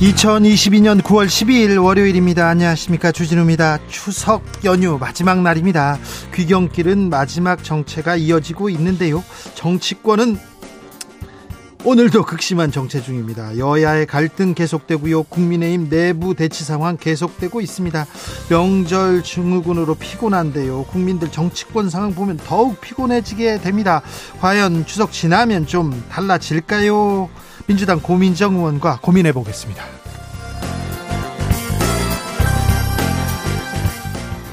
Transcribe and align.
2022년 0.00 1.02
9월 1.02 1.26
12일 1.26 1.82
월요일입니다. 1.82 2.46
안녕하십니까. 2.46 3.10
주진우입니다. 3.10 3.80
추석 3.88 4.44
연휴 4.62 4.96
마지막 4.96 5.42
날입니다. 5.42 5.98
귀경길은 6.34 7.10
마지막 7.10 7.64
정체가 7.64 8.14
이어지고 8.14 8.70
있는데요. 8.70 9.24
정치권은 9.56 10.38
오늘도 11.84 12.26
극심한 12.26 12.70
정체 12.70 13.02
중입니다. 13.02 13.58
여야의 13.58 14.06
갈등 14.06 14.54
계속되고요. 14.54 15.24
국민의힘 15.24 15.88
내부 15.88 16.36
대치 16.36 16.62
상황 16.62 16.96
계속되고 16.96 17.60
있습니다. 17.60 18.06
명절 18.50 19.24
증후군으로 19.24 19.96
피곤한데요. 19.96 20.84
국민들 20.84 21.32
정치권 21.32 21.90
상황 21.90 22.14
보면 22.14 22.36
더욱 22.36 22.80
피곤해지게 22.80 23.62
됩니다. 23.62 24.02
과연 24.40 24.86
추석 24.86 25.10
지나면 25.10 25.66
좀 25.66 26.04
달라질까요? 26.08 27.47
민주당 27.68 28.00
고민정 28.00 28.56
의원과 28.56 28.98
고민해 29.02 29.32
보겠습니다. 29.32 29.84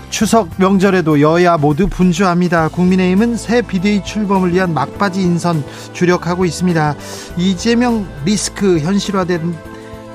추석 0.10 0.50
명절에도 0.58 1.22
여야 1.22 1.58
모두 1.58 1.88
분주합니다. 1.88 2.68
국민의힘은 2.70 3.38
새 3.38 3.62
비대위 3.62 4.04
출범을 4.04 4.54
위한 4.54 4.74
막바지 4.74 5.22
인선 5.22 5.64
주력하고 5.94 6.46
있습니다. 6.46 6.96
이재명 7.38 8.06
리스크 8.26 8.80
현실화된 8.80 9.56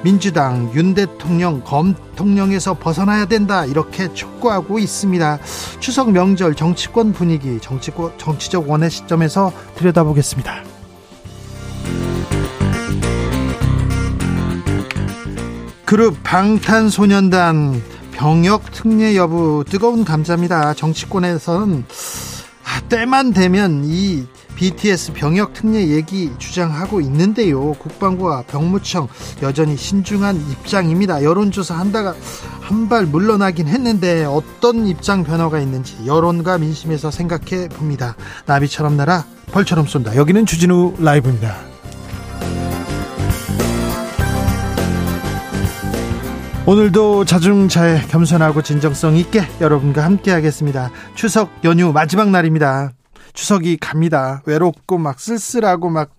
민주당 0.03 0.71
윤 0.75 0.95
대통령 0.95 1.63
검통령에서 1.63 2.75
벗어나야 2.75 3.27
된다 3.27 3.65
이렇게 3.65 4.13
촉구하고 4.13 4.79
있습니다. 4.79 5.39
추석 5.81 6.13
명절 6.13 6.55
정치권 6.55 7.13
분위기 7.13 7.59
정치적 7.61 8.71
원의 8.71 8.91
시점에서 8.91 9.53
들여다보겠습니다. 9.77 10.70
그룹 15.91 16.23
방탄소년단 16.23 17.83
병역 18.13 18.71
특례 18.71 19.17
여부 19.17 19.65
뜨거운 19.69 20.05
감자입니다. 20.05 20.73
정치권에서는 20.75 21.85
아, 22.65 22.81
때만 22.89 23.33
되면 23.33 23.83
이 23.85 24.25
BTS 24.55 25.15
병역 25.15 25.53
특례 25.53 25.89
얘기 25.89 26.31
주장하고 26.39 27.01
있는데요. 27.01 27.73
국방부와 27.73 28.43
병무청 28.43 29.09
여전히 29.43 29.77
신중한 29.77 30.37
입장입니다. 30.53 31.25
여론조사 31.25 31.77
한다가 31.77 32.15
한 32.61 32.89
발 32.89 33.05
물러나긴 33.05 33.67
했는데 33.67 34.25
어떤 34.25 34.87
입장 34.87 35.25
변화가 35.25 35.59
있는지 35.59 35.97
여론과 36.07 36.59
민심에서 36.59 37.11
생각해 37.11 37.69
봅니다. 37.69 38.15
나비처럼 38.47 38.97
날아 38.97 39.25
벌처럼 39.51 39.89
쏜다. 39.89 40.15
여기는 40.15 40.47
주진우 40.47 40.95
라이브입니다. 41.01 41.70
오늘도 46.67 47.25
자중차에 47.25 48.03
겸손하고 48.09 48.63
진정성 48.63 49.17
있게 49.17 49.43
여러분과 49.61 50.05
함께 50.05 50.31
하겠습니다. 50.31 50.91
추석 51.15 51.51
연휴 51.65 51.91
마지막 51.93 52.31
날입니다. 52.31 52.93
추석이 53.33 53.79
갑니다. 53.79 54.43
외롭고 54.45 54.99
막 54.99 55.19
쓸쓸하고 55.19 55.89
막 55.89 56.11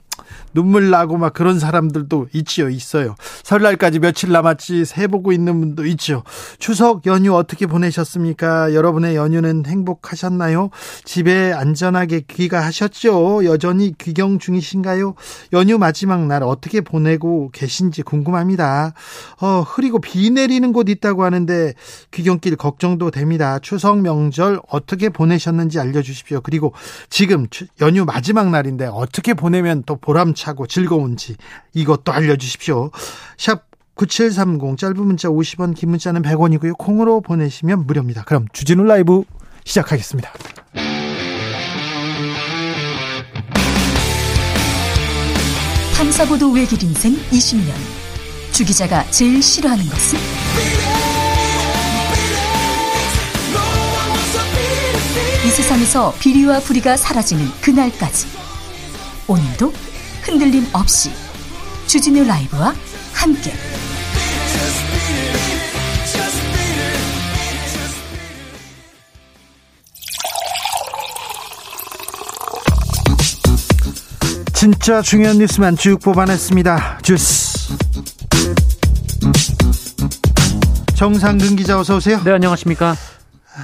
눈물 0.54 0.90
나고 0.90 1.18
막 1.18 1.34
그런 1.34 1.60
사람들도 1.60 2.28
있지요, 2.34 2.70
있어요. 2.70 3.16
설날까지 3.44 4.00
며칠 4.00 4.32
남았지 4.32 4.86
새 4.86 5.08
보고 5.08 5.32
있는 5.32 5.60
분도 5.60 5.86
있죠. 5.88 6.24
추석 6.60 7.06
연휴 7.06 7.36
어떻게 7.36 7.66
보내셨습니까? 7.66 8.74
여러분의 8.74 9.16
연휴는 9.16 9.66
행복하셨나요? 9.66 10.70
집에 11.06 11.54
안전하게 11.54 12.22
귀가하셨죠? 12.28 13.46
여전히 13.46 13.94
귀경 13.98 14.40
중이신가요? 14.40 15.16
연휴 15.54 15.78
마지막 15.78 16.26
날 16.28 16.44
어떻게 16.44 16.82
보내고 16.82 17.50
계신지 17.52 18.02
궁금합니다. 18.02 18.94
어, 19.40 19.62
흐리고 19.62 20.00
비 20.00 20.30
내리는 20.32 20.72
곳 20.74 20.90
있다고 20.90 21.24
하는데 21.24 21.74
귀경길 22.12 22.56
걱정도 22.56 23.12
됩니다. 23.12 23.60
추석 23.60 24.00
명절 24.02 24.60
어떻게 24.70 25.10
보내셨는지 25.10 25.80
알려주십시오. 25.80 26.42
그리고 26.42 26.74
지금 27.10 27.48
연휴 27.82 28.06
마지막 28.06 28.50
날인데 28.50 28.88
어떻게 28.92 29.34
보내면 29.34 29.84
또 29.86 29.96
보람 29.96 30.34
차고 30.42 30.68
즐거운지 30.68 31.36
이것도 31.74 32.12
알려주십시오. 32.12 32.92
샵 33.38 33.66
9730 33.96 34.78
짧은 34.78 34.98
문자 34.98 35.30
50원 35.30 35.76
긴 35.76 35.92
문자는 35.92 36.24
100원이고요. 36.24 36.78
콩으로 36.78 37.22
보내시면 37.22 37.86
무료입니다. 37.86 38.24
그럼 38.24 38.48
주진우 38.52 38.84
라이브 38.84 39.24
시작하겠습니다. 39.64 40.32
탐사보도 45.96 46.52
외길 46.52 46.82
인생 46.84 47.14
20년 47.30 47.72
주 48.52 48.66
기자가 48.66 49.04
제일 49.12 49.42
싫어하는 49.42 49.86
것은? 49.86 50.18
이 55.46 55.50
세상에서 55.50 56.14
비리와 56.20 56.60
부리가 56.62 56.98
사라지는 56.98 57.46
그날까지 57.62 58.28
오늘도 59.28 59.91
흔들림 60.22 60.66
없이 60.74 61.12
주진우 61.88 62.24
라이브와 62.24 62.74
함께 63.14 63.54
진짜 74.54 75.02
중요한 75.02 75.40
뉴스만 75.40 75.76
쭉 75.76 76.00
뽑아냈습니다. 76.00 77.00
주스. 77.02 77.76
정상근 80.94 81.56
기자 81.56 81.80
어서 81.80 81.96
오세요. 81.96 82.22
네, 82.24 82.32
안녕하십니까? 82.32 82.96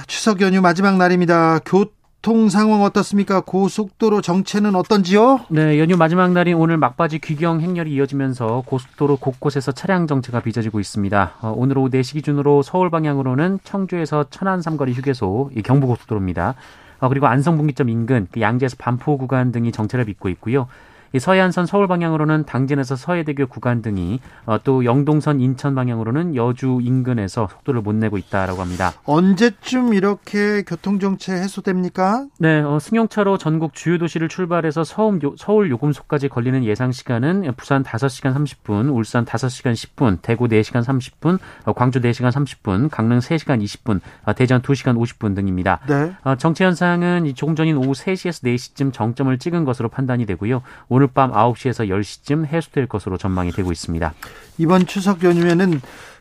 추석 0.08 0.40
연휴 0.40 0.60
마지막 0.60 0.96
날입니다. 0.96 1.60
교 1.64 1.84
통 2.20 2.48
상황 2.48 2.82
어떻습니까? 2.82 3.40
고속도로 3.40 4.20
정체는 4.22 4.74
어떤지요? 4.74 5.40
네, 5.50 5.78
연휴 5.78 5.96
마지막 5.96 6.32
날인 6.32 6.56
오늘 6.56 6.76
막바지 6.76 7.20
귀경 7.20 7.60
행렬이 7.60 7.92
이어지면서 7.92 8.64
고속도로 8.66 9.18
곳곳에서 9.18 9.70
차량 9.70 10.08
정체가 10.08 10.40
빚어지고 10.40 10.80
있습니다. 10.80 11.34
어, 11.40 11.54
오늘 11.56 11.78
오후 11.78 11.90
4시 11.90 12.14
기준으로 12.14 12.62
서울 12.62 12.90
방향으로는 12.90 13.60
청주에서 13.62 14.26
천안 14.30 14.62
삼거리 14.62 14.94
휴게소 14.94 15.52
이 15.56 15.62
경부고속도로입니다. 15.62 16.54
어, 16.98 17.08
그리고 17.08 17.28
안성분기점 17.28 17.88
인근 17.88 18.26
그 18.32 18.40
양재에서 18.40 18.76
반포 18.80 19.16
구간 19.16 19.52
등이 19.52 19.70
정체를 19.70 20.04
빚고 20.04 20.28
있고요. 20.30 20.66
이 21.12 21.18
서해안선 21.18 21.66
서울 21.66 21.88
방향으로는 21.88 22.44
당진에서 22.44 22.96
서해대교 22.96 23.46
구간 23.46 23.82
등이 23.82 24.20
어, 24.46 24.58
또 24.62 24.84
영동선 24.84 25.40
인천 25.40 25.74
방향으로는 25.74 26.36
여주 26.36 26.80
인근에서 26.82 27.48
속도를 27.50 27.80
못 27.80 27.94
내고 27.94 28.18
있다라고 28.18 28.60
합니다. 28.60 28.92
언제쯤 29.04 29.94
이렇게 29.94 30.62
교통 30.66 30.98
정체 30.98 31.32
해소됩니까? 31.32 32.26
네, 32.38 32.60
어, 32.60 32.78
승용차로 32.78 33.38
전국 33.38 33.74
주요 33.74 33.98
도시를 33.98 34.28
출발해서 34.28 34.84
서울, 34.84 35.20
서울 35.36 35.70
요금소까지 35.70 36.28
걸리는 36.28 36.64
예상 36.64 36.92
시간은 36.92 37.52
부산 37.56 37.82
5시간 37.82 38.34
30분, 38.34 38.94
울산 38.94 39.24
5시간 39.24 39.72
10분, 39.72 40.18
대구 40.20 40.46
4시간 40.46 40.84
30분, 40.84 41.38
어, 41.64 41.72
광주 41.72 42.00
4시간 42.00 42.30
30분, 42.30 42.90
강릉 42.90 43.18
3시간 43.18 43.62
20분, 43.62 44.00
어, 44.24 44.34
대전 44.34 44.60
2시간 44.60 44.96
50분 44.98 45.34
등입니다. 45.34 45.80
네. 45.88 46.12
어, 46.24 46.36
정체 46.36 46.64
현상은 46.64 47.32
조금 47.34 47.56
전인 47.56 47.76
오후 47.76 47.92
3시에서 47.92 48.44
4시쯤 48.44 48.92
정점을 48.92 49.36
찍은 49.38 49.64
것으로 49.64 49.88
판단이 49.88 50.26
되고요. 50.26 50.62
오늘 50.98 51.06
밤 51.06 51.30
9시에서 51.30 51.88
10시쯤 51.88 52.44
해소될 52.44 52.88
것으로 52.88 53.18
전망이 53.18 53.52
되고 53.52 53.70
있습니다. 53.70 54.14
이번 54.58 54.84
추석 54.86 55.22
연휴에는 55.22 55.80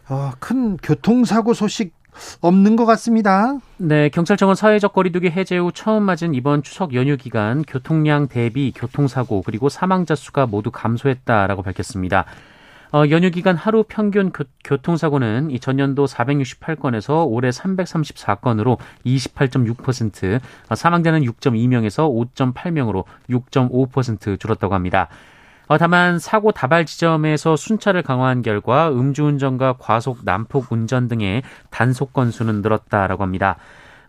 어, 0.09 0.31
큰 0.37 0.77
교통사고 0.77 1.55
소식 1.55 1.95
없는 2.41 2.75
것 2.75 2.85
같습니다. 2.85 3.57
네, 3.77 4.09
경찰청은 4.09 4.53
사회적 4.53 4.93
거리두기 4.93 5.31
해제 5.31 5.57
후 5.57 5.71
처음 5.73 6.03
맞은 6.03 6.35
이번 6.35 6.61
추석 6.61 6.93
연휴 6.93 7.17
기간 7.17 7.63
교통량 7.63 8.27
대비 8.27 8.71
교통사고 8.71 9.41
그리고 9.41 9.67
사망자 9.67 10.13
수가 10.13 10.45
모두 10.45 10.69
감소했다라고 10.69 11.63
밝혔습니다. 11.63 12.25
어, 12.93 13.03
연휴 13.09 13.31
기간 13.31 13.55
하루 13.55 13.83
평균 13.87 14.31
교, 14.31 14.77
통사고는 14.77 15.51
이 15.51 15.59
전년도 15.59 16.05
468건에서 16.05 17.29
올해 17.29 17.49
334건으로 17.49 18.77
28.6%, 19.05 20.39
어, 20.69 20.75
사망자는 20.75 21.21
6.2명에서 21.21 22.09
5.8명으로 22.33 23.03
6.5% 23.29 24.39
줄었다고 24.39 24.73
합니다. 24.73 25.09
어, 25.67 25.77
다만 25.77 26.17
사고 26.17 26.53
다발 26.53 26.85
지점에서 26.85 27.57
순찰을 27.57 28.01
강화한 28.01 28.41
결과 28.41 28.89
음주운전과 28.89 29.75
과속 29.79 30.19
난폭 30.23 30.71
운전 30.71 31.09
등의 31.09 31.43
단속 31.69 32.13
건수는 32.13 32.61
늘었다라고 32.61 33.21
합니다. 33.21 33.57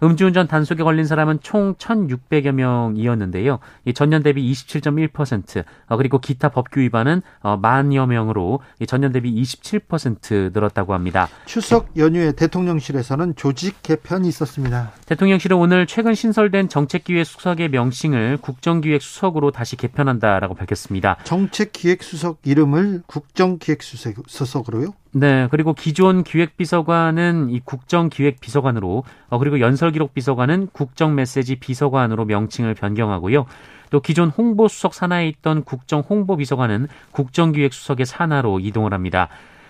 음주운전 0.02 0.46
단속에 0.46 0.82
걸린 0.82 1.04
사람은 1.04 1.40
총 1.40 1.74
1,600여 1.74 2.52
명이었는데요. 2.52 3.58
전년 3.94 4.22
대비 4.22 4.50
27.1%, 4.52 5.64
어, 5.86 5.96
그리고 5.96 6.18
기타 6.18 6.50
법규 6.50 6.80
위반은 6.80 7.22
어, 7.40 7.56
만여 7.56 8.06
명으로 8.06 8.60
전년 8.86 9.12
대비 9.12 9.34
27% 9.42 10.52
늘었다고 10.52 10.94
합니다. 10.94 11.28
추석 11.46 11.96
연휴에 11.96 12.32
대통령실에서는 12.32 13.34
조직 13.36 13.82
개편이 13.82 14.28
있었습니다. 14.28 14.92
대통령실은 15.06 15.56
오늘 15.56 15.86
최근 15.86 16.14
신설된 16.14 16.68
정책기획 16.68 17.26
수석의 17.26 17.70
명칭을 17.70 18.38
국정기획 18.40 19.02
수석으로 19.02 19.50
다시 19.50 19.76
개편한다라고 19.76 20.54
밝혔습니다. 20.54 21.16
정책기획 21.24 22.02
수석 22.02 22.38
이름을 22.44 23.02
국정기획 23.06 23.82
수석으로요? 23.82 24.92
네, 25.18 25.48
그리고 25.50 25.74
기존 25.74 26.22
기획비서관은 26.22 27.50
이 27.50 27.58
국정기획비서관으로, 27.64 29.02
어, 29.30 29.38
그리고 29.38 29.58
연설기록비서관은 29.58 30.68
국정메시지 30.72 31.56
비서관으로 31.56 32.24
명칭을 32.24 32.74
변경하고요. 32.74 33.46
또 33.90 34.00
기존 34.00 34.28
홍보수석 34.28 34.94
산하에 34.94 35.26
있던 35.26 35.64
국정홍보비서관은 35.64 36.86
국정기획수석의 37.10 38.06
산하로 38.06 38.60
이동을 38.60 38.94
합니다. 38.94 39.28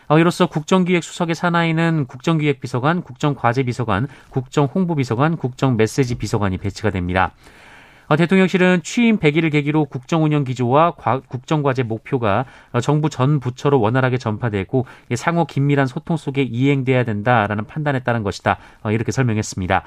어, 0.08 0.18
이로써 0.18 0.46
국정기획수석의 0.46 1.34
산하에는 1.34 2.04
국정기획비서관, 2.08 3.00
국정과제비서관, 3.00 4.08
국정홍보비서관, 4.28 5.38
국정메시지비서관이 5.38 6.58
배치가 6.58 6.90
됩니다. 6.90 7.32
어, 8.08 8.16
대통령실은 8.16 8.82
취임 8.82 9.18
100일을 9.18 9.52
계기로 9.52 9.84
국정 9.84 10.24
운영 10.24 10.42
기조와 10.42 10.92
국정 11.28 11.62
과제 11.62 11.82
목표가 11.82 12.46
어, 12.72 12.80
정부 12.80 13.10
전 13.10 13.38
부처로 13.38 13.80
원활하게 13.80 14.16
전파되고 14.16 14.86
상호 15.14 15.44
긴밀한 15.44 15.86
소통 15.86 16.16
속에 16.16 16.42
이행돼야 16.42 17.04
된다라는 17.04 17.66
판단에 17.66 18.00
따른 18.00 18.22
것이다. 18.22 18.56
어, 18.82 18.92
이렇게 18.92 19.12
설명했습니다. 19.12 19.82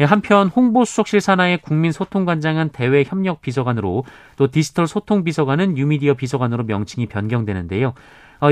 예, 0.00 0.04
한편 0.04 0.48
홍보수석실 0.48 1.22
산하의 1.22 1.58
국민소통관장은 1.62 2.68
대외협력비서관으로 2.68 4.04
또 4.36 4.50
디지털 4.50 4.86
소통비서관은 4.86 5.72
뉴미디어 5.72 6.14
비서관으로 6.14 6.64
명칭이 6.64 7.06
변경되는데요. 7.06 7.94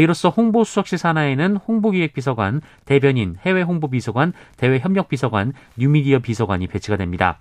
이로써 0.01 0.31
홍보수석실 0.31 0.97
산하에는 0.97 1.57
홍보기획비서관, 1.57 2.63
대변인, 2.87 3.37
해외홍보비서관, 3.45 4.33
대외협력비서관, 4.57 5.53
뉴미디어 5.77 6.21
비서관이 6.21 6.69
배치가 6.69 6.97
됩니다. 6.97 7.39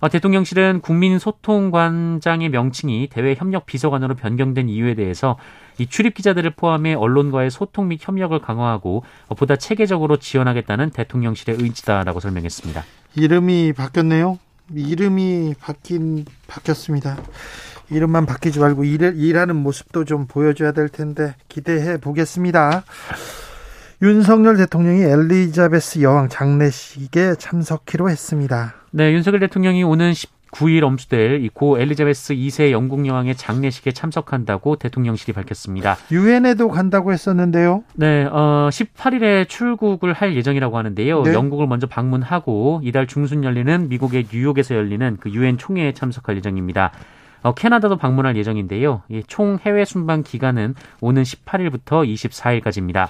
어, 0.00 0.08
대통령실은 0.08 0.80
국민소통관장의 0.80 2.50
명칭이 2.50 3.08
대외협력비서관으로 3.10 4.14
변경된 4.14 4.68
이유에 4.68 4.94
대해서 4.94 5.38
이 5.78 5.86
출입 5.86 6.14
기자들을 6.14 6.50
포함해 6.50 6.94
언론과의 6.94 7.50
소통 7.50 7.88
및 7.88 8.00
협력을 8.02 8.38
강화하고 8.38 9.04
보다 9.36 9.56
체계적으로 9.56 10.18
지원하겠다는 10.18 10.90
대통령실의 10.90 11.56
의지다라고 11.60 12.20
설명했습니다. 12.20 12.84
이름이 13.14 13.72
바뀌었네요. 13.74 14.38
이름이 14.74 15.54
바뀐 15.60 16.24
바뀌었습니다. 16.46 17.18
이름만 17.90 18.26
바뀌지 18.26 18.58
말고 18.58 18.84
일, 18.84 19.14
일하는 19.16 19.56
모습도 19.56 20.04
좀 20.04 20.26
보여줘야 20.26 20.72
될 20.72 20.88
텐데 20.88 21.34
기대해 21.48 21.98
보겠습니다. 21.98 22.84
윤석열 24.02 24.56
대통령이 24.56 25.02
엘리자베스 25.02 26.02
여왕 26.02 26.28
장례식에 26.28 27.36
참석키로 27.36 28.10
했습니다. 28.10 28.74
네, 28.96 29.12
윤석열 29.12 29.40
대통령이 29.40 29.84
오는 29.84 30.10
19일 30.12 30.82
엄수될 30.82 31.44
이 31.44 31.50
고 31.52 31.78
엘리자베스 31.78 32.32
2세 32.34 32.70
영국 32.70 33.06
여왕의 33.06 33.34
장례식에 33.36 33.92
참석한다고 33.92 34.76
대통령실이 34.76 35.34
밝혔습니다. 35.34 35.98
유엔에도 36.10 36.70
간다고 36.70 37.12
했었는데요. 37.12 37.84
네, 37.92 38.24
어, 38.24 38.70
18일에 38.72 39.46
출국을 39.50 40.14
할 40.14 40.34
예정이라고 40.34 40.78
하는데요. 40.78 41.24
네. 41.24 41.34
영국을 41.34 41.66
먼저 41.66 41.86
방문하고 41.86 42.80
이달 42.84 43.06
중순 43.06 43.44
열리는 43.44 43.90
미국의 43.90 44.28
뉴욕에서 44.32 44.74
열리는 44.74 45.18
그 45.20 45.28
유엔 45.28 45.58
총회에 45.58 45.92
참석할 45.92 46.38
예정입니다. 46.38 46.90
어, 47.42 47.52
캐나다도 47.52 47.98
방문할 47.98 48.34
예정인데요. 48.38 49.02
총 49.26 49.58
해외 49.60 49.84
순방 49.84 50.22
기간은 50.22 50.74
오는 51.02 51.22
18일부터 51.22 52.08
24일까지입니다. 52.10 53.08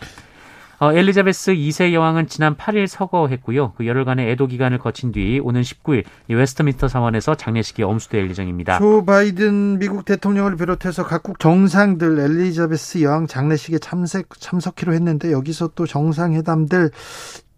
어, 0.78 0.92
엘리자베스 0.92 1.52
2세 1.54 1.92
여왕은 1.92 2.28
지난 2.28 2.56
8일 2.56 2.86
서거했고요. 2.86 3.72
그 3.72 3.86
열흘간의 3.86 4.30
애도 4.32 4.46
기간을 4.46 4.78
거친 4.78 5.10
뒤 5.10 5.40
오는 5.42 5.62
19일 5.62 6.04
웨스트민스터 6.28 6.88
사원에서 6.88 7.34
장례식이 7.34 7.82
엄수될 7.82 8.28
예정입니다. 8.28 8.78
조 8.78 9.04
바이든 9.04 9.78
미국 9.78 10.04
대통령을 10.04 10.56
비롯해서 10.56 11.06
각국 11.06 11.38
정상들 11.38 12.18
엘리자베스 12.18 13.02
여왕 13.02 13.26
장례식에 13.26 13.78
참석 13.78 14.38
참석키로 14.38 14.92
했는데 14.92 15.32
여기서 15.32 15.70
또 15.74 15.86
정상회담들 15.86 16.90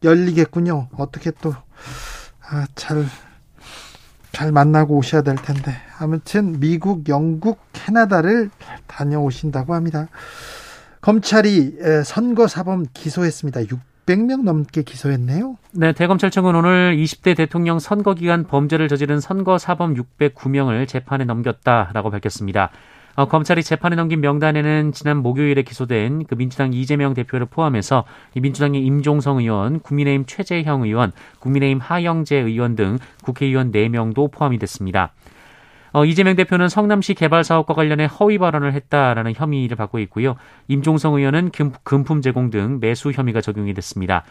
열리겠군요. 0.04 0.88
어떻게 0.96 1.32
또 1.40 1.54
아, 2.50 2.66
잘, 2.76 3.04
잘 4.30 4.52
만나고 4.52 4.96
오셔야 4.96 5.22
될 5.22 5.34
텐데. 5.36 5.74
아무튼 5.98 6.60
미국, 6.60 7.08
영국, 7.08 7.58
캐나다를 7.72 8.50
다녀오신다고 8.86 9.74
합니다. 9.74 10.08
검찰이 11.08 11.72
선거 12.04 12.46
사범 12.46 12.84
기소했습니다. 12.92 13.62
600명 13.62 14.42
넘게 14.44 14.82
기소했네요. 14.82 15.56
네, 15.72 15.94
대검찰청은 15.94 16.54
오늘 16.54 16.98
20대 16.98 17.34
대통령 17.34 17.78
선거 17.78 18.12
기간 18.12 18.46
범죄를 18.46 18.88
저지른 18.88 19.18
선거 19.18 19.56
사범 19.56 19.94
609명을 19.94 20.86
재판에 20.86 21.24
넘겼다라고 21.24 22.10
밝혔습니다. 22.10 22.68
어, 23.14 23.24
검찰이 23.24 23.62
재판에 23.62 23.96
넘긴 23.96 24.20
명단에는 24.20 24.92
지난 24.92 25.16
목요일에 25.22 25.62
기소된 25.62 26.26
그 26.26 26.34
민주당 26.34 26.74
이재명 26.74 27.14
대표를 27.14 27.46
포함해서 27.46 28.04
민주당의 28.36 28.84
임종성 28.84 29.38
의원, 29.38 29.80
국민의힘 29.80 30.26
최재형 30.26 30.82
의원, 30.82 31.12
국민의힘 31.38 31.80
하영재 31.80 32.36
의원 32.36 32.76
등 32.76 32.98
국회의원 33.22 33.72
4명도 33.72 34.30
포함이 34.30 34.58
됐습니다. 34.58 35.12
어, 35.92 36.04
이재명 36.04 36.36
대표는 36.36 36.68
성남시 36.68 37.14
개발 37.14 37.44
사업과 37.44 37.74
관련해 37.74 38.06
허위 38.06 38.38
발언을 38.38 38.72
했다라는 38.74 39.34
혐의를 39.34 39.76
받고 39.76 39.98
있고요. 40.00 40.36
임종성 40.68 41.14
의원은 41.14 41.50
금, 41.50 41.72
금품 41.82 42.22
제공 42.22 42.50
등 42.50 42.78
매수 42.80 43.10
혐의가 43.10 43.40
적용이 43.40 43.74
됐습니다. 43.74 44.24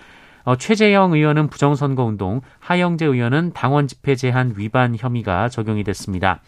어, 0.43 0.55
최재형 0.55 1.13
의원은 1.13 1.49
부정선거 1.49 2.03
운동, 2.03 2.41
하영재 2.59 3.05
의원은 3.05 3.51
당원 3.53 3.87
집회 3.87 4.15
제한 4.15 4.53
위반 4.55 4.95
혐의가 4.97 5.49
적용이 5.49 5.83
됐습니다. 5.83 6.39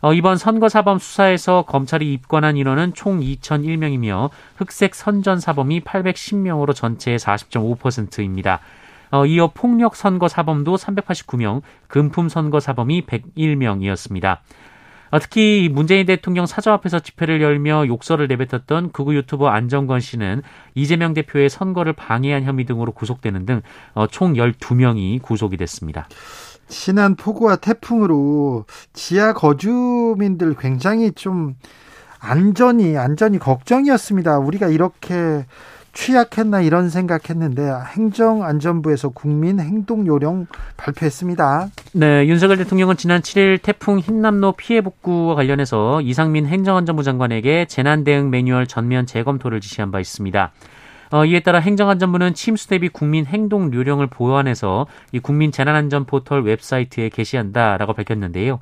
어, 0.00 0.12
이번 0.12 0.36
선거사범 0.36 0.98
수사에서 0.98 1.62
검찰이 1.62 2.12
입건한 2.12 2.56
인원은 2.56 2.94
총 2.94 3.18
2,001명이며 3.18 4.30
흑색 4.56 4.94
선전 4.94 5.40
사범이 5.40 5.80
810명으로 5.80 6.74
전체의 6.74 7.18
40.5%입니다. 7.18 8.60
어, 9.10 9.26
이어 9.26 9.50
폭력 9.54 9.96
선거 9.96 10.28
사범도 10.28 10.76
389명, 10.76 11.62
금품 11.88 12.28
선거 12.28 12.60
사범이 12.60 13.06
101명이었습니다. 13.06 14.38
어, 15.10 15.18
특히 15.20 15.68
문재인 15.72 16.06
대통령 16.06 16.46
사저 16.46 16.72
앞에서 16.72 16.98
집회를 16.98 17.40
열며 17.40 17.86
욕설을 17.86 18.26
내뱉었던 18.28 18.90
극우 18.90 19.14
유튜버 19.14 19.48
안정권 19.48 20.00
씨는 20.00 20.42
이재명 20.74 21.14
대표의 21.14 21.48
선거를 21.48 21.92
방해한 21.92 22.42
혐의 22.44 22.64
등으로 22.64 22.92
구속되는 22.92 23.46
등총 23.46 23.62
어, 23.94 24.06
12명이 24.08 25.22
구속이 25.22 25.56
됐습니다. 25.56 26.08
지난 26.68 27.14
폭우와 27.14 27.56
태풍으로 27.56 28.64
지하 28.92 29.32
거주민들 29.32 30.56
굉장히 30.58 31.12
좀 31.12 31.54
안전이 32.18 32.96
안전이 32.96 33.38
걱정이었습니다. 33.38 34.38
우리가 34.38 34.66
이렇게 34.68 35.46
취약했나 35.96 36.60
이런 36.60 36.90
생각했는데 36.90 37.62
행정안전부에서 37.96 39.08
국민 39.08 39.58
행동 39.58 40.06
요령 40.06 40.46
발표했습니다. 40.76 41.70
네, 41.94 42.26
윤석열 42.26 42.58
대통령은 42.58 42.98
지난 42.98 43.22
7일 43.22 43.62
태풍 43.62 43.98
흰남노 43.98 44.52
피해 44.52 44.82
복구와 44.82 45.34
관련해서 45.34 46.02
이상민 46.02 46.46
행정안전부 46.46 47.02
장관에게 47.02 47.64
재난 47.64 48.04
대응 48.04 48.28
매뉴얼 48.30 48.66
전면 48.66 49.06
재검토를 49.06 49.60
지시한 49.60 49.90
바 49.90 49.98
있습니다. 49.98 50.52
어, 51.12 51.24
이에 51.24 51.40
따라 51.40 51.60
행정안전부는 51.60 52.34
침수 52.34 52.68
대비 52.68 52.88
국민 52.88 53.24
행동 53.24 53.72
요령을 53.72 54.08
보완해서 54.08 54.86
이 55.12 55.18
국민 55.18 55.50
재난안전 55.50 56.04
포털 56.04 56.42
웹사이트에 56.42 57.08
게시한다라고 57.08 57.94
밝혔는데요. 57.94 58.58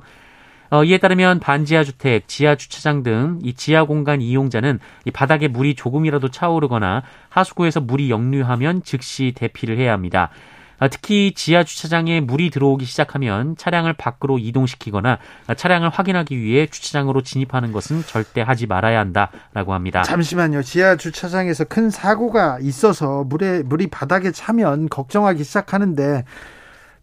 어, 0.71 0.83
이에 0.83 0.97
따르면 0.97 1.39
반지하 1.39 1.83
주택, 1.83 2.27
지하 2.27 2.55
주차장 2.55 3.03
등 3.03 3.39
이 3.43 3.53
지하 3.53 3.83
공간 3.83 4.21
이용자는 4.21 4.79
이 5.05 5.11
바닥에 5.11 5.47
물이 5.47 5.75
조금이라도 5.75 6.29
차오르거나 6.29 7.03
하수구에서 7.29 7.81
물이 7.81 8.09
역류하면 8.09 8.83
즉시 8.83 9.33
대피를 9.35 9.77
해야 9.77 9.93
합니다. 9.93 10.29
아, 10.77 10.89
특히 10.89 11.33
지하 11.33 11.63
주차장에 11.63 12.19
물이 12.19 12.49
들어오기 12.49 12.83
시작하면 12.83 13.55
차량을 13.55 13.93
밖으로 13.93 14.37
이동시키거나 14.39 15.19
차량을 15.55 15.89
확인하기 15.89 16.37
위해 16.37 16.65
주차장으로 16.67 17.21
진입하는 17.21 17.71
것은 17.71 18.03
절대 18.05 18.41
하지 18.41 18.67
말아야 18.67 18.99
한다라고 18.99 19.73
합니다. 19.73 20.03
잠시만요. 20.03 20.63
지하 20.63 20.97
주차장에서 20.97 21.63
큰 21.65 21.89
사고가 21.89 22.57
있어서 22.61 23.23
물에 23.23 23.63
물이 23.63 23.87
바닥에 23.87 24.31
차면 24.31 24.89
걱정하기 24.89 25.43
시작하는데 25.45 26.25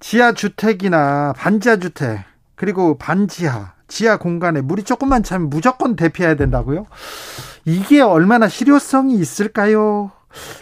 지하 0.00 0.33
주택이나 0.33 1.33
반지하 1.37 1.76
주택 1.78 2.21
그리고 2.62 2.97
반지하 2.97 3.73
지하 3.88 4.19
공간에 4.19 4.61
물이 4.61 4.85
조금만 4.85 5.25
차면 5.25 5.50
무조건 5.50 5.97
대피해야 5.97 6.37
된다고요? 6.37 6.87
이게 7.64 8.00
얼마나 8.00 8.49
실효성이 8.49 9.16
있을까요? 9.16 10.12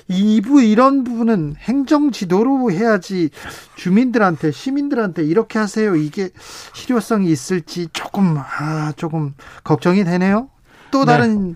이부 0.08 0.62
이런 0.62 1.04
부분은 1.04 1.56
행정 1.58 2.10
지도로 2.10 2.72
해야지 2.72 3.28
주민들한테 3.74 4.50
시민들한테 4.50 5.24
이렇게 5.24 5.58
하세요. 5.58 5.94
이게 5.94 6.30
실효성이 6.72 7.30
있을지 7.30 7.88
조금 7.92 8.38
아 8.38 8.94
조금 8.96 9.34
걱정이 9.62 10.02
되네요. 10.04 10.48
또 10.90 11.04
네. 11.04 11.12
다른 11.12 11.48
네. 11.50 11.54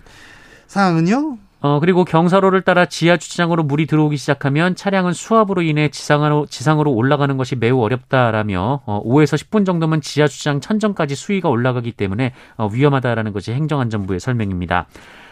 사항은요? 0.67 1.39
어, 1.61 1.79
그리고 1.79 2.05
경사로를 2.05 2.61
따라 2.61 2.85
지하 2.85 3.17
주차장으로 3.17 3.63
물이 3.63 3.87
들어오기 3.87 4.17
시작하면 4.17 4.75
차량은 4.75 5.13
수압으로 5.13 5.61
인해 5.61 5.89
지상으로, 5.89 6.45
지상으로 6.45 6.91
올라가는 6.91 7.35
것이 7.37 7.55
매우 7.55 7.81
어렵다라며 7.81 8.81
어, 8.85 9.01
5에서 9.03 9.35
10분 9.37 9.65
정도면 9.65 10.01
지하 10.01 10.27
주차장 10.27 10.61
천정까지 10.61 11.15
수위가 11.15 11.49
올라가기 11.49 11.93
때문에 11.93 12.33
어, 12.57 12.67
위험하다라는 12.67 13.33
것이 13.33 13.51
행정안전부의 13.53 14.19
설명입니다. 14.19 14.87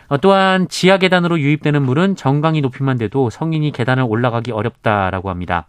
어, 0.07 0.17
또한 0.17 0.67
지하 0.69 0.97
계단으로 0.97 1.39
유입되는 1.39 1.81
물은 1.81 2.15
정강이 2.15 2.61
높이만 2.61 2.97
돼도 2.97 3.29
성인이 3.29 3.71
계단을 3.71 4.03
올라가기 4.07 4.51
어렵다라고 4.51 5.29
합니다. 5.29 5.67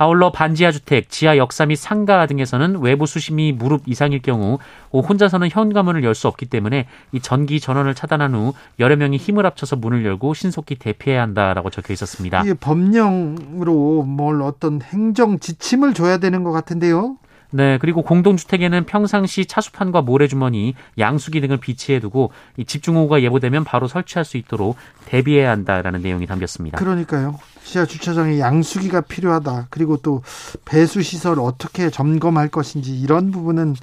아울러 0.00 0.32
반지하 0.32 0.72
주택, 0.72 1.10
지하 1.10 1.36
역사 1.36 1.66
및 1.66 1.76
상가 1.76 2.24
등에서는 2.26 2.80
외부 2.80 3.04
수심이 3.04 3.52
무릎 3.52 3.82
이상일 3.86 4.22
경우 4.22 4.58
혼자서는 4.94 5.50
현관문을 5.50 6.02
열 6.04 6.14
수 6.14 6.26
없기 6.26 6.46
때문에 6.46 6.86
이 7.12 7.20
전기 7.20 7.60
전원을 7.60 7.94
차단한 7.94 8.34
후 8.34 8.54
여러 8.78 8.96
명이 8.96 9.18
힘을 9.18 9.44
합쳐서 9.46 9.76
문을 9.76 10.04
열고 10.06 10.32
신속히 10.34 10.76
대피해야 10.76 11.20
한다라고 11.22 11.68
적혀 11.68 11.92
있었습니다. 11.92 12.40
이게 12.42 12.54
법령으로 12.54 14.02
뭘 14.02 14.40
어떤 14.42 14.80
행정 14.82 15.38
지침을 15.38 15.92
줘야 15.92 16.16
되는 16.16 16.44
것 16.44 16.50
같은데요. 16.52 17.16
네, 17.52 17.78
그리고 17.78 18.02
공동주택에는 18.02 18.86
평상시 18.86 19.46
차수판과 19.46 20.02
모래주머니, 20.02 20.74
양수기 20.98 21.40
등을 21.40 21.56
비치해두고 21.58 22.30
집중호우가 22.66 23.22
예보되면 23.22 23.64
바로 23.64 23.88
설치할 23.88 24.24
수 24.24 24.36
있도록 24.36 24.76
대비해야 25.06 25.50
한다라는 25.50 26.02
내용이 26.02 26.26
담겼습니다. 26.26 26.78
그러니까요. 26.78 27.38
지하 27.64 27.84
주차장에 27.86 28.38
양수기가 28.38 29.02
필요하다. 29.02 29.66
그리고 29.70 29.96
또 29.96 30.22
배수 30.64 31.02
시설 31.02 31.38
어떻게 31.40 31.90
점검할 31.90 32.48
것인지 32.48 32.98
이런 32.98 33.30
부분은 33.32 33.74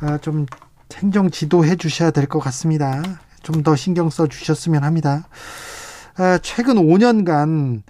아, 0.00 0.18
좀 0.18 0.46
행정 0.94 1.30
지도해 1.30 1.76
주셔야 1.76 2.10
될 2.10 2.26
것 2.26 2.38
같습니다. 2.40 3.02
좀 3.42 3.62
더 3.62 3.76
신경 3.76 4.10
써 4.10 4.26
주셨으면 4.26 4.82
합니다. 4.82 5.28
아, 6.16 6.38
최근 6.42 6.74
5년간 6.76 7.82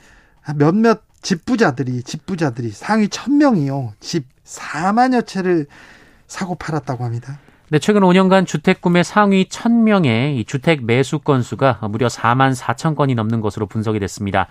몇몇 0.56 1.02
집부자들이 1.26 2.04
집부자들이 2.04 2.71
상위 2.71 3.09
1000명이요. 3.09 3.95
집 3.99 4.26
4만여 4.45 5.26
채를 5.26 5.66
사고 6.28 6.54
팔았다고 6.54 7.02
합니다. 7.02 7.40
네, 7.68 7.80
최근 7.80 8.02
5년간 8.02 8.47
주택 8.47 8.80
구매 8.80 9.02
상위 9.02 9.47
1000명의 9.47 10.47
주택 10.47 10.85
매수 10.85 11.18
건수가 11.18 11.80
무려 11.90 12.06
4만 12.06 12.54
4천 12.54 12.95
건이 12.95 13.16
넘는 13.16 13.40
것으로 13.40 13.66
분석이 13.66 13.99
됐습니다. 13.99 14.47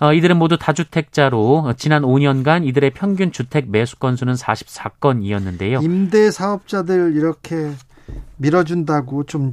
어, 0.00 0.14
이들은 0.14 0.38
모두 0.38 0.56
다주택자로 0.56 1.74
지난 1.76 2.00
5년간 2.00 2.66
이들의 2.66 2.92
평균 2.92 3.30
주택 3.30 3.68
매수 3.68 3.98
건수는 3.98 4.34
44건이었는데요. 4.34 5.82
임대 5.84 6.30
사업자들 6.30 7.14
이렇게 7.14 7.72
밀어준다고 8.38 9.24
좀 9.24 9.50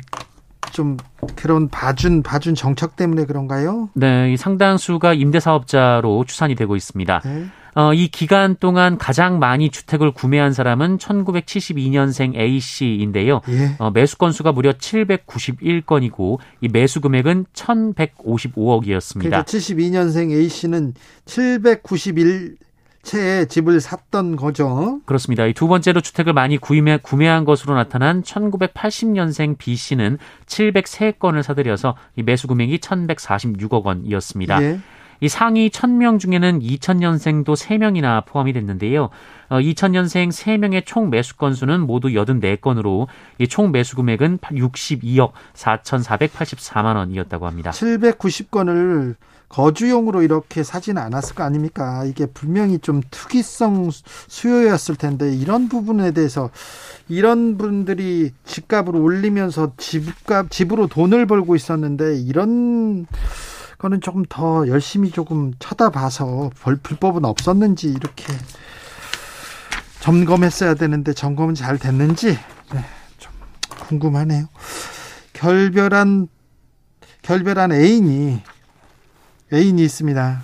좀 0.72 0.98
그런 1.36 1.70
봐준 1.70 2.24
봐준 2.24 2.56
정책 2.56 2.96
때문에 2.96 3.26
그런가요? 3.26 3.90
네, 3.94 4.36
상당수가 4.38 5.14
임대 5.14 5.40
사업자로 5.40 6.26
추산이 6.26 6.56
되고 6.56 6.76
있습니다. 6.76 7.22
네. 7.24 7.46
어, 7.76 7.94
이 7.94 8.08
기간 8.08 8.56
동안 8.60 8.98
가장 8.98 9.40
많이 9.40 9.70
주택을 9.70 10.12
구매한 10.12 10.54
사람은 10.54 11.00
1972년생 11.00 12.36
A 12.36 12.60
씨인데요. 12.60 13.42
예. 13.50 13.76
어, 13.80 13.90
매수 13.90 14.18
건수가 14.18 14.52
무려 14.52 14.74
791건이고 14.74 16.38
이 16.62 16.68
매수 16.68 17.02
금액은 17.02 17.46
1,155억이었습니다. 17.54 19.20
그러니까 19.20 19.44
72년생 19.44 20.32
A 20.32 20.50
씨는 20.50 20.94
791 21.26 22.58
채의 23.04 23.48
집을 23.48 23.80
샀던 23.82 24.36
거죠. 24.38 25.02
그렇습니다. 25.06 25.46
이 25.46 25.54
두 25.54 25.68
번째로 25.68 26.02
주택을 26.02 26.34
많이 26.34 26.58
구매, 26.58 26.98
구매한 26.98 27.46
것으로 27.46 27.76
나타난 27.76 28.22
1980년생 28.24 29.58
B 29.58 29.76
씨는 29.76 30.18
703건을 30.46 31.44
사들여서 31.44 31.96
이 32.16 32.24
매수 32.24 32.48
금액이 32.48 32.80
1,146억 32.80 33.84
원이었습니다. 33.84 34.64
예. 34.64 34.80
이 35.22 35.30
상위 35.30 35.70
1000명 35.70 36.20
중에는 36.20 36.60
2000년생도 36.60 37.56
3명이나 37.56 38.26
포함이 38.26 38.52
됐는데요. 38.52 39.10
어, 39.50 39.58
2000년생 39.58 40.30
3명의 40.30 40.86
총 40.86 41.10
매수 41.10 41.38
건수는 41.38 41.80
모두 41.82 42.10
84건으로 42.10 43.08
이총 43.38 43.72
매수 43.72 43.96
금액은 43.96 44.40
62억 44.40 45.32
4,484만 45.54 46.98
원이었다고 46.98 47.48
합니다. 47.48 47.72
790건을 47.72 49.16
거주용으로 49.54 50.24
이렇게 50.24 50.64
사지는 50.64 51.00
않았을 51.00 51.36
거 51.36 51.44
아닙니까? 51.44 52.06
이게 52.06 52.26
분명히 52.26 52.80
좀 52.80 53.04
특이성 53.12 53.92
수요였을 54.28 54.96
텐데 54.96 55.32
이런 55.32 55.70
부분에 55.70 56.10
대해서 56.10 56.50
이런 57.08 57.60
분들이 57.60 58.32
집값을 58.46 58.96
올리면서 58.96 59.74
집값 59.78 60.50
집으로 60.50 60.88
돈을 60.88 61.28
벌고 61.28 61.56
있었는데 61.56 62.20
이런 62.22 63.06
거는 63.78 64.02
조금 64.02 64.24
더 64.28 64.68
열심히 64.68 65.12
조금 65.12 65.54
쳐다봐서 65.60 66.50
불법은 66.82 67.24
없었는지 67.24 67.90
이렇게 67.90 68.34
점검했어야 70.00 70.74
되는데 70.74 71.14
점검은 71.14 71.54
잘 71.54 71.78
됐는지 71.78 72.40
네, 72.74 72.86
좀 73.20 73.32
궁금하네요. 73.88 74.48
결별한 75.34 76.28
결별한 77.22 77.72
애인이 77.72 78.42
애인이 79.52 79.84
있습니다. 79.84 80.42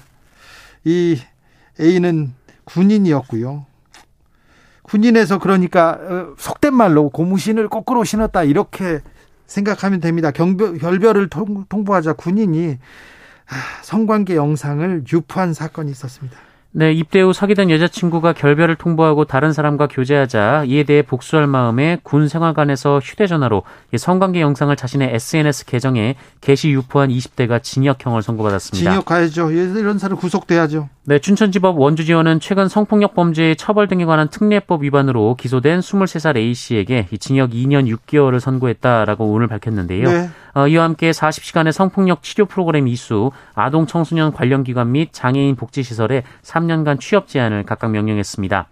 이 0.86 1.20
애인은 1.80 2.34
군인이었고요. 2.66 3.66
군인에서 4.84 5.38
그러니까 5.38 5.92
어, 5.92 6.36
속된 6.38 6.74
말로 6.74 7.10
고무신을 7.10 7.70
거꾸로 7.70 8.04
신었다 8.04 8.44
이렇게 8.44 9.02
생각하면 9.46 10.00
됩니다. 10.00 10.32
경별, 10.32 10.78
결별을 10.78 11.30
통, 11.30 11.66
보하자 11.66 12.14
군인이 12.14 12.78
성관계 13.84 14.36
영상을 14.36 15.04
유포한 15.12 15.54
사건이 15.54 15.92
있었습니다. 15.92 16.38
네, 16.72 16.92
입대 16.92 17.20
후 17.20 17.34
사귀던 17.34 17.72
여자친구가 17.72 18.34
결별을 18.34 18.76
통보하고 18.76 19.26
다른 19.26 19.54
사람과 19.54 19.88
교제하자 19.88 20.66
이에 20.68 20.84
대해 20.84 21.02
복수할 21.02 21.48
마음에 21.48 21.98
군 22.04 22.28
생활관에서 22.28 23.00
휴대전화로 23.00 23.64
성관계 23.98 24.40
영상을 24.40 24.76
자신의 24.76 25.16
SNS 25.16 25.66
계정에 25.66 26.16
게시 26.42 26.70
유포한 26.70 27.10
20대가 27.10 27.64
징역형을 27.64 28.22
선고받았습니다. 28.22 28.92
징역 28.92 29.06
가야죠. 29.06 29.50
이런 29.50 29.98
사람 29.98 30.16
구속돼야죠. 30.20 30.90
네, 31.06 31.18
춘천지법 31.18 31.80
원주지원은 31.80 32.40
최근 32.40 32.68
성폭력 32.68 33.16
범죄의 33.16 33.56
처벌 33.56 33.88
등에 33.88 34.06
관한 34.06 34.30
특례법 34.30 34.84
위반으로 34.84 35.36
기소된 35.40 35.80
23살 35.80 36.38
A씨에게 36.38 37.08
징역 37.20 37.50
2년 37.50 37.92
6개월을 37.92 38.40
선고했다라고 38.40 39.26
오늘 39.26 39.48
밝혔는데요. 39.48 40.08
네. 40.08 40.30
어, 40.54 40.68
이와 40.68 40.84
함께 40.84 41.12
40시간의 41.12 41.72
성폭력 41.72 42.24
치료 42.24 42.46
프로그램 42.46 42.88
이수, 42.88 43.32
아동 43.56 43.86
청소년 43.86 44.34
관련 44.34 44.64
기관 44.64 44.92
및 44.92 45.10
장애인 45.12 45.56
복지시설에 45.56 46.24
3년간 46.44 47.00
취업 47.00 47.28
제한을 47.28 47.64
각각 47.64 47.92
명령했습니다. 47.92 48.68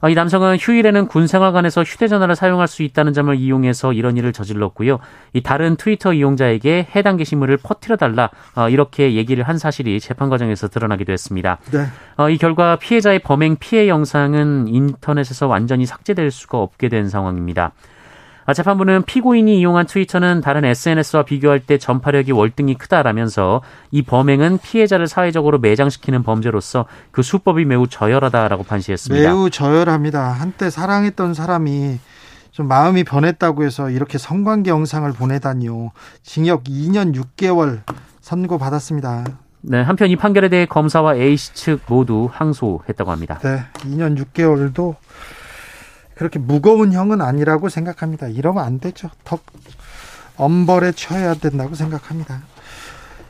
어, 0.00 0.08
이 0.08 0.14
남성은 0.14 0.58
휴일에는 0.60 1.06
군 1.06 1.26
생활관에서 1.26 1.82
휴대전화를 1.82 2.36
사용할 2.36 2.68
수 2.68 2.82
있다는 2.82 3.12
점을 3.12 3.34
이용해서 3.34 3.92
이런 3.92 4.16
일을 4.16 4.32
저질렀고요. 4.32 4.98
이 5.32 5.42
다른 5.42 5.76
트위터 5.76 6.12
이용자에게 6.12 6.88
해당 6.94 7.16
게시물을 7.16 7.56
퍼뜨려 7.58 7.96
달라 7.96 8.30
어, 8.54 8.68
이렇게 8.68 9.14
얘기를 9.14 9.44
한 9.44 9.58
사실이 9.58 9.98
재판 10.00 10.28
과정에서 10.28 10.68
드러나기도 10.68 11.12
했습니다. 11.12 11.58
네. 11.72 11.86
어, 12.16 12.28
이 12.28 12.38
결과 12.38 12.76
피해자의 12.76 13.20
범행 13.20 13.56
피해 13.58 13.88
영상은 13.88 14.68
인터넷에서 14.68 15.46
완전히 15.46 15.86
삭제될 15.86 16.30
수가 16.30 16.58
없게 16.58 16.88
된 16.88 17.08
상황입니다. 17.08 17.72
아, 18.46 18.54
재판부는 18.54 19.02
피고인이 19.02 19.58
이용한 19.58 19.86
트위터는 19.86 20.40
다른 20.40 20.64
SNS와 20.64 21.24
비교할 21.24 21.60
때 21.60 21.78
전파력이 21.78 22.30
월등히 22.30 22.74
크다라면서 22.74 23.60
이 23.90 24.02
범행은 24.02 24.58
피해자를 24.58 25.08
사회적으로 25.08 25.58
매장시키는 25.58 26.22
범죄로서 26.22 26.86
그 27.10 27.22
수법이 27.22 27.64
매우 27.64 27.88
저열하다라고 27.88 28.62
판시했습니다. 28.62 29.28
매우 29.28 29.50
저열합니다. 29.50 30.22
한때 30.30 30.70
사랑했던 30.70 31.34
사람이 31.34 31.98
좀 32.52 32.68
마음이 32.68 33.02
변했다고 33.02 33.64
해서 33.64 33.90
이렇게 33.90 34.16
성관계 34.16 34.70
영상을 34.70 35.12
보내다니요. 35.12 35.90
징역 36.22 36.64
2년 36.64 37.14
6개월 37.14 37.80
선고 38.20 38.58
받았습니다. 38.58 39.24
네, 39.60 39.82
한편 39.82 40.08
이 40.08 40.16
판결에 40.16 40.48
대해 40.48 40.66
검사와 40.66 41.16
A씨 41.16 41.52
측 41.54 41.80
모두 41.88 42.28
항소했다고 42.32 43.10
합니다. 43.10 43.40
네, 43.42 43.64
2년 43.80 44.16
6개월도 44.16 44.94
그렇게 46.16 46.38
무거운 46.38 46.92
형은 46.92 47.20
아니라고 47.20 47.68
생각합니다. 47.68 48.26
이러면 48.28 48.64
안 48.64 48.80
되죠. 48.80 49.10
더 49.24 49.38
엄벌에 50.36 50.92
처해야 50.92 51.34
된다고 51.34 51.74
생각합니다. 51.74 52.42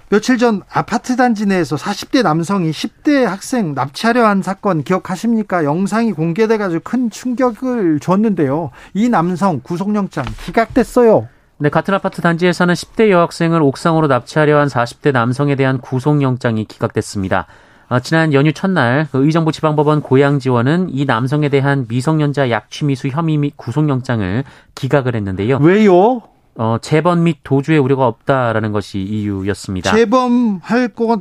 며칠 0.08 0.38
전 0.38 0.62
아파트 0.72 1.16
단지 1.16 1.46
내에서 1.46 1.74
40대 1.74 2.22
남성이 2.22 2.70
10대 2.70 3.24
학생 3.24 3.74
납치하려 3.74 4.24
한 4.24 4.40
사건 4.40 4.84
기억하십니까? 4.84 5.64
영상이 5.64 6.12
공개돼 6.12 6.58
가지고 6.58 6.82
큰 6.84 7.10
충격을 7.10 7.98
줬는데요. 7.98 8.70
이 8.94 9.08
남성 9.08 9.60
구속영장 9.64 10.24
기각됐어요. 10.44 11.26
네, 11.58 11.70
같은 11.70 11.92
아파트 11.92 12.22
단지에서는 12.22 12.72
10대 12.74 13.10
여학생을 13.10 13.62
옥상으로 13.62 14.06
납치하려 14.06 14.60
한 14.60 14.68
40대 14.68 15.10
남성에 15.10 15.56
대한 15.56 15.80
구속영장이 15.80 16.66
기각됐습니다. 16.66 17.46
어, 17.88 18.00
지난 18.00 18.32
연휴 18.32 18.52
첫날 18.52 19.06
그 19.12 19.24
의정부 19.24 19.52
지방법원 19.52 20.02
고양지원은 20.02 20.88
이 20.90 21.04
남성에 21.04 21.48
대한 21.48 21.86
미성년자 21.88 22.50
약취미수 22.50 23.08
혐의 23.08 23.36
및 23.36 23.56
구속영장을 23.56 24.44
기각을 24.74 25.14
했는데요. 25.14 25.58
왜요? 25.58 26.22
어, 26.56 26.78
재범 26.80 27.24
및 27.24 27.38
도주의 27.44 27.78
우려가 27.78 28.06
없다라는 28.06 28.72
것이 28.72 28.98
이유였습니다. 28.98 29.94
재범할 29.94 30.88
것 30.88 31.20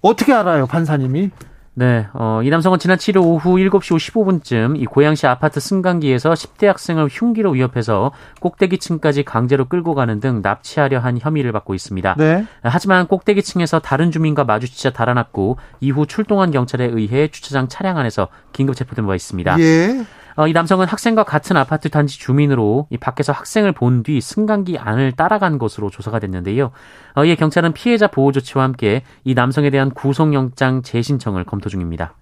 어떻게 0.00 0.32
알아요, 0.32 0.66
판사님이? 0.66 1.30
네, 1.74 2.06
어, 2.12 2.42
이 2.44 2.50
남성은 2.50 2.78
지난 2.78 2.98
7일 2.98 3.24
오후 3.24 3.56
7시 3.56 3.96
55분쯤 4.12 4.78
이 4.78 4.84
고양시 4.84 5.26
아파트 5.26 5.58
승강기에서 5.58 6.34
10대 6.34 6.66
학생을 6.66 7.08
흉기로 7.10 7.52
위협해서 7.52 8.12
꼭대기층까지 8.40 9.22
강제로 9.22 9.64
끌고 9.64 9.94
가는 9.94 10.20
등 10.20 10.40
납치하려 10.42 10.98
한 10.98 11.18
혐의를 11.18 11.50
받고 11.52 11.74
있습니다. 11.74 12.16
네. 12.18 12.44
하지만 12.62 13.06
꼭대기층에서 13.06 13.78
다른 13.78 14.10
주민과 14.10 14.44
마주치자 14.44 14.90
달아났고 14.90 15.56
이후 15.80 16.06
출동한 16.06 16.50
경찰에 16.50 16.84
의해 16.84 17.28
주차장 17.28 17.68
차량 17.68 17.96
안에서 17.96 18.28
긴급 18.52 18.76
체포된 18.76 19.06
바 19.06 19.14
있습니다. 19.14 19.58
예. 19.60 20.04
어, 20.36 20.46
이 20.46 20.52
남성은 20.52 20.86
학생과 20.86 21.24
같은 21.24 21.56
아파트 21.56 21.88
단지 21.88 22.18
주민으로 22.18 22.86
이 22.90 22.96
밖에서 22.96 23.32
학생을 23.32 23.72
본 23.72 24.02
뒤 24.02 24.20
승강기 24.20 24.78
안을 24.78 25.12
따라간 25.12 25.58
것으로 25.58 25.90
조사가 25.90 26.18
됐는데요. 26.18 26.72
어, 27.14 27.24
이에 27.24 27.34
경찰은 27.36 27.72
피해자 27.72 28.08
보호 28.08 28.32
조치와 28.32 28.64
함께 28.64 29.02
이 29.24 29.34
남성에 29.34 29.70
대한 29.70 29.90
구속영장 29.90 30.82
재신청을 30.82 31.44
검토 31.44 31.68
중입니다. 31.68 32.14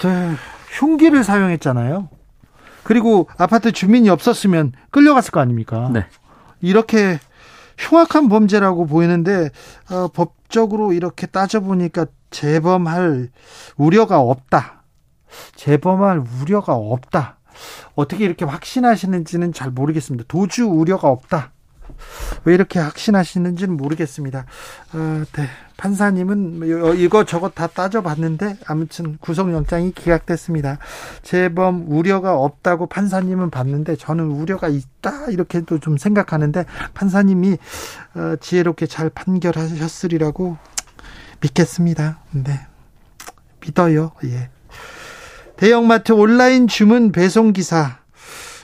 네, 0.00 0.34
흉기를 0.70 1.24
사용했잖아요. 1.24 2.08
그리고 2.84 3.28
아파트 3.36 3.72
주민이 3.72 4.08
없었으면 4.10 4.72
끌려갔을 4.90 5.30
거 5.32 5.40
아닙니까? 5.40 5.90
네. 5.92 6.06
이렇게 6.60 7.18
흉악한 7.78 8.28
범죄라고 8.28 8.86
보이는데 8.86 9.50
어, 9.90 10.08
법적으로 10.08 10.92
이렇게 10.92 11.26
따져보니까 11.26 12.06
재범할 12.30 13.28
우려가 13.76 14.20
없다. 14.20 14.79
재범할 15.54 16.22
우려가 16.40 16.74
없다. 16.74 17.38
어떻게 17.94 18.24
이렇게 18.24 18.44
확신하시는지는 18.44 19.52
잘 19.52 19.70
모르겠습니다. 19.70 20.24
도주 20.28 20.66
우려가 20.66 21.08
없다. 21.08 21.52
왜 22.44 22.54
이렇게 22.54 22.78
확신하시는지는 22.78 23.76
모르겠습니다. 23.76 24.46
어, 24.94 25.24
네. 25.32 25.48
판사님은 25.76 26.96
이거 26.98 27.24
저거 27.24 27.48
다 27.48 27.66
따져봤는데 27.66 28.58
아무튼 28.66 29.16
구속영장이 29.18 29.92
기각됐습니다. 29.92 30.78
재범 31.22 31.86
우려가 31.88 32.36
없다고 32.36 32.86
판사님은 32.86 33.50
봤는데 33.50 33.96
저는 33.96 34.26
우려가 34.26 34.68
있다 34.68 35.28
이렇게도 35.30 35.78
좀 35.80 35.96
생각하는데 35.96 36.66
판사님이 36.92 37.56
어, 38.14 38.36
지혜롭게 38.40 38.86
잘 38.86 39.08
판결하셨으리라고 39.08 40.58
믿겠습니다. 41.40 42.20
네. 42.32 42.60
믿어요. 43.60 44.12
예. 44.24 44.50
대형마트 45.60 46.12
온라인 46.12 46.68
주문 46.68 47.12
배송 47.12 47.52
기사 47.52 47.98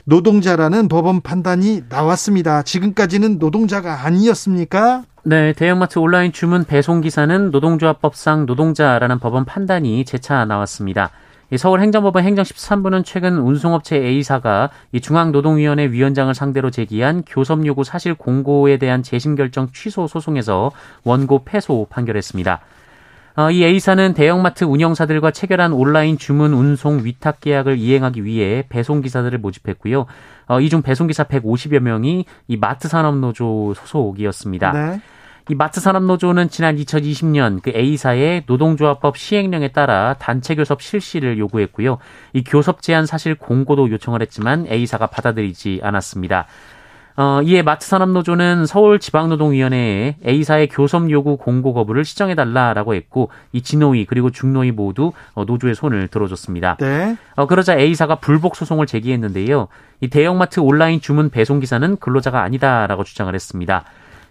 노동자라는 0.05 0.87
법원 0.87 1.21
판단이 1.21 1.83
나왔습니다. 1.89 2.63
지금까지는 2.63 3.37
노동자가 3.37 4.03
아니었습니까? 4.03 5.03
네, 5.23 5.53
대형마트 5.53 5.99
온라인 5.99 6.31
주문 6.31 6.63
배송 6.63 7.01
기사는 7.01 7.51
노동조합법상 7.51 8.47
노동자라는 8.47 9.19
법원 9.19 9.45
판단이 9.45 10.05
재차 10.05 10.43
나왔습니다. 10.45 11.11
서울행정법원 11.55 12.23
행정 12.23 12.43
13부는 12.43 13.05
최근 13.05 13.37
운송업체 13.37 13.95
A사가 13.95 14.71
중앙노동위원회 14.99 15.91
위원장을 15.91 16.33
상대로 16.33 16.71
제기한 16.71 17.21
교섭 17.27 17.63
요구 17.67 17.83
사실 17.83 18.15
공고에 18.15 18.77
대한 18.77 19.03
재심 19.03 19.35
결정 19.35 19.69
취소 19.71 20.07
소송에서 20.07 20.71
원고 21.03 21.45
패소 21.45 21.85
판결했습니다. 21.91 22.59
어, 23.37 23.51
이 23.51 23.63
A사는 23.63 24.15
대형마트 24.15 24.63
운영사들과 24.63 25.29
체결한 25.29 25.71
온라인 25.71 26.17
주문 26.17 26.53
운송 26.53 27.05
위탁 27.05 27.39
계약을 27.39 27.77
이행하기 27.77 28.25
위해 28.25 28.63
배송기사들을 28.67 29.37
모집했고요. 29.37 30.07
어, 30.47 30.59
이중 30.59 30.81
배송기사 30.81 31.25
150여 31.25 31.79
명이 31.79 32.25
이 32.47 32.57
마트 32.57 32.87
산업노조 32.87 33.75
소속이었습니다. 33.75 34.71
네. 34.71 35.01
이 35.49 35.55
마트 35.55 35.79
산업노조는 35.79 36.49
지난 36.49 36.77
2020년 36.77 37.61
그 37.61 37.71
A사의 37.75 38.45
노동조합법 38.47 39.17
시행령에 39.17 39.67
따라 39.67 40.15
단체 40.17 40.55
교섭 40.55 40.81
실시를 40.81 41.37
요구했고요. 41.37 41.99
이 42.33 42.43
교섭 42.43 42.81
제한 42.81 43.05
사실 43.05 43.35
공고도 43.35 43.91
요청을 43.91 44.23
했지만 44.23 44.65
A사가 44.67 45.05
받아들이지 45.05 45.81
않았습니다. 45.83 46.47
어, 47.19 47.41
이에 47.41 47.63
마트산업노조는 47.63 48.67
서울지방노동위원회에 48.67 50.17
A사의 50.23 50.67
교섭 50.69 51.09
요구 51.09 51.35
공고 51.35 51.73
거부를 51.73 52.05
시정해달라라고 52.05 52.93
했고 52.93 53.31
이 53.51 53.61
진노위 53.63 54.05
그리고 54.05 54.29
중노위 54.29 54.71
모두 54.71 55.11
어, 55.33 55.43
노조의 55.43 55.73
손을 55.73 56.09
들어줬습니다. 56.09 56.77
네. 56.79 57.17
어, 57.35 57.47
그러자 57.47 57.75
A사가 57.75 58.15
불복 58.15 58.55
소송을 58.55 58.85
제기했는데요. 58.85 59.67
이 60.01 60.09
대형마트 60.09 60.59
온라인 60.59 61.01
주문 61.01 61.31
배송 61.31 61.59
기사는 61.59 61.97
근로자가 61.97 62.43
아니다라고 62.43 63.03
주장을 63.03 63.33
했습니다. 63.33 63.83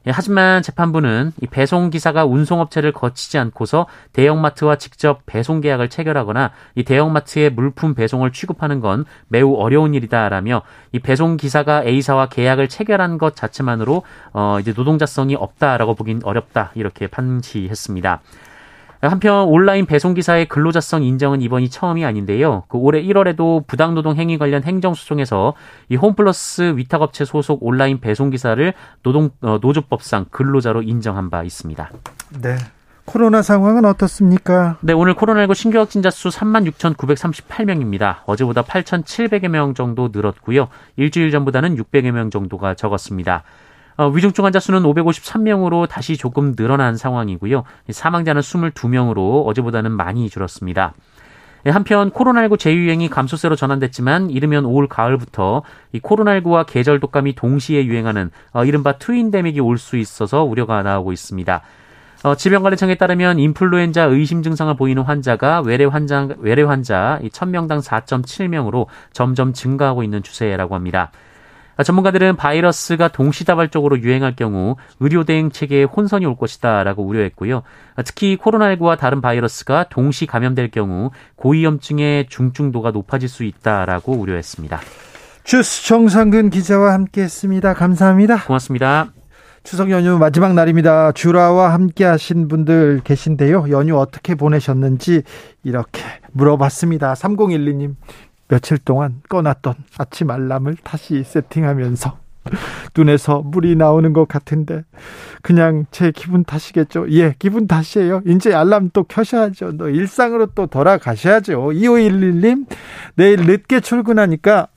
예, 0.07 0.13
하지만 0.13 0.63
재판부는 0.63 1.33
이 1.43 1.47
배송 1.47 1.91
기사가 1.91 2.25
운송업체를 2.25 2.93
거치지 2.93 3.39
않고서 3.39 3.87
대형마트와 4.13 4.77
직접 4.77 5.23
배송 5.27 5.61
계약을 5.61 5.91
체결하거나 5.91 6.53
이 6.77 6.85
대형마트의 6.85 7.51
물품 7.51 7.95
배송을 7.95 8.33
취급하는 8.33 8.81
건 8.81 9.05
매우 9.27 9.55
어려운 9.55 9.95
일이다라며 9.95 10.63
이 10.93 11.01
배송 11.01 11.37
기사가 11.37 11.83
A사와 11.85 12.27
계약을 12.27 12.69
체결한 12.69 13.19
것 13.19 13.35
자체만으로 13.35 14.05
어 14.33 14.59
이제 14.61 14.73
노동자성이 14.77 15.35
없다라고 15.35 15.95
보긴 15.95 16.21
어렵다 16.23 16.71
이렇게 16.75 17.09
판시했습니다. 17.09 18.21
한편 19.11 19.47
온라인 19.49 19.87
배송 19.87 20.15
기사의 20.15 20.47
근로자성 20.47 21.03
인정은 21.03 21.43
이번이 21.43 21.69
처음이 21.71 22.05
아닌데요. 22.05 22.65
그 22.69 22.79
올해 22.79 23.03
1월에도 23.03 23.67
부당노동 23.67 24.17
행위 24.17 24.39
관련 24.39 24.63
행정소송에서 24.63 25.55
이 25.89 25.97
홈플러스 25.97 26.75
위탁업체 26.77 27.25
소속 27.25 27.63
온라인 27.63 28.01
배송 28.01 28.31
기사를 28.31 28.73
노동 29.03 29.31
어, 29.41 29.59
노조법상 29.61 30.27
근로자로 30.31 30.83
인정한 30.83 31.31
바 31.31 31.43
있습니다. 31.43 31.91
네. 32.43 32.57
코로나 33.07 33.41
상황은 33.41 33.85
어떻습니까? 33.85 34.79
네, 34.81 34.93
오늘 34.93 35.15
코로나19 35.15 35.55
신규 35.55 35.79
확진자 35.79 36.11
수 36.11 36.29
36,938명입니다. 36.29 38.17
어제보다 38.27 38.63
8,700여 38.63 39.49
명 39.49 39.75
정도 39.75 40.11
늘었고요. 40.13 40.69
일주일 40.97 41.31
전보다는 41.31 41.77
600여 41.77 42.11
명 42.11 42.31
정도가 42.31 42.75
적었습니다. 42.75 43.45
어, 43.97 44.09
위중증 44.09 44.45
환자 44.45 44.61
수는 44.61 44.83
553명으로 44.83 45.89
다시 45.89 46.17
조금 46.17 46.55
늘어난 46.55 46.97
상황이고요. 46.97 47.65
사망자는 47.91 48.43
22명으로 48.43 49.47
어제보다는 49.47 49.91
많이 49.93 50.29
줄었습니다. 50.29 50.95
예, 51.67 51.71
한편 51.71 52.11
코로나19 52.13 52.59
재유행이 52.59 53.09
감소세로 53.09 53.57
전환됐지만 53.57 54.31
이르면 54.31 54.67
올 54.67 54.87
가을부터 54.87 55.63
이 55.93 56.01
코로나19와 56.01 56.65
계절 56.67 57.01
독감이 57.01 57.35
동시에 57.35 57.87
유행하는 57.87 58.31
어, 58.53 58.65
이른바 58.65 58.93
트윈데믹이 58.99 59.61
올 59.61 59.79
수 59.79 59.97
있어서 59.97 60.45
우려가 60.45 60.83
나오고 60.83 61.13
있습니다. 61.13 61.63
어, 62.23 62.35
질병관리청에 62.35 62.95
따르면 62.97 63.39
인플루엔자 63.39 64.05
의심 64.05 64.43
증상을 64.43 64.75
보이는 64.77 65.03
환자가 65.03 65.61
외래 65.61 65.85
환자 65.85 66.29
외래 66.39 66.63
환자 66.63 67.19
1000명당 67.23 67.83
4.7명으로 67.83 68.87
점점 69.13 69.53
증가하고 69.53 70.03
있는 70.03 70.23
추세라고 70.23 70.75
합니다. 70.75 71.11
전문가들은 71.83 72.37
바이러스가 72.37 73.09
동시다발적으로 73.09 74.01
유행할 74.01 74.35
경우 74.35 74.77
의료 75.01 75.25
대응 75.25 75.51
체계에 75.51 75.85
혼선이 75.85 76.25
올 76.25 76.37
것이다라고 76.37 77.05
우려했고요. 77.05 77.63
특히 78.05 78.37
코로나19와 78.37 78.99
다른 78.99 79.21
바이러스가 79.21 79.87
동시 79.91 80.27
감염될 80.27 80.71
경우 80.71 81.11
고위험증의 81.37 82.27
중증도가 82.29 82.91
높아질 82.93 83.29
수 83.29 83.45
있다라고 83.45 84.13
우려했습니다. 84.13 84.81
주스 85.45 85.87
정상근 85.87 86.51
기자와 86.51 86.93
함께했습니다. 86.95 87.75
감사합니다. 87.75 88.45
고맙습니다. 88.45 89.13
추석 89.67 89.91
연휴 89.91 90.17
마지막 90.17 90.55
날입니다. 90.55 91.11
주라와 91.11 91.73
함께 91.73 92.05
하신 92.05 92.47
분들 92.47 93.01
계신데요. 93.03 93.67
연휴 93.71 93.97
어떻게 93.99 94.37
보내셨는지 94.37 95.23
이렇게 95.65 96.03
물어봤습니다. 96.31 97.15
3012님. 97.15 97.97
며칠 98.49 98.79
동안 98.79 99.23
꺼놨던 99.29 99.75
아침 99.99 100.31
알람을 100.31 100.77
다시 100.85 101.23
세팅하면서 101.25 102.26
눈에서 102.97 103.43
물이 103.43 103.77
나오는 103.77 104.13
것 104.13 104.27
같은데 104.29 104.85
그냥 105.43 105.87
제 105.91 106.11
기분 106.11 106.45
탓이겠죠. 106.45 107.07
예, 107.11 107.35
기분 107.39 107.67
탓이에요. 107.67 108.23
이제 108.27 108.55
알람 108.55 108.91
또 108.93 109.05
켜셔야죠. 109.05 109.77
또 109.77 109.89
일상으로 109.89 110.47
또 110.55 110.67
돌아가셔야죠. 110.67 111.71
2511님 111.73 112.67
내일 113.15 113.47
늦게 113.47 113.81
출근하니까 113.81 114.69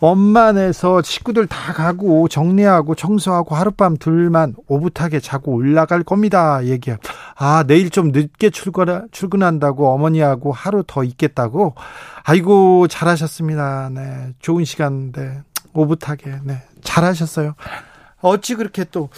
엄마네서 0.00 1.02
식구들 1.02 1.46
다 1.46 1.72
가고 1.72 2.28
정리하고 2.28 2.94
청소하고 2.94 3.54
하룻밤 3.54 3.96
둘만 3.96 4.54
오붓하게 4.66 5.20
자고 5.20 5.52
올라갈 5.54 6.02
겁니다. 6.02 6.64
얘기야. 6.64 6.98
아, 7.36 7.64
내일 7.66 7.90
좀 7.90 8.10
늦게 8.12 8.50
출근, 8.50 9.08
출근한다고 9.12 9.88
어머니하고 9.88 10.52
하루 10.52 10.84
더 10.86 11.04
있겠다고? 11.04 11.74
아이고, 12.24 12.86
잘하셨습니다. 12.88 13.90
네. 13.94 14.34
좋은 14.40 14.64
시간인데, 14.64 15.42
오붓하게. 15.74 16.40
네. 16.44 16.62
잘하셨어요. 16.82 17.54
어찌 18.20 18.54
그렇게 18.54 18.84
또, 18.90 19.10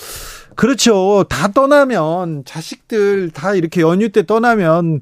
그렇죠. 0.57 1.25
다 1.29 1.49
떠나면, 1.49 2.45
자식들 2.45 3.31
다 3.31 3.55
이렇게 3.55 3.83
연휴 3.83 4.09
때 4.09 4.27
떠나면, 4.27 5.01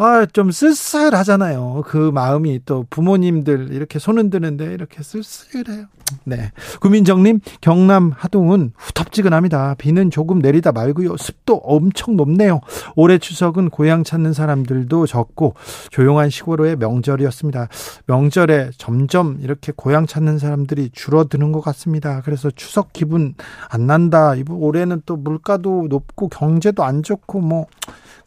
아, 0.00 0.26
좀 0.32 0.52
쓸쓸하잖아요. 0.52 1.82
그 1.84 1.96
마음이 1.96 2.60
또 2.64 2.86
부모님들 2.88 3.72
이렇게 3.72 3.98
손 3.98 4.18
흔드는데 4.18 4.72
이렇게 4.72 5.02
쓸쓸해요. 5.02 5.86
네. 6.22 6.52
구민정님, 6.80 7.40
경남 7.60 8.12
하동은 8.16 8.70
후텁지근합니다. 8.76 9.74
비는 9.74 10.12
조금 10.12 10.38
내리다 10.38 10.70
말고요. 10.70 11.16
습도 11.16 11.56
엄청 11.56 12.16
높네요. 12.16 12.60
올해 12.94 13.18
추석은 13.18 13.70
고향 13.70 14.04
찾는 14.04 14.34
사람들도 14.34 15.06
적고 15.06 15.54
조용한 15.90 16.30
시골의 16.30 16.76
명절이었습니다. 16.76 17.68
명절에 18.06 18.70
점점 18.78 19.38
이렇게 19.42 19.72
고향 19.74 20.06
찾는 20.06 20.38
사람들이 20.38 20.90
줄어드는 20.92 21.50
것 21.50 21.60
같습니다. 21.60 22.22
그래서 22.24 22.52
추석 22.52 22.92
기분 22.92 23.34
안 23.68 23.88
난다. 23.88 24.34
올해는 24.48 25.02
또 25.06 25.16
물가도 25.16 25.88
높고 25.90 26.28
경제도 26.28 26.84
안 26.84 27.02
좋고 27.02 27.40
뭐 27.40 27.66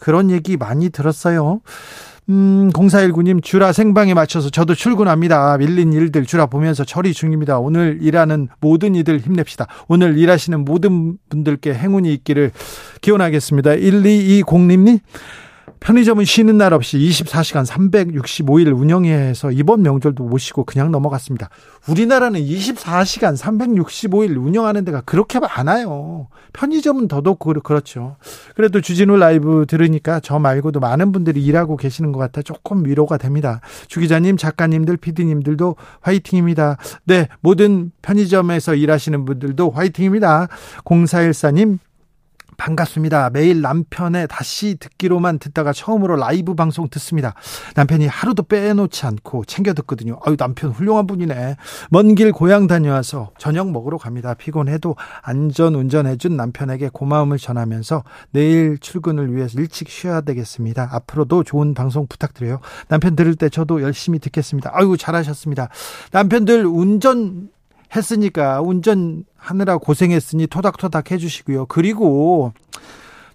그런 0.01 0.31
얘기 0.31 0.57
많이 0.57 0.89
들었어요. 0.89 1.60
음, 2.29 2.69
0419님, 2.73 3.43
주라 3.43 3.73
생방에 3.73 4.13
맞춰서 4.13 4.49
저도 4.49 4.75
출근합니다. 4.75 5.57
밀린 5.57 5.91
일들 5.91 6.25
주라 6.25 6.45
보면서 6.45 6.85
처리 6.85 7.13
중입니다. 7.13 7.59
오늘 7.59 7.97
일하는 8.01 8.47
모든 8.59 8.95
이들 8.95 9.19
힘냅시다. 9.19 9.67
오늘 9.87 10.17
일하시는 10.17 10.63
모든 10.63 11.17
분들께 11.29 11.73
행운이 11.73 12.13
있기를 12.13 12.51
기원하겠습니다. 13.01 13.71
1220님, 13.71 14.99
편의점은 15.79 16.25
쉬는 16.25 16.57
날 16.57 16.73
없이 16.73 16.97
24시간 16.99 17.65
365일 17.65 18.77
운영해서 18.77 19.51
이번 19.51 19.81
명절도 19.81 20.23
모시고 20.23 20.63
그냥 20.63 20.91
넘어갔습니다. 20.91 21.49
우리나라는 21.89 22.39
24시간 22.39 23.35
365일 23.35 24.37
운영하는 24.37 24.85
데가 24.85 25.01
그렇게 25.01 25.39
많아요. 25.39 26.27
편의점은 26.53 27.07
더더욱 27.07 27.39
그렇죠. 27.39 28.17
그래도 28.55 28.79
주진우 28.79 29.17
라이브 29.17 29.65
들으니까 29.67 30.19
저 30.19 30.37
말고도 30.37 30.79
많은 30.79 31.11
분들이 31.11 31.43
일하고 31.43 31.77
계시는 31.77 32.11
것 32.11 32.19
같아 32.19 32.43
조금 32.43 32.85
위로가 32.85 33.17
됩니다. 33.17 33.61
주 33.87 33.99
기자님, 33.99 34.37
작가님들, 34.37 34.97
피디님들도 34.97 35.75
화이팅입니다. 36.01 36.77
네, 37.05 37.27
모든 37.39 37.91
편의점에서 38.03 38.75
일하시는 38.75 39.25
분들도 39.25 39.71
화이팅입니다. 39.71 40.47
0414님, 40.83 41.79
반갑습니다. 42.61 43.31
매일 43.31 43.61
남편의 43.61 44.27
다시 44.29 44.75
듣기로만 44.75 45.39
듣다가 45.39 45.73
처음으로 45.73 46.15
라이브 46.15 46.53
방송 46.53 46.87
듣습니다. 46.89 47.33
남편이 47.75 48.05
하루도 48.05 48.43
빼놓지 48.43 49.03
않고 49.07 49.45
챙겨 49.45 49.73
듣거든요. 49.73 50.19
아유, 50.23 50.37
남편 50.37 50.69
훌륭한 50.69 51.07
분이네. 51.07 51.55
먼 51.89 52.11
길 52.13 52.31
고향 52.31 52.67
다녀와서 52.67 53.31
저녁 53.39 53.71
먹으러 53.71 53.97
갑니다. 53.97 54.35
피곤해도 54.35 54.95
안전 55.23 55.73
운전해준 55.73 56.37
남편에게 56.37 56.89
고마움을 56.93 57.39
전하면서 57.39 58.03
내일 58.29 58.77
출근을 58.77 59.35
위해서 59.35 59.59
일찍 59.59 59.89
쉬어야 59.89 60.21
되겠습니다. 60.21 60.89
앞으로도 60.91 61.43
좋은 61.43 61.73
방송 61.73 62.05
부탁드려요. 62.05 62.59
남편 62.89 63.15
들을 63.15 63.33
때 63.33 63.49
저도 63.49 63.81
열심히 63.81 64.19
듣겠습니다. 64.19 64.69
아유, 64.73 64.97
잘하셨습니다. 64.99 65.69
남편들 66.11 66.67
운전 66.67 67.49
했으니까 67.95 68.61
운전하느라 68.61 69.77
고생했으니 69.77 70.47
토닥토닥 70.47 71.11
해주시고요. 71.11 71.65
그리고 71.67 72.53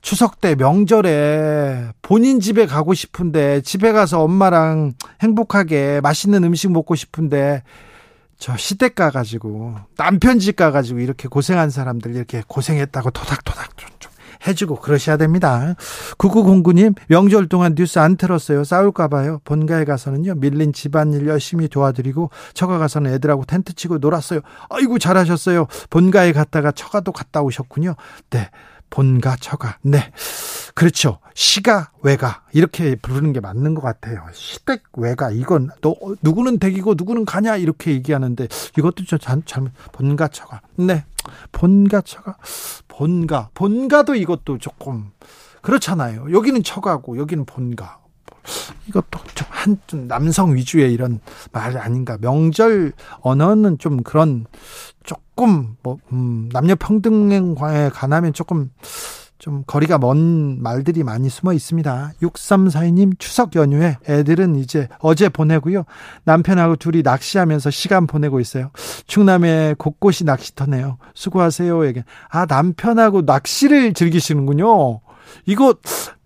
추석 0.01 0.41
때 0.41 0.55
명절에 0.55 1.89
본인 2.01 2.41
집에 2.41 2.67
가고 2.67 2.95
싶은데 2.95 3.61
집에 3.63 3.93
가서 3.93 4.23
엄마랑 4.23 4.95
행복하게 5.21 6.01
맛있는 6.01 6.45
음식 6.45 6.71
먹고 6.71 6.95
싶은데 6.95 7.63
저 8.39 8.57
시댁 8.57 8.95
가가지고 8.95 9.75
남편 9.97 10.39
집 10.39 10.57
가가지고 10.57 11.01
이렇게 11.01 11.27
고생한 11.27 11.71
사람들 11.71 12.15
이렇게 12.15 12.43
고생했다고 12.47 13.11
토닥토닥 13.11 13.77
좀 13.77 13.91
해주고 14.47 14.77
그러셔야 14.77 15.17
됩니다. 15.17 15.75
9909님 16.19 16.95
명절 17.09 17.49
동안 17.49 17.75
뉴스 17.75 17.99
안 17.99 18.17
틀었어요. 18.17 18.65
싸울까봐요. 18.65 19.41
본가에 19.45 19.85
가서는요 19.85 20.35
밀린 20.37 20.73
집안일 20.73 21.27
열심히 21.27 21.69
도와드리고 21.69 22.31
처가 22.55 22.79
가서는 22.79 23.13
애들하고 23.15 23.45
텐트 23.45 23.75
치고 23.75 23.99
놀았어요. 23.99 24.41
아이고 24.71 24.99
잘하셨어요. 24.99 25.67
본가에 25.91 26.33
갔다가 26.33 26.73
처가도 26.73 27.13
갔다 27.13 27.43
오셨군요. 27.43 27.95
네. 28.31 28.51
본가 28.91 29.37
처가. 29.41 29.79
네. 29.83 30.13
그렇죠. 30.75 31.19
시가 31.35 31.91
외가. 32.03 32.43
이렇게 32.53 32.97
부르는 32.97 33.33
게 33.33 33.41
맞는 33.41 33.75
것 33.75 33.81
같아요. 33.81 34.23
시댁 34.33 34.83
외가. 34.95 35.31
이건 35.31 35.71
또 35.81 35.97
누구는 36.23 36.59
댁이고 36.59 36.95
누구는 36.97 37.25
가냐? 37.25 37.57
이렇게 37.57 37.93
얘기하는데 37.93 38.49
이것도 38.79 39.05
좀 39.05 39.19
잘못 39.45 39.73
본가 39.93 40.29
처가. 40.29 40.61
네. 40.77 41.05
본가 41.53 42.03
처가. 42.03 42.37
본가. 42.89 43.51
본가도 43.55 44.15
이것도 44.15 44.59
조금 44.59 45.11
그렇잖아요. 45.63 46.27
여기는 46.33 46.63
처가고 46.63 47.19
여기는 47.19 47.45
본가. 47.47 48.01
이것도 48.89 49.19
좀 49.35 49.47
한 49.67 49.81
좀 49.89 50.07
남성 50.07 50.55
위주의 50.55 50.93
이런 50.93 51.19
말 51.51 51.77
아닌가. 51.77 52.17
명절 52.21 52.93
언어는 53.21 53.79
좀 53.79 54.03
그런 54.05 54.47
조금 55.37 55.77
뭐 55.83 55.99
음, 56.13 56.49
남녀 56.51 56.75
평등에 56.75 57.55
관하면 57.93 58.33
조금 58.33 58.71
좀 59.39 59.65
거리가 59.67 59.99
먼 59.99 60.63
말들이 60.63 61.05
많이 61.05 61.29
숨어 61.29 61.53
있습니다. 61.53 62.13
6342님 62.23 63.19
추석 63.19 63.55
연휴에 63.55 63.99
애들은 64.09 64.57
이제 64.57 64.89
어제 64.99 65.29
보내고요. 65.29 65.85
남편하고 66.25 66.77
둘이 66.77 67.03
낚시하면서 67.03 67.71
시간 67.71 68.07
보내고 68.07 68.41
있어요. 68.41 68.71
충남에 69.07 69.75
곳곳이 69.77 70.25
낚시터네요. 70.25 70.97
수고하세요. 71.15 71.87
얘기. 71.87 72.03
아, 72.31 72.47
남편하고 72.47 73.23
낚시를 73.23 73.93
즐기시는군요. 73.93 75.01
이거 75.47 75.75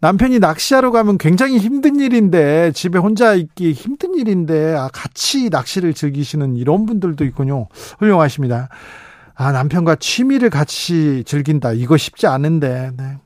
남편이 0.00 0.38
낚시하러 0.38 0.90
가면 0.90 1.18
굉장히 1.18 1.58
힘든 1.58 2.00
일인데 2.00 2.72
집에 2.72 2.98
혼자 2.98 3.34
있기 3.34 3.72
힘든 3.72 4.14
일인데 4.14 4.74
아, 4.74 4.88
같이 4.92 5.50
낚시를 5.50 5.94
즐기시는 5.94 6.56
이런 6.56 6.86
분들도 6.86 7.24
있군요. 7.24 7.68
훌륭하십니다. 7.98 8.68
아, 9.34 9.52
남편과 9.52 9.96
취미를 9.96 10.50
같이 10.50 11.24
즐긴다. 11.24 11.72
이거 11.72 11.96
쉽지 11.96 12.26
않은데. 12.26 12.90
네. 12.96 13.16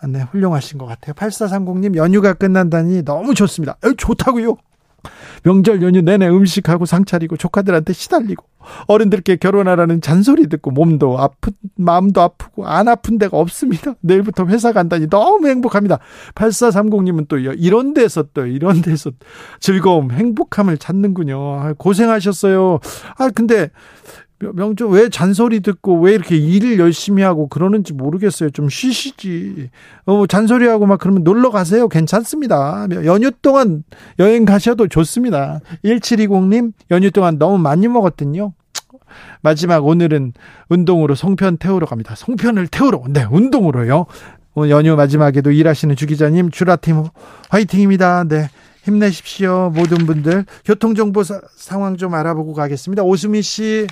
아, 0.00 0.06
네, 0.06 0.22
훌륭하신 0.22 0.78
것 0.78 0.86
같아요. 0.86 1.14
8430님, 1.14 1.96
연휴가 1.96 2.32
끝난다니 2.32 3.04
너무 3.04 3.34
좋습니다. 3.34 3.76
에, 3.84 3.92
좋다고요? 3.96 4.56
명절 5.42 5.82
연휴 5.82 6.00
내내 6.00 6.28
음식하고 6.28 6.86
상 6.86 7.04
차리고 7.04 7.36
조카들한테 7.36 7.92
시달리고 7.92 8.44
어른들께 8.86 9.36
결혼하라는 9.36 10.00
잔소리 10.00 10.48
듣고 10.48 10.70
몸도 10.70 11.18
아픈 11.18 11.52
마음도 11.74 12.20
아프고 12.20 12.66
안 12.66 12.88
아픈 12.88 13.18
데가 13.18 13.36
없습니다. 13.36 13.94
내일부터 14.00 14.46
회사 14.46 14.72
간다니 14.72 15.08
너무 15.08 15.48
행복합니다. 15.48 15.98
8430님은 16.34 17.28
또 17.28 17.38
이런 17.38 17.94
데서 17.94 18.24
또 18.34 18.46
이런 18.46 18.82
데서 18.82 19.10
즐거움, 19.60 20.10
행복함을 20.12 20.78
찾는군요. 20.78 21.60
아, 21.60 21.74
고생하셨어요. 21.76 22.78
아 23.16 23.30
근데 23.30 23.70
명조 24.54 24.88
왜 24.88 25.08
잔소리 25.08 25.60
듣고 25.60 26.00
왜 26.00 26.12
이렇게 26.14 26.36
일을 26.36 26.78
열심히 26.78 27.22
하고 27.22 27.48
그러는지 27.48 27.92
모르겠어요. 27.92 28.50
좀 28.50 28.68
쉬시지. 28.68 29.70
어, 30.06 30.26
잔소리하고 30.26 30.86
막 30.86 30.98
그러면 30.98 31.22
놀러 31.24 31.50
가세요. 31.50 31.88
괜찮습니다. 31.88 32.86
연휴 33.04 33.30
동안 33.30 33.84
여행 34.18 34.44
가셔도 34.44 34.88
좋습니다. 34.88 35.60
1720님, 35.84 36.72
연휴 36.90 37.10
동안 37.10 37.38
너무 37.38 37.58
많이 37.58 37.86
먹었더니요. 37.88 38.54
마지막 39.42 39.86
오늘은 39.86 40.32
운동으로 40.68 41.14
송편 41.14 41.58
태우러 41.58 41.86
갑니다. 41.86 42.14
송편을 42.14 42.68
태우러. 42.68 43.02
네, 43.08 43.24
운동으로요. 43.30 44.06
오늘 44.54 44.70
연휴 44.70 44.96
마지막에도 44.96 45.50
일하시는 45.50 45.96
주기자님, 45.96 46.50
주라팀 46.50 47.04
화이팅입니다. 47.50 48.24
네. 48.24 48.48
힘내십시오. 48.84 49.70
모든 49.74 50.06
분들. 50.06 50.44
교통정보 50.64 51.22
상황 51.56 51.96
좀 51.96 52.14
알아보고 52.14 52.52
가겠습니다. 52.52 53.02
오수미 53.02 53.42
씨. 53.42 53.86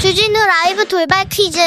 주진우 0.00 0.38
라이브 0.38 0.86
돌발 0.86 1.28
퀴즈. 1.28 1.58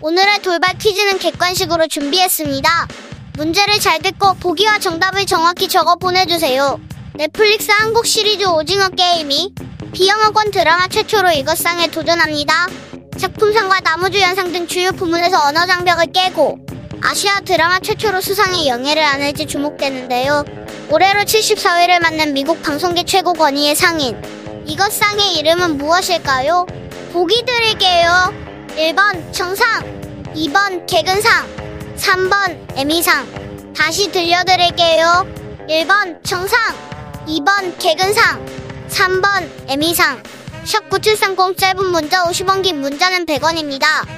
오늘의 0.00 0.42
돌발 0.42 0.76
퀴즈는 0.78 1.18
객관식으로 1.18 1.86
준비했습니다. 1.86 2.88
문제를 3.34 3.78
잘 3.78 4.00
듣고 4.00 4.34
보기와 4.34 4.80
정답을 4.80 5.24
정확히 5.26 5.68
적어 5.68 5.94
보내주세요. 5.94 6.80
넷플릭스 7.14 7.70
한국 7.70 8.06
시리즈 8.06 8.44
오징어 8.44 8.88
게임이 8.88 9.54
비영어권 9.92 10.50
드라마 10.50 10.88
최초로 10.88 11.30
이것상에 11.30 11.88
도전합니다. 11.92 12.66
작품상과 13.16 13.80
나무주 13.80 14.20
연상 14.20 14.50
등 14.50 14.66
주요 14.66 14.90
부문에서 14.90 15.40
언어 15.46 15.64
장벽을 15.64 16.06
깨고 16.12 16.58
아시아 17.00 17.40
드라마 17.40 17.78
최초로 17.80 18.20
수상의 18.20 18.66
영예를 18.66 19.02
안을지 19.02 19.46
주목되는데요. 19.46 20.44
올해로 20.90 21.20
74회를 21.20 22.00
맞는 22.00 22.32
미국 22.32 22.62
방송계 22.62 23.04
최고 23.04 23.32
권위의 23.32 23.76
상인. 23.76 24.20
이것 24.66 24.92
상의 24.92 25.36
이름은 25.36 25.78
무엇일까요? 25.78 26.66
보기 27.12 27.44
드릴게요. 27.46 28.32
1번 28.76 29.32
청상, 29.32 29.64
2번 30.34 30.86
개근상, 30.86 31.46
3번 31.96 32.76
에미상. 32.76 33.72
다시 33.74 34.10
들려드릴게요. 34.10 35.26
1번 35.68 36.22
청상, 36.24 36.58
2번 37.26 37.78
개근상, 37.78 38.44
3번 38.88 39.48
에미상. 39.68 40.22
샵 40.64 40.90
9730 40.90 41.56
짧은 41.56 41.86
문자 41.86 42.24
50원 42.24 42.62
긴 42.62 42.80
문자는 42.80 43.24
100원입니다. 43.24 44.17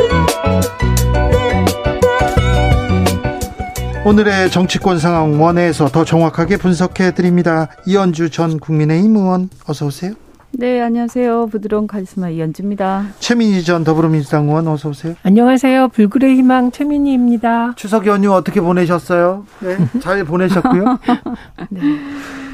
오늘의 4.11 4.51
정치권 4.51 4.99
상황 4.99 5.41
원회에서 5.41 5.87
더 5.87 6.03
정확하게 6.03 6.57
분석해 6.57 7.13
드립니다. 7.13 7.69
이현주 7.85 8.29
전 8.29 8.59
국민의힘 8.59 9.15
의원 9.15 9.49
어서 9.65 9.85
오세요. 9.85 10.11
네, 10.51 10.81
안녕하세요. 10.81 11.47
부드러운 11.47 11.87
카리스마 11.87 12.27
이현주입니다. 12.27 13.05
최민희 13.19 13.63
전 13.63 13.85
더불어민주당 13.85 14.49
의원 14.49 14.67
어서 14.67 14.89
오세요. 14.89 15.13
안녕하세요. 15.23 15.87
불굴의 15.87 16.35
희망 16.35 16.71
최민희입니다. 16.71 17.75
추석 17.77 18.05
연휴 18.05 18.33
어떻게 18.33 18.59
보내셨어요? 18.59 19.45
네, 19.61 19.77
잘 20.01 20.25
보내셨고요. 20.25 20.99
네. 21.71 21.79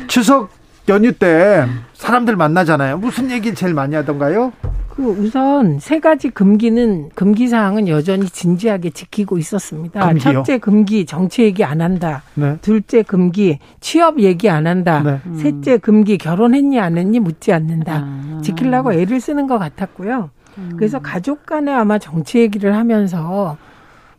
추석 0.06 0.50
연휴 0.90 1.12
때 1.12 1.66
사람들 1.96 2.36
만나잖아요. 2.36 3.00
무슨 3.00 3.32
얘기를 3.32 3.56
제일 3.56 3.74
많이 3.74 3.96
하던가요? 3.96 4.54
그 4.98 5.04
우선 5.04 5.78
세 5.78 6.00
가지 6.00 6.32
금기는 6.32 7.12
금기 7.14 7.48
사항은 7.50 7.88
여전히 7.88 8.26
진지하게 8.26 8.90
지키고 8.90 9.38
있었습니다. 9.38 10.00
금기요? 10.00 10.34
첫째 10.34 10.58
금기 10.58 11.06
정치 11.06 11.44
얘기 11.44 11.64
안 11.64 11.82
한다. 11.82 12.24
네. 12.34 12.58
둘째 12.64 13.04
금기 13.04 13.60
취업 13.80 14.20
얘기 14.20 14.50
안 14.50 14.66
한다. 14.66 15.04
네. 15.04 15.20
음. 15.28 15.36
셋째 15.36 15.78
금기 15.78 16.18
결혼했니 16.18 16.80
안 16.80 16.98
했니 16.98 17.20
묻지 17.20 17.54
않는다. 17.54 17.94
아. 17.96 18.42
지키려고 18.44 18.92
애를 18.92 19.20
쓰는 19.22 19.46
것 19.46 19.60
같았고요. 19.60 20.32
음. 20.58 20.72
그래서 20.78 20.98
가족 20.98 21.46
간에 21.46 21.72
아마 21.72 22.00
정치 22.00 22.40
얘기를 22.40 22.76
하면서 22.76 23.56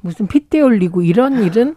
무슨 0.01 0.29
핏대 0.29 0.61
올리고 0.61 1.03
이런 1.03 1.43
일은 1.43 1.75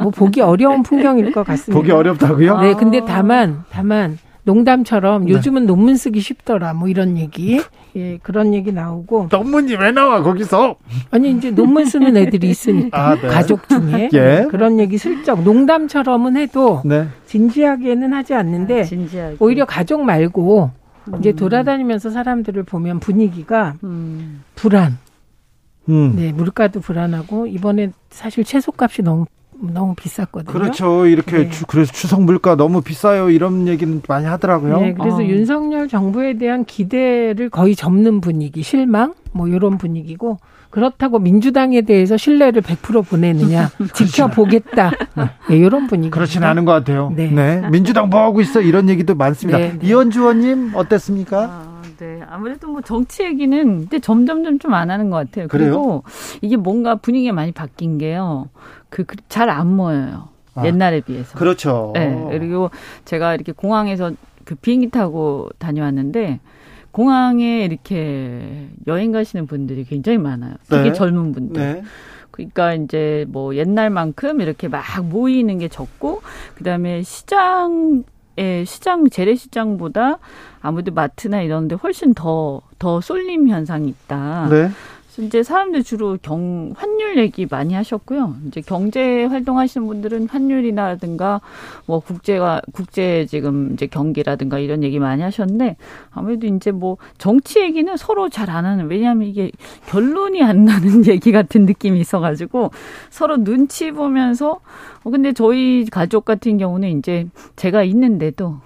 뭐 0.00 0.10
보기 0.10 0.40
어려운 0.40 0.82
풍경일 0.84 1.32
것 1.32 1.44
같습니다. 1.44 1.78
보기 1.78 1.92
어렵다고요? 1.92 2.60
네, 2.60 2.74
근데 2.76 3.02
다만 3.06 3.64
다만 3.70 4.18
농담처럼 4.44 5.26
네. 5.26 5.32
요즘은 5.32 5.66
논문 5.66 5.96
쓰기 5.96 6.20
쉽더라 6.20 6.72
뭐 6.72 6.88
이런 6.88 7.18
얘기 7.18 7.60
예 7.96 8.18
그런 8.22 8.54
얘기 8.54 8.72
나오고 8.72 9.28
논문이 9.30 9.74
왜 9.76 9.90
나와 9.92 10.22
거기서 10.22 10.76
아니 11.10 11.30
이제 11.30 11.50
논문 11.50 11.84
쓰는 11.84 12.16
애들이 12.16 12.48
있으니까 12.48 13.10
아, 13.10 13.14
네. 13.16 13.28
가족 13.28 13.68
중에 13.68 14.08
예. 14.14 14.46
그런 14.50 14.78
얘기 14.78 14.96
슬쩍 14.96 15.42
농담처럼은 15.42 16.36
해도 16.36 16.80
네. 16.84 17.08
진지하게는 17.26 18.12
하지 18.12 18.34
않는데 18.34 18.80
아, 18.80 18.84
진지하게. 18.84 19.36
오히려 19.40 19.66
가족 19.66 20.04
말고 20.04 20.70
음. 21.08 21.18
이제 21.18 21.32
돌아다니면서 21.32 22.10
사람들을 22.10 22.62
보면 22.62 23.00
분위기가 23.00 23.74
음. 23.84 24.42
불안 24.54 24.98
음. 25.88 26.14
네 26.16 26.32
물가도 26.32 26.80
불안하고 26.80 27.46
이번에 27.46 27.90
사실 28.10 28.44
채소값이 28.44 29.02
너무 29.02 29.26
너무 29.62 29.94
비쌌거든요. 29.94 30.52
그렇죠. 30.52 31.06
이렇게 31.06 31.36
네. 31.44 31.50
주, 31.50 31.66
그래서 31.66 31.92
추석 31.92 32.22
물가 32.22 32.56
너무 32.56 32.80
비싸요. 32.82 33.30
이런 33.30 33.68
얘기는 33.68 34.02
많이 34.08 34.26
하더라고요. 34.26 34.80
네, 34.80 34.94
그래서 34.94 35.18
어. 35.18 35.22
윤석열 35.22 35.88
정부에 35.88 36.36
대한 36.38 36.64
기대를 36.64 37.50
거의 37.50 37.76
접는 37.76 38.20
분위기, 38.20 38.62
실망 38.62 39.14
뭐 39.32 39.48
이런 39.48 39.78
분위기고 39.78 40.38
그렇다고 40.70 41.18
민주당에 41.18 41.82
대해서 41.82 42.16
신뢰를 42.16 42.62
100% 42.62 43.06
보내느냐 43.06 43.70
지켜보겠다 43.94 44.90
네, 45.48 45.56
이런 45.56 45.86
분위기. 45.86 46.10
그렇지는 46.10 46.48
않은 46.48 46.64
것 46.64 46.72
같아요. 46.72 47.12
네. 47.14 47.28
네. 47.30 47.62
민주당 47.70 48.08
뭐 48.08 48.22
하고 48.22 48.40
있어 48.40 48.60
이런 48.62 48.88
얘기도 48.88 49.14
많습니다. 49.14 49.58
네, 49.58 49.78
네. 49.78 49.86
이현주 49.86 50.20
의원님 50.20 50.72
어땠습니까? 50.74 51.42
아. 51.44 51.72
네, 51.98 52.20
아무래도 52.28 52.66
뭐 52.68 52.80
정치 52.80 53.22
얘기는 53.22 53.62
근데 53.80 54.00
점점점 54.00 54.58
좀 54.58 54.72
안 54.72 54.90
하는 54.90 55.08
것 55.10 55.16
같아요. 55.18 55.46
그래요? 55.46 55.70
그리고 55.70 56.04
이게 56.40 56.56
뭔가 56.56 56.96
분위기가 56.96 57.32
많이 57.32 57.52
바뀐 57.52 57.98
게요. 57.98 58.48
그 58.92 59.16
잘 59.28 59.48
안 59.50 59.74
모여요. 59.74 60.28
아, 60.54 60.66
옛날에 60.66 61.00
비해서. 61.00 61.38
그렇죠. 61.38 61.92
네. 61.94 62.26
그리고 62.30 62.70
제가 63.06 63.34
이렇게 63.34 63.52
공항에서 63.52 64.12
그 64.44 64.54
비행기 64.54 64.90
타고 64.90 65.48
다녀왔는데 65.58 66.40
공항에 66.90 67.64
이렇게 67.64 68.68
여행 68.86 69.12
가시는 69.12 69.46
분들이 69.46 69.84
굉장히 69.84 70.18
많아요. 70.18 70.54
되게 70.68 70.90
네. 70.90 70.92
젊은 70.92 71.32
분들. 71.32 71.62
네. 71.62 71.82
그러니까 72.30 72.74
이제 72.74 73.24
뭐 73.28 73.54
옛날만큼 73.54 74.40
이렇게 74.42 74.68
막 74.68 74.82
모이는 75.02 75.58
게 75.58 75.68
적고 75.68 76.20
그다음에 76.54 77.02
시장 77.02 78.04
에 78.38 78.64
시장 78.64 79.10
재래시장보다 79.10 80.18
아무래도 80.62 80.90
마트나 80.92 81.42
이런 81.42 81.68
데 81.68 81.74
훨씬 81.74 82.14
더더 82.14 83.02
쏠림 83.02 83.48
현상이 83.48 83.88
있다. 83.90 84.48
네. 84.48 84.70
이제 85.18 85.42
사람들 85.42 85.82
주로 85.82 86.16
경 86.22 86.72
환율 86.76 87.18
얘기 87.18 87.46
많이 87.50 87.74
하셨고요. 87.74 88.36
이제 88.46 88.60
경제 88.60 89.24
활동하시는 89.24 89.86
분들은 89.86 90.28
환율이라든가 90.28 91.40
뭐 91.86 92.00
국제와 92.00 92.62
국제 92.72 93.26
지금 93.26 93.72
이제 93.72 93.86
경기라든가 93.86 94.58
이런 94.58 94.82
얘기 94.82 94.98
많이 94.98 95.22
하셨는데 95.22 95.76
아무래도 96.10 96.46
이제 96.46 96.70
뭐 96.70 96.96
정치 97.18 97.60
얘기는 97.60 97.94
서로 97.96 98.28
잘 98.28 98.52
안 98.52 98.66
하는 98.66 98.88
왜냐하면 98.88 99.28
이게 99.28 99.50
결론이 99.86 100.42
안 100.42 100.64
나는 100.66 101.06
얘기 101.08 101.32
같은 101.32 101.64
느낌이 101.64 101.98
있어가지고 102.00 102.70
서로 103.08 103.42
눈치 103.42 103.90
보면서 103.92 104.60
어 105.04 105.10
근데 105.10 105.32
저희 105.32 105.86
가족 105.90 106.24
같은 106.26 106.58
경우는 106.58 106.98
이제 106.98 107.26
제가 107.56 107.82
있는데도 107.84 108.60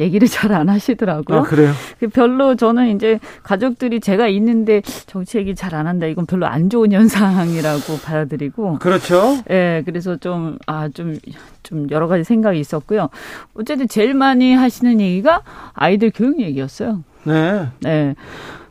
얘기를 0.00 0.26
잘 0.26 0.52
안 0.52 0.68
하시더라고요. 0.68 1.38
아, 1.38 1.42
그래요? 1.42 1.72
그 2.00 2.08
별로 2.08 2.54
저는 2.56 2.96
이제 2.96 3.18
가족들이 3.42 4.00
제가 4.00 4.26
있는데 4.28 4.80
정치 5.06 5.38
얘기 5.38 5.54
잘 5.54 5.74
안 5.74 5.86
한다. 5.86 6.06
이건 6.06 6.26
별로 6.26 6.46
안 6.46 6.70
좋은 6.70 6.92
현상이라고 6.92 7.98
받아들이고. 8.04 8.78
그렇죠. 8.78 9.36
예, 9.50 9.54
네, 9.54 9.82
그래서 9.84 10.16
좀, 10.16 10.58
아, 10.66 10.88
좀, 10.88 11.18
좀 11.62 11.90
여러 11.90 12.08
가지 12.08 12.24
생각이 12.24 12.58
있었고요. 12.58 13.08
어쨌든 13.54 13.86
제일 13.88 14.14
많이 14.14 14.54
하시는 14.54 15.00
얘기가 15.00 15.42
아이들 15.74 16.10
교육 16.14 16.40
얘기였어요. 16.40 17.04
네. 17.24 17.68
네. 17.80 18.14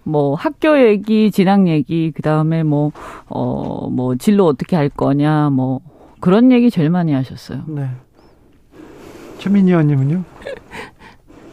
뭐 0.04 0.34
학교 0.36 0.80
얘기, 0.80 1.30
진학 1.32 1.68
얘기, 1.68 2.12
그 2.16 2.22
다음에 2.24 2.64
뭐, 2.64 2.92
어, 3.28 3.88
뭐 3.90 4.16
진로 4.16 4.48
어떻게 4.48 4.76
할 4.76 4.90
거냐, 4.90 5.52
뭐 5.52 5.82
그런 6.20 6.52
얘기 6.52 6.72
제일 6.72 6.90
많이 6.90 7.14
하셨어요. 7.14 7.64
네. 7.68 7.88
최민희 9.38 9.70
의원님은요? 9.72 10.24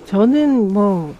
저는 0.08 0.72
뭐 0.72 1.14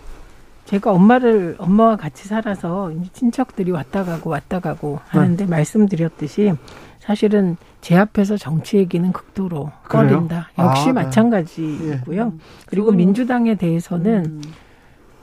제가 0.64 0.92
엄마를 0.92 1.56
엄마와 1.58 1.96
같이 1.96 2.26
살아서 2.26 2.90
친척들이 3.12 3.70
왔다 3.70 4.02
가고 4.02 4.30
왔다 4.30 4.60
가고 4.60 4.98
하는데 5.08 5.44
네. 5.44 5.50
말씀드렸듯이 5.50 6.54
사실은 6.98 7.58
제 7.82 7.96
앞에서 7.96 8.38
정치 8.38 8.78
얘기는 8.78 9.12
극도로? 9.12 9.70
꺼린다. 9.90 10.48
역시 10.58 10.84
아, 10.84 10.86
네. 10.86 10.92
마찬가지고요. 10.92 12.24
네. 12.24 12.32
그리고 12.66 12.90
민주당에 12.92 13.56
대해서는 13.56 14.24
음. 14.24 14.42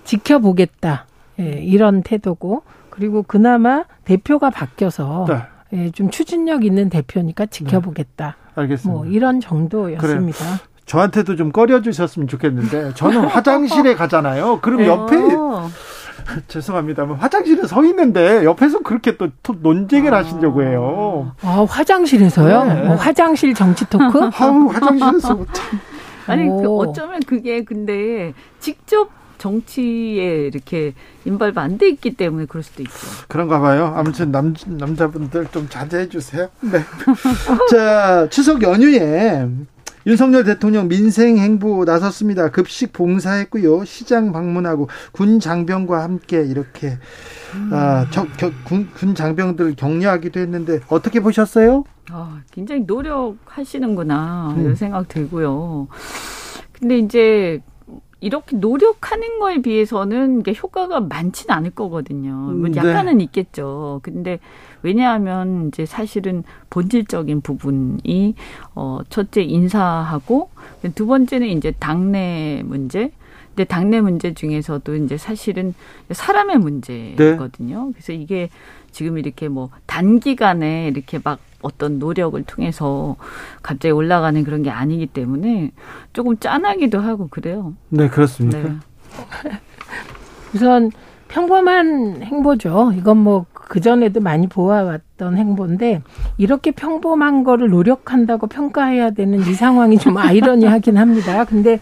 지켜보겠다. 0.04 1.08
예, 1.40 1.54
이런 1.64 2.04
태도고 2.04 2.62
그리고 2.92 3.24
그나마 3.24 3.86
대표가 4.04 4.52
바뀌어서 4.52 5.26
네. 5.28 5.42
예, 5.74 5.90
좀 5.90 6.12
추진력 6.12 6.66
있는 6.66 6.90
대표니까 6.90 7.48
지켜보겠다. 7.48 8.36
네. 8.38 8.62
알겠습니다. 8.62 8.96
뭐 8.96 9.08
이런 9.08 9.40
정도였습니다. 9.40 10.38
그래요. 10.38 10.75
저한테도 10.86 11.36
좀 11.36 11.52
꺼려 11.52 11.82
주셨으면 11.82 12.28
좋겠는데 12.28 12.94
저는 12.96 13.26
화장실에 13.26 13.96
가잖아요. 13.96 14.60
그럼 14.62 14.86
옆에 14.86 15.16
죄송합니다만 16.48 17.18
화장실에 17.18 17.68
서 17.68 17.84
있는데 17.86 18.44
옆에서 18.46 18.80
그렇게 18.80 19.18
또, 19.18 19.30
논쟁을 19.62 20.14
아. 20.14 20.18
하시려고 20.20 20.64
해요. 20.64 21.32
아 21.42 21.66
화장실에서요? 21.70 22.64
네. 22.66 22.88
어, 22.88 22.96
화장실 22.96 23.54
정치 23.54 23.86
토크? 23.90 24.30
아우 24.38 24.68
화장실에서 24.68 25.46
참. 25.54 25.80
아니 26.28 26.48
그 26.48 26.68
어쩌면 26.78 27.20
그게 27.28 27.64
근데 27.64 28.34
직접 28.60 29.10
정치에 29.38 30.48
이렇게 30.48 30.94
인발바 31.26 31.62
안 31.62 31.78
돼 31.78 31.90
있기 31.90 32.16
때문에 32.16 32.46
그럴 32.46 32.64
수도 32.64 32.82
있죠. 32.82 32.94
그런가 33.28 33.60
봐요. 33.60 33.94
아무튼 33.96 34.32
남, 34.32 34.56
남자분들 34.66 35.48
좀 35.52 35.68
자제해 35.70 36.10
주세요. 36.10 36.48
네. 36.62 36.80
자, 37.70 38.28
추석 38.32 38.64
연휴에 38.64 39.46
윤석열 40.06 40.44
대통령 40.44 40.88
민생 40.88 41.38
행보 41.38 41.84
나섰습니다. 41.84 42.52
급식 42.52 42.94
봉사했고요. 42.94 43.86
시장 43.86 44.32
방문하고 44.32 44.88
군 45.12 45.40
장병과 45.40 46.04
함께 46.04 46.44
이렇게 46.44 46.98
음. 47.56 47.70
아, 47.74 48.06
저, 48.12 48.26
겨, 48.38 48.52
군, 48.66 48.88
군 48.94 49.16
장병들 49.16 49.76
격려하기도 49.76 50.40
했는데 50.40 50.80
어떻게 50.90 51.20
보셨어요? 51.20 51.86
아, 52.12 52.42
굉장히 52.52 52.82
노력하시는구나 52.82 54.54
음. 54.56 54.62
이런 54.62 54.76
생각 54.76 55.08
들고요. 55.08 55.88
근데 56.74 57.00
이제 57.00 57.62
이렇게 58.22 58.58
노력하는 58.58 59.40
거에 59.40 59.62
비해서는 59.62 60.40
이게 60.40 60.54
효과가 60.54 61.00
많지는 61.02 61.54
않을 61.56 61.72
거거든요. 61.72 62.32
뭐 62.32 62.70
네. 62.70 62.78
약간은 62.78 63.18
네. 63.18 63.24
있겠죠. 63.26 64.00
근데 64.04 64.40
왜냐하면 64.82 65.68
이제 65.68 65.86
사실은 65.86 66.44
본질적인 66.70 67.42
부분이 67.42 68.36
어 68.76 69.00
첫째 69.10 69.42
인사하고 69.42 70.50
두 70.96 71.08
번째는 71.08 71.48
이제 71.48 71.72
당내 71.72 72.64
문제. 72.66 73.12
근데 73.50 73.64
당내 73.64 74.02
문제 74.02 74.34
중에서도 74.34 74.96
이제 74.98 75.18
사실은 75.18 75.74
사람의 76.12 76.58
문제거든요. 76.60 77.86
네. 77.86 77.92
그래서 77.94 78.12
이게 78.12 78.50
지금 78.92 79.18
이렇게 79.18 79.48
뭐 79.48 79.70
단기간에 79.86 80.88
이렇게 80.90 81.20
막 81.24 81.40
어떤 81.62 81.98
노력을 82.00 82.42
통해서 82.44 83.16
갑자기 83.64 83.92
올라가는 83.92 84.42
그런 84.44 84.62
게 84.62 84.70
아니기 84.70 85.08
때문에 85.08 85.72
조금 86.14 86.38
짠하기도 86.38 87.00
하고 87.00 87.28
그래요. 87.28 87.74
네, 87.90 88.08
그렇습니까? 88.08 88.60
네. 88.60 88.76
우선 90.54 90.92
평범한 91.28 92.22
행보죠. 92.24 92.94
이건 92.96 93.18
뭐 93.18 93.46
그전에도 93.68 94.20
많이 94.22 94.48
보아왔던 94.48 95.38
행보인데 95.38 96.02
이렇게 96.38 96.72
평범한 96.72 97.44
거를 97.44 97.70
노력한다고 97.70 98.48
평가해야 98.48 99.12
되는 99.12 99.40
이 99.40 99.54
상황이 99.54 99.98
좀 99.98 100.18
아이러니하긴 100.18 100.98
합니다. 100.98 101.44
근데 101.46 101.80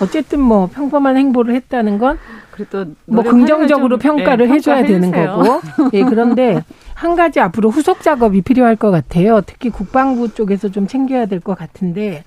어쨌든 0.00 0.40
뭐 0.40 0.68
평범한 0.72 1.16
행보를 1.16 1.54
했다는 1.54 1.98
건 1.98 2.18
그래도 2.50 2.86
뭐 3.06 3.22
긍정적으로 3.22 3.98
평가를 3.98 4.48
네, 4.48 4.54
해줘야 4.54 4.82
되는 4.82 5.10
거고. 5.10 5.60
예, 5.94 6.02
그런데 6.04 6.62
한 6.94 7.14
가지 7.14 7.40
앞으로 7.40 7.70
후속 7.70 8.02
작업이 8.02 8.42
필요할 8.42 8.76
것 8.76 8.90
같아요. 8.90 9.40
특히 9.42 9.70
국방부 9.70 10.32
쪽에서 10.34 10.68
좀 10.70 10.86
챙겨야 10.86 11.26
될 11.26 11.40
것 11.40 11.56
같은데 11.56 12.24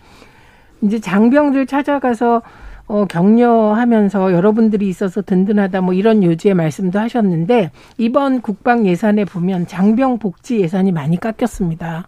이제 0.82 1.00
장병들 1.00 1.67
찾아가서 1.67 2.41
어, 2.88 3.06
격려하면서 3.06 4.32
여러분들이 4.34 4.88
있어서 4.88 5.21
든든하다 5.21 5.82
뭐 5.82 5.93
이런 5.93 6.24
요지의 6.24 6.54
말씀도 6.54 7.00
하셨는데 7.00 7.71
이번 7.98 8.41
국방 8.41 8.86
예산에 8.86 9.26
보면 9.26 9.65
장병 9.67 10.19
복지 10.19 10.60
예산이 10.60 10.91
많이 10.91 11.19
깎였습니다. 11.19 12.08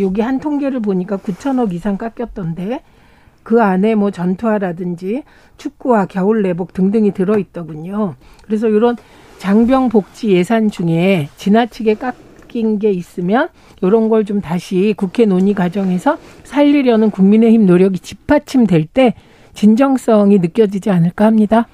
여기 0.00 0.20
한 0.20 0.38
통계를 0.38 0.80
보니까 0.80 1.16
9천억 1.16 1.72
이상 1.72 1.96
깎였던데 1.98 2.82
그 3.42 3.62
안에 3.62 3.94
뭐 3.94 4.10
전투화라든지 4.10 5.22
축구와 5.56 6.06
겨울 6.06 6.42
내복 6.42 6.72
등등이 6.72 7.12
들어 7.12 7.38
있더군요. 7.38 8.14
그래서 8.42 8.68
이런 8.68 8.96
장병 9.38 9.88
복지 9.88 10.30
예산 10.30 10.70
중에 10.70 11.28
지나치게 11.36 11.94
깎인 11.94 12.78
게 12.78 12.90
있으면 12.90 13.48
이런 13.82 14.08
걸 14.08 14.24
좀 14.24 14.40
다시 14.40 14.94
국회 14.96 15.26
논의 15.26 15.52
과정에서 15.54 16.16
살리려는 16.44 17.10
국민의힘 17.10 17.66
노력이 17.66 18.00
뒷받침될 18.00 18.86
때 18.86 19.14
진정성이 19.56 20.38
느껴지지 20.38 20.90
않을까 20.90 21.24
합니다. 21.24 21.66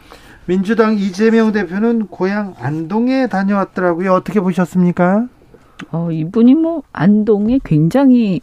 민주당 0.47 0.95
이재명 0.95 1.53
대표는 1.53 2.07
고향 2.07 2.55
안동에 2.59 3.27
다녀왔더라고요. 3.27 4.13
어떻게 4.13 4.41
보셨습니까? 4.41 5.27
어, 5.91 6.11
이분이 6.11 6.55
뭐 6.55 6.83
안동에 6.93 7.59
굉장히 7.65 8.41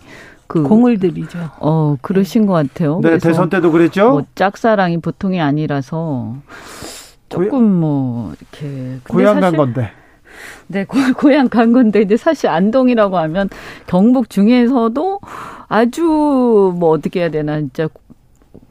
그 0.47 0.63
공을 0.63 0.99
들이죠. 0.99 1.37
어 1.59 1.95
그러신 2.01 2.47
것 2.47 2.53
같아요. 2.53 2.99
네, 3.03 3.19
대선 3.19 3.49
때도 3.49 3.71
그랬죠. 3.71 4.09
뭐 4.09 4.23
짝사랑이 4.33 4.97
보통이 4.97 5.39
아니라서 5.39 6.37
조금 7.29 7.71
뭐 7.79 8.33
이렇게 8.33 8.97
고향 9.07 9.39
간 9.39 9.55
건데. 9.55 9.91
네, 10.67 10.85
고, 10.85 10.97
고향 11.15 11.49
간 11.49 11.71
건데 11.71 12.01
이제 12.01 12.17
사실 12.17 12.49
안동이라고 12.49 13.17
하면 13.17 13.49
경북 13.85 14.29
중에서도 14.29 15.19
아주 15.67 16.03
뭐 16.03 16.89
어떻게 16.89 17.21
해야 17.21 17.29
되나 17.29 17.59
진짜 17.59 17.87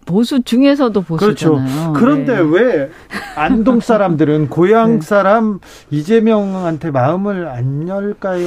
보수 0.09 0.43
중에서도 0.43 0.99
보수잖아요. 1.03 1.93
그렇죠. 1.93 1.93
그런데 1.93 2.37
네. 2.37 2.41
왜 2.41 2.91
안동 3.37 3.81
사람들은 3.81 4.49
고향 4.51 4.95
네. 4.95 5.01
사람 5.03 5.61
이재명한테 5.91 6.91
마음을 6.91 7.47
안 7.47 7.87
열까요? 7.87 8.47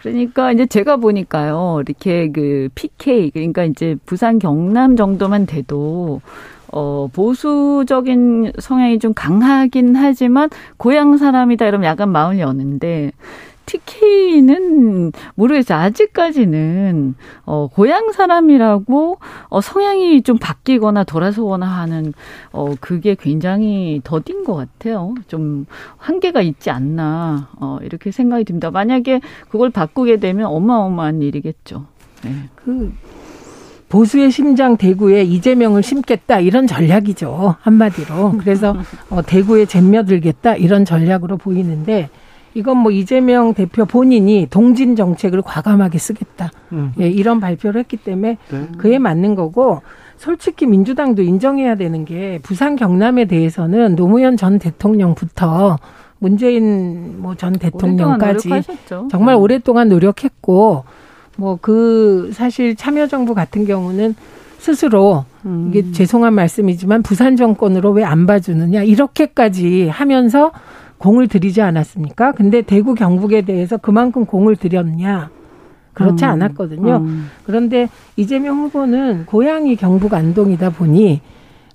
그러니까 0.00 0.50
이제 0.50 0.64
제가 0.64 0.96
보니까요. 0.96 1.82
이렇게 1.86 2.30
그 2.30 2.70
PK 2.74 3.32
그러니까 3.32 3.64
이제 3.64 3.96
부산 4.06 4.38
경남 4.38 4.96
정도만 4.96 5.44
돼도 5.44 6.22
어, 6.72 7.08
보수적인 7.12 8.52
성향이 8.58 8.98
좀 8.98 9.12
강하긴 9.12 9.94
하지만 9.94 10.48
고향 10.78 11.18
사람이다 11.18 11.66
이러면 11.66 11.86
약간 11.86 12.10
마음을 12.10 12.38
여는데 12.38 13.12
TK는 13.68 15.12
모르겠어요. 15.34 15.78
아직까지는 15.78 17.14
어 17.44 17.68
고향 17.68 18.12
사람이라고 18.12 19.18
어 19.48 19.60
성향이 19.60 20.22
좀 20.22 20.38
바뀌거나 20.38 21.04
돌아서거나 21.04 21.66
하는 21.66 22.14
어 22.50 22.74
그게 22.80 23.14
굉장히 23.14 24.00
더딘 24.02 24.44
것 24.44 24.54
같아요. 24.54 25.14
좀 25.28 25.66
한계가 25.98 26.40
있지 26.40 26.70
않나 26.70 27.50
어 27.60 27.78
이렇게 27.82 28.10
생각이 28.10 28.44
듭니다. 28.44 28.70
만약에 28.70 29.20
그걸 29.48 29.70
바꾸게 29.70 30.16
되면 30.16 30.46
어마어마한 30.46 31.22
일이겠죠. 31.22 31.86
네. 32.24 32.32
그 32.54 32.92
보수의 33.88 34.30
심장 34.30 34.76
대구에 34.76 35.22
이재명을 35.22 35.82
심겠다 35.82 36.40
이런 36.40 36.66
전략이죠 36.66 37.56
한마디로 37.60 38.32
그래서 38.38 38.76
어, 39.08 39.22
대구에 39.22 39.64
잼며들겠다 39.64 40.56
이런 40.56 40.84
전략으로 40.84 41.38
보이는데 41.38 42.10
이건 42.54 42.78
뭐 42.78 42.90
이재명 42.90 43.54
대표 43.54 43.84
본인이 43.84 44.46
동진 44.50 44.96
정책을 44.96 45.42
과감하게 45.42 45.98
쓰겠다. 45.98 46.50
음. 46.72 46.92
예, 47.00 47.08
이런 47.08 47.40
발표를 47.40 47.80
했기 47.80 47.96
때문에 47.96 48.38
네. 48.50 48.68
그에 48.78 48.98
맞는 48.98 49.34
거고 49.34 49.82
솔직히 50.16 50.66
민주당도 50.66 51.22
인정해야 51.22 51.76
되는 51.76 52.04
게 52.04 52.40
부산 52.42 52.74
경남에 52.76 53.26
대해서는 53.26 53.94
노무현 53.96 54.36
전 54.36 54.58
대통령부터 54.58 55.78
문재인 56.18 57.20
뭐 57.22 57.34
전 57.36 57.52
대통령까지 57.52 58.50
정말 59.10 59.36
음. 59.36 59.40
오랫동안 59.40 59.88
노력했고 59.88 60.84
뭐 61.36 61.58
그 61.60 62.30
사실 62.32 62.74
참여정부 62.74 63.34
같은 63.34 63.64
경우는 63.64 64.16
스스로 64.58 65.24
음. 65.46 65.70
이게 65.70 65.92
죄송한 65.92 66.34
말씀이지만 66.34 67.02
부산 67.04 67.36
정권으로 67.36 67.90
왜 67.92 68.02
안 68.02 68.26
봐주느냐 68.26 68.82
이렇게까지 68.82 69.88
하면서 69.88 70.50
공을 70.98 71.28
들이지 71.28 71.62
않았습니까? 71.62 72.32
근데 72.32 72.62
대구 72.62 72.94
경북에 72.94 73.42
대해서 73.42 73.76
그만큼 73.76 74.26
공을 74.26 74.56
들였냐? 74.56 75.30
그렇지 75.94 76.24
음. 76.24 76.30
않았거든요. 76.30 76.96
음. 76.98 77.30
그런데 77.44 77.88
이재명 78.16 78.58
후보는 78.58 79.26
고향이 79.26 79.76
경북 79.76 80.14
안동이다 80.14 80.70
보니 80.70 81.20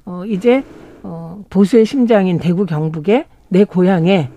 어 0.05 0.23
이제 0.25 0.63
어 1.03 1.43
보수의 1.49 1.85
심장인 1.85 2.39
대구 2.39 2.65
경북에 2.65 3.25
내 3.49 3.65
고향에 3.65 4.29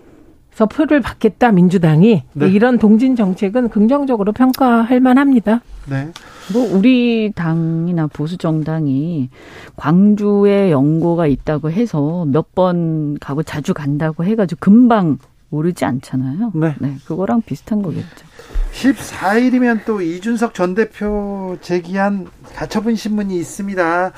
서 0.56 0.64
표를 0.64 1.02
받겠다 1.02 1.52
민주당이 1.52 2.22
네. 2.32 2.48
이런 2.48 2.78
동진 2.78 3.14
정책은 3.14 3.68
긍정적으로 3.68 4.32
평가할 4.32 5.00
만합니다. 5.00 5.60
네. 5.86 6.08
뭐 6.50 6.74
우리 6.74 7.30
당이나 7.34 8.06
보수 8.06 8.38
정당이 8.38 9.28
광주에 9.76 10.70
연고가 10.70 11.26
있다고 11.26 11.70
해서 11.70 12.24
몇 12.24 12.46
번 12.54 13.18
가고 13.18 13.42
자주 13.42 13.74
간다고 13.74 14.24
해가지고 14.24 14.58
금방 14.60 15.18
오르지 15.50 15.84
않잖아요. 15.84 16.52
네. 16.54 16.74
네. 16.78 16.94
그거랑 17.04 17.42
비슷한 17.42 17.82
거겠죠. 17.82 18.24
14일이면 18.72 19.80
또 19.84 20.00
이준석 20.00 20.54
전 20.54 20.74
대표 20.74 21.58
제기한 21.60 22.28
가처분 22.54 22.96
신문이 22.96 23.36
있습니다. 23.36 24.12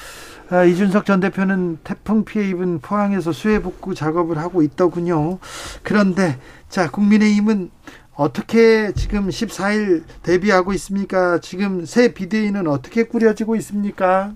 아, 0.51 0.65
이준석 0.65 1.05
전 1.05 1.21
대표는 1.21 1.79
태풍 1.85 2.25
피해 2.25 2.49
입은 2.49 2.79
포항에서 2.79 3.33
수해 3.33 3.61
복구 3.61 3.95
작업을 3.95 4.39
하고 4.39 4.63
있더군요. 4.63 5.39
그런데 5.83 6.39
자 6.71 6.91
국민의힘은 6.91 7.71
어떻게 8.15 8.93
지금 8.95 9.29
14일 9.29 10.05
대비하고 10.23 10.73
있습니까? 10.73 11.39
지금 11.41 11.85
새 11.85 12.15
비대위는 12.15 12.67
어떻게 12.67 13.05
꾸려지고 13.05 13.57
있습니까? 13.57 14.33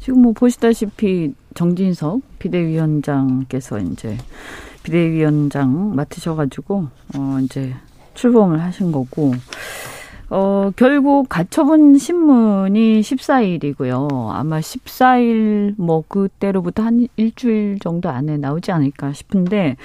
지금 0.00 0.22
뭐 0.22 0.32
보시다시피 0.32 1.34
정진석 1.54 2.22
비대위원장께서 2.38 3.80
이제 3.80 4.16
비대위원장 4.82 5.94
맡으셔가지고 5.96 6.88
어 7.14 7.38
이제 7.42 7.74
출범을 8.14 8.62
하신 8.62 8.90
거고 8.90 9.34
어, 10.30 10.70
결국 10.76 11.28
가처분 11.28 11.96
신문이 11.96 13.00
14일이고요. 13.00 14.28
아마 14.30 14.60
14일 14.60 15.74
뭐 15.78 16.04
그때로부터 16.06 16.82
한 16.82 17.06
일주일 17.16 17.78
정도 17.80 18.10
안에 18.10 18.36
나오지 18.36 18.70
않을까 18.70 19.12
싶은데 19.14 19.76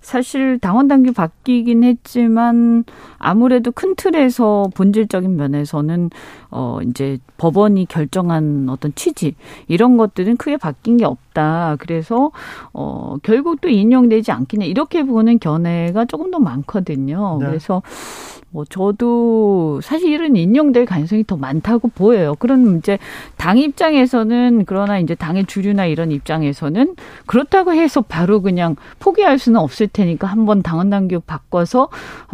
사실 0.00 0.58
당원 0.58 0.88
당규 0.88 1.12
바뀌긴 1.12 1.84
했지만 1.84 2.84
아무래도 3.18 3.70
큰 3.70 3.94
틀에서 3.94 4.68
본질적인 4.74 5.36
면에서는 5.36 6.10
어 6.50 6.78
이제 6.82 7.18
법원이 7.36 7.86
결정한 7.86 8.66
어떤 8.68 8.94
취지 8.94 9.36
이런 9.68 9.96
것들은 9.96 10.38
크게 10.38 10.56
바뀐 10.56 10.96
게 10.96 11.04
없다. 11.04 11.76
그래서 11.78 12.32
어 12.72 13.16
결국 13.22 13.60
또 13.60 13.68
인용되지 13.68 14.32
않겠냐 14.32 14.64
이렇게 14.66 15.04
보는 15.04 15.38
견해가 15.38 16.06
조금 16.06 16.30
더 16.30 16.40
많거든요. 16.40 17.38
네. 17.40 17.46
그래서 17.46 17.82
뭐 18.54 18.66
저도 18.66 19.80
사실 19.82 20.10
이런 20.12 20.36
인용될 20.36 20.84
가능성이 20.84 21.24
더 21.26 21.38
많다고 21.38 21.88
보여요. 21.88 22.34
그럼 22.38 22.76
이제 22.76 22.98
당 23.38 23.56
입장에서는 23.56 24.64
그러나 24.66 24.98
이제 24.98 25.14
당의 25.14 25.46
주류나 25.46 25.86
이런 25.86 26.12
입장에서는 26.12 26.94
그렇다고 27.24 27.72
해서 27.72 28.02
바로 28.02 28.42
그냥 28.42 28.76
포기할 28.98 29.38
수는 29.38 29.58
없을 29.58 29.88
테니까 29.88 30.26
한번 30.26 30.62
당원 30.62 30.90
당규 30.90 31.20
바꿔서 31.20 31.88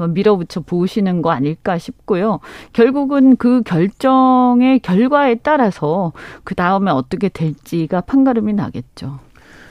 밀어붙여 0.09 0.63
보시는 0.63 1.23
거 1.23 1.31
아닐까 1.31 1.79
싶고요. 1.79 2.41
결국은 2.73 3.37
그 3.37 3.63
결정의 3.63 4.81
결과에 4.81 5.37
따라서 5.37 6.13
그 6.43 6.57
다음에 6.57 6.91
어떻게 6.91 7.29
될지가 7.29 8.01
판가름이 8.01 8.55
나겠죠. 8.55 9.21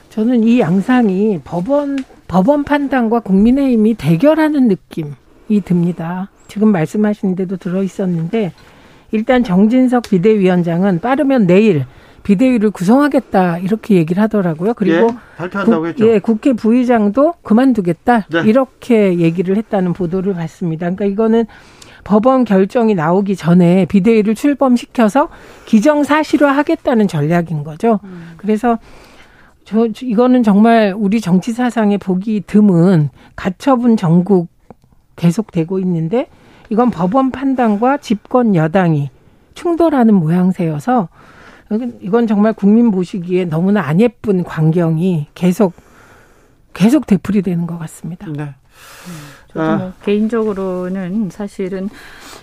저는 0.08 0.44
이 0.44 0.60
양상이 0.60 1.40
법원 1.44 1.98
법원 2.26 2.64
판단과 2.64 3.20
국민의힘이 3.20 3.94
대결하는 3.94 4.68
느낌이 4.68 5.60
듭니다. 5.66 6.30
지금 6.48 6.72
말씀하신 6.72 7.36
데도 7.36 7.58
들어 7.58 7.82
있었는데 7.82 8.52
일단 9.12 9.44
정진석 9.44 10.04
비대위원장은 10.10 11.00
빠르면 11.00 11.46
내일 11.46 11.84
비대위를 12.24 12.70
구성하겠다 12.70 13.58
이렇게 13.58 13.94
얘기를 13.94 14.22
하더라고요. 14.22 14.74
그리고 14.74 15.06
예, 15.06 15.16
발표한다고 15.36 15.82
국, 15.82 15.88
했죠. 15.88 16.08
예, 16.08 16.18
국회 16.18 16.52
부의장도 16.52 17.34
그만두겠다 17.42 18.26
네. 18.30 18.42
이렇게 18.44 19.18
얘기를 19.18 19.56
했다는 19.56 19.92
보도를 19.92 20.34
봤습니다. 20.34 20.90
그러니까 20.90 21.04
이거는 21.06 21.46
법원 22.04 22.44
결정이 22.44 22.94
나오기 22.94 23.36
전에 23.36 23.86
비대위를 23.86 24.34
출범시켜서 24.34 25.28
기정사실화하겠다는 25.66 27.08
전략인 27.08 27.64
거죠. 27.64 28.00
음. 28.04 28.32
그래서 28.36 28.78
저 29.64 29.86
이거는 29.86 30.42
정말 30.42 30.94
우리 30.96 31.20
정치 31.20 31.52
사상에 31.52 31.98
보기 31.98 32.42
드문 32.46 33.10
가처분 33.36 33.96
전국 33.96 34.48
계속되고 35.16 35.78
있는데 35.80 36.28
이건 36.70 36.90
법원 36.90 37.30
판단과 37.30 37.98
집권 37.98 38.54
여당이 38.54 39.10
충돌하는 39.54 40.14
모양새여서 40.14 41.08
이건 42.00 42.26
정말 42.26 42.52
국민 42.52 42.90
보시기에 42.90 43.46
너무나 43.46 43.82
안 43.82 44.00
예쁜 44.00 44.44
광경이 44.44 45.28
계속 45.34 45.74
계속 46.74 47.06
되풀이 47.06 47.42
되는 47.42 47.66
것 47.66 47.78
같습니다. 47.78 48.26
네. 48.30 48.54
저도 49.48 49.76
뭐 49.78 49.86
아. 49.88 49.92
개인적으로는 50.04 51.30
사실은 51.30 51.88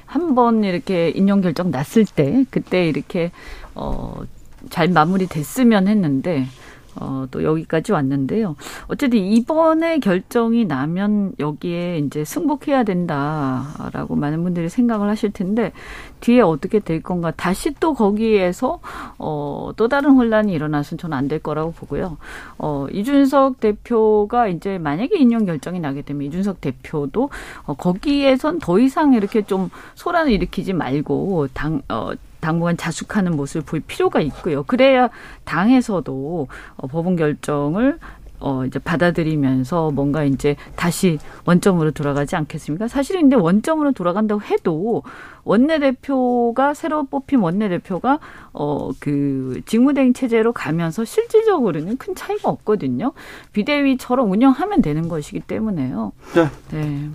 한 0.05 0.35
번 0.35 0.63
이렇게 0.63 1.09
인용 1.09 1.41
결정 1.41 1.71
났을 1.71 2.05
때 2.05 2.45
그때 2.51 2.87
이렇게 2.87 3.31
어 3.73 4.23
잘 4.69 4.87
마무리됐으면 4.89 5.87
했는데 5.87 6.47
어, 6.95 7.25
또 7.31 7.43
여기까지 7.43 7.91
왔는데요. 7.91 8.55
어쨌든 8.87 9.19
이번에 9.19 9.99
결정이 9.99 10.65
나면 10.65 11.33
여기에 11.39 11.99
이제 11.99 12.23
승복해야 12.23 12.83
된다라고 12.83 14.15
많은 14.15 14.43
분들이 14.43 14.69
생각을 14.69 15.09
하실 15.09 15.31
텐데 15.31 15.73
뒤에 16.21 16.41
어떻게 16.41 16.79
될 16.79 17.03
건가 17.03 17.31
다시 17.35 17.73
또 17.79 17.93
거기에서 17.93 18.79
어, 19.17 19.71
또 19.75 19.87
다른 19.87 20.11
혼란이 20.11 20.53
일어나서는 20.53 20.97
저는 20.97 21.17
안 21.17 21.25
될 21.25 21.39
거라고 21.39 21.71
보고요. 21.71 22.17
어, 22.59 22.85
이준석 22.91 23.59
대표가 23.59 24.47
이제 24.47 24.77
만약에 24.77 25.17
인용 25.17 25.45
결정이 25.45 25.79
나게 25.79 26.03
되면 26.03 26.21
이준석 26.27 26.61
대표도 26.61 27.29
어, 27.65 27.73
거기에선 27.73 28.59
더 28.59 28.77
이상 28.79 29.13
이렇게 29.13 29.41
좀 29.41 29.69
소란을 29.95 30.31
일으키지 30.31 30.73
말고 30.73 31.47
당 31.53 31.81
어, 31.89 32.11
당분간 32.45 32.77
자숙하는 32.77 33.35
모습을 33.35 33.63
볼 33.63 33.79
필요가 33.79 34.21
있고요. 34.21 34.61
그래야 34.63 35.09
당에서도 35.45 36.47
어, 36.77 36.87
법원 36.87 37.15
결정을 37.15 37.97
어, 38.39 38.65
이제 38.65 38.77
받아들이면서 38.77 39.89
뭔가 39.89 40.23
이제 40.23 40.55
다시 40.75 41.17
원점으로 41.45 41.89
돌아가지 41.91 42.35
않겠습니까? 42.35 42.87
사실은 42.87 43.21
근데 43.21 43.35
원점으로 43.35 43.93
돌아간다고 43.93 44.43
해도 44.43 45.01
원내대표가 45.43 46.75
새로 46.75 47.05
뽑힌 47.05 47.39
원내대표가 47.39 48.19
어, 48.53 48.91
그 48.99 49.61
직무대행 49.65 50.13
체제로 50.13 50.53
가면서 50.53 51.03
실질적으로는 51.03 51.97
큰 51.97 52.13
차이가 52.13 52.49
없거든요. 52.49 53.13
비대위처럼 53.53 54.29
운영하면 54.29 54.83
되는 54.83 55.09
것이기 55.09 55.39
때문에요. 55.39 56.11
네. 56.35 56.49
네. 56.71 57.09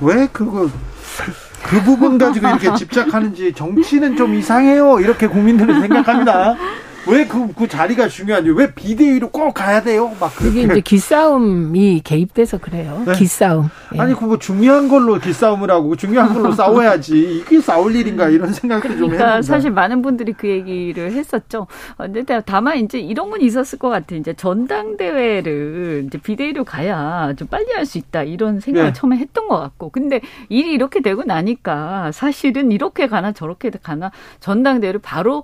왜 0.00 0.26
그거 0.32 0.68
그 1.64 1.80
부분 1.82 2.18
가지고 2.18 2.48
이렇게 2.48 2.74
집착하는지 2.74 3.52
정치는 3.54 4.16
좀 4.16 4.34
이상해요. 4.34 5.00
이렇게 5.00 5.26
국민들은 5.26 5.80
생각합니다. 5.80 6.56
왜그 7.06 7.54
그 7.54 7.66
자리가 7.68 8.08
중요한지 8.08 8.50
왜 8.50 8.72
비대위로 8.74 9.30
꼭 9.30 9.52
가야 9.54 9.82
돼요? 9.82 10.12
막 10.20 10.34
그게 10.36 10.62
이제 10.62 10.80
기싸움이 10.80 12.00
개입돼서 12.04 12.58
그래요. 12.58 13.02
네? 13.06 13.12
기싸움. 13.14 13.68
예. 13.94 13.98
아니 14.00 14.14
그 14.14 14.22
뭐 14.26 14.38
중요한 14.38 14.88
걸로 14.88 15.18
기싸움을 15.18 15.70
하고 15.70 15.96
중요한 15.96 16.32
걸로 16.32 16.52
싸워야지 16.54 17.38
이게 17.44 17.60
싸울 17.60 17.94
일인가 17.96 18.28
이런 18.28 18.52
생각을 18.52 18.82
그러니까 18.82 18.98
좀 19.06 19.12
해봅니다. 19.14 19.42
사실 19.42 19.70
많은 19.72 20.00
분들이 20.00 20.32
그 20.32 20.48
얘기를 20.48 21.10
했었죠. 21.12 21.66
근데 21.98 22.24
다만 22.46 22.78
이제 22.78 22.98
이런 22.98 23.30
건 23.30 23.40
있었을 23.42 23.78
것 23.78 23.88
같아요. 23.88 24.18
이제 24.20 24.32
전당대회를 24.34 26.04
이제 26.06 26.18
비대위로 26.18 26.64
가야 26.64 27.32
좀 27.36 27.48
빨리 27.48 27.66
할 27.72 27.82
수 27.82 27.98
있다 27.98 28.22
이런 28.22 28.60
생각을 28.60 28.90
네. 28.90 28.92
처음에 28.92 29.16
했던 29.16 29.48
것 29.48 29.58
같고 29.58 29.90
근데 29.90 30.20
일이 30.48 30.72
이렇게 30.72 31.00
되고 31.02 31.24
나니까 31.24 32.12
사실은 32.12 32.70
이렇게 32.70 33.08
가나 33.08 33.32
저렇게 33.32 33.70
가나 33.82 34.12
전당대회를 34.38 35.00
바로 35.02 35.42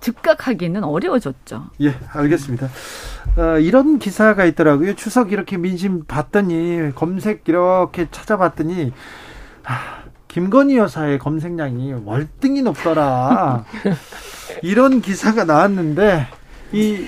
즉각하기는 0.00 0.84
어려워졌죠. 0.84 1.66
예, 1.82 1.94
알겠습니다. 2.12 2.68
어, 3.36 3.58
이런 3.58 3.98
기사가 3.98 4.44
있더라고요. 4.44 4.94
추석 4.94 5.32
이렇게 5.32 5.56
민심 5.56 6.04
봤더니 6.04 6.92
검색 6.94 7.42
이렇게 7.46 8.08
찾아봤더니 8.10 8.92
아, 9.64 9.98
김건희 10.28 10.76
여사의 10.76 11.18
검색량이 11.18 11.94
월등히 12.04 12.62
높더라. 12.62 13.64
이런 14.62 15.00
기사가 15.00 15.44
나왔는데 15.44 16.26
이, 16.72 17.06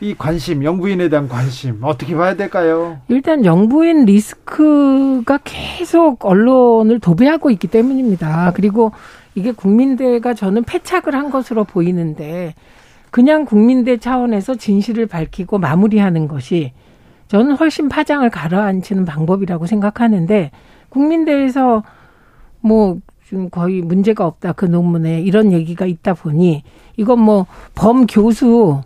이 0.00 0.14
관심, 0.16 0.64
영부인에 0.64 1.08
대한 1.08 1.28
관심 1.28 1.78
어떻게 1.82 2.14
봐야 2.14 2.34
될까요? 2.34 3.00
일단 3.08 3.44
영부인 3.44 4.04
리스크가 4.04 5.38
계속 5.44 6.24
언론을 6.24 6.98
도배하고 7.00 7.50
있기 7.50 7.68
때문입니다. 7.68 8.52
그리고 8.54 8.92
이게 9.34 9.52
국민대가 9.52 10.34
저는 10.34 10.64
패착을 10.64 11.14
한 11.14 11.30
것으로 11.30 11.64
보이는데 11.64 12.54
그냥 13.10 13.44
국민대 13.44 13.98
차원에서 13.98 14.54
진실을 14.56 15.06
밝히고 15.06 15.58
마무리하는 15.58 16.28
것이 16.28 16.72
저는 17.28 17.56
훨씬 17.56 17.88
파장을 17.88 18.28
가라앉히는 18.28 19.04
방법이라고 19.04 19.66
생각하는데 19.66 20.50
국민대에서 20.90 21.82
뭐 22.60 22.98
지금 23.26 23.48
거의 23.48 23.80
문제가 23.80 24.26
없다 24.26 24.52
그 24.52 24.66
논문에 24.66 25.22
이런 25.22 25.52
얘기가 25.52 25.86
있다 25.86 26.14
보니 26.14 26.62
이건 26.96 27.20
뭐 27.20 27.46
범 27.74 28.06
교수 28.06 28.82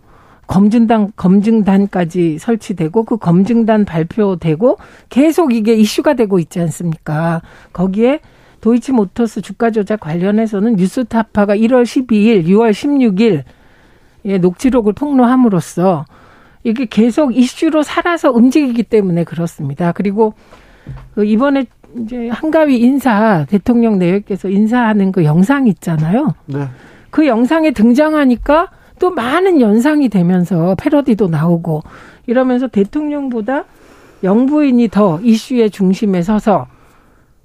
검증단 0.46 1.12
검증단까지 1.16 2.38
설치되고 2.38 3.02
그 3.04 3.16
검증단 3.16 3.84
발표되고 3.84 4.78
계속 5.08 5.52
이게 5.52 5.74
이슈가 5.74 6.14
되고 6.14 6.38
있지 6.38 6.60
않습니까? 6.60 7.42
거기에 7.72 8.20
도이치모터스 8.60 9.42
주가 9.42 9.70
조작 9.70 10.00
관련해서는 10.00 10.76
뉴스타파가 10.76 11.56
1월 11.56 11.84
12일, 11.84 12.46
6월 12.46 12.70
16일 12.70 13.42
예, 14.24 14.38
녹취록을 14.38 14.92
폭로함으로써 14.92 16.04
이게 16.64 16.86
계속 16.86 17.36
이슈로 17.36 17.82
살아서 17.82 18.32
움직이기 18.32 18.82
때문에 18.82 19.24
그렇습니다. 19.24 19.92
그리고 19.92 20.34
그 21.14 21.24
이번에 21.24 21.66
이제 21.98 22.28
한가위 22.28 22.78
인사 22.78 23.46
대통령 23.48 23.98
내외께서 23.98 24.48
인사하는 24.48 25.12
그 25.12 25.24
영상 25.24 25.66
있잖아요. 25.68 26.34
네. 26.46 26.66
그 27.10 27.26
영상에 27.26 27.70
등장하니까 27.70 28.68
또 28.98 29.10
많은 29.10 29.60
연상이 29.60 30.08
되면서 30.08 30.74
패러디도 30.78 31.28
나오고 31.28 31.82
이러면서 32.26 32.66
대통령보다 32.66 33.64
영부인이 34.24 34.88
더 34.88 35.20
이슈의 35.22 35.70
중심에 35.70 36.22
서서 36.22 36.66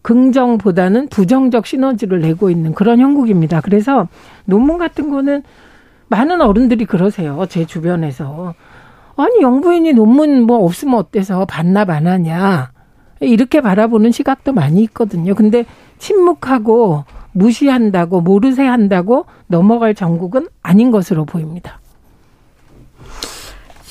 긍정보다는 0.02 1.10
부정적 1.10 1.66
시너지를 1.66 2.22
내고 2.22 2.49
있는 2.49 2.74
그런 2.74 2.99
형국입니다. 2.99 3.62
그래서 3.62 4.08
논문 4.45 4.78
같은 4.78 5.10
거는 5.10 5.43
많은 6.08 6.41
어른들이 6.41 6.86
그러세요. 6.86 7.45
제 7.47 7.66
주변에서. 7.66 8.54
아니, 9.16 9.41
영부인이 9.41 9.93
논문 9.93 10.43
뭐 10.43 10.64
없으면 10.64 10.95
어때서 10.95 11.45
반납 11.45 11.89
안 11.89 12.08
하냐. 12.08 12.72
이렇게 13.20 13.62
바라보는 13.62 14.12
시각도 14.12 14.52
많이 14.52 14.82
있거든요. 14.84 15.36
근데 15.36 15.66
침묵하고 15.99 17.06
무시한다고 17.34 18.22
모르세 18.22 18.66
한다고 18.66 19.26
넘어갈 19.47 19.93
정국은 19.93 20.47
아닌 20.64 20.91
것으로 20.91 21.26
보입니다. 21.26 21.80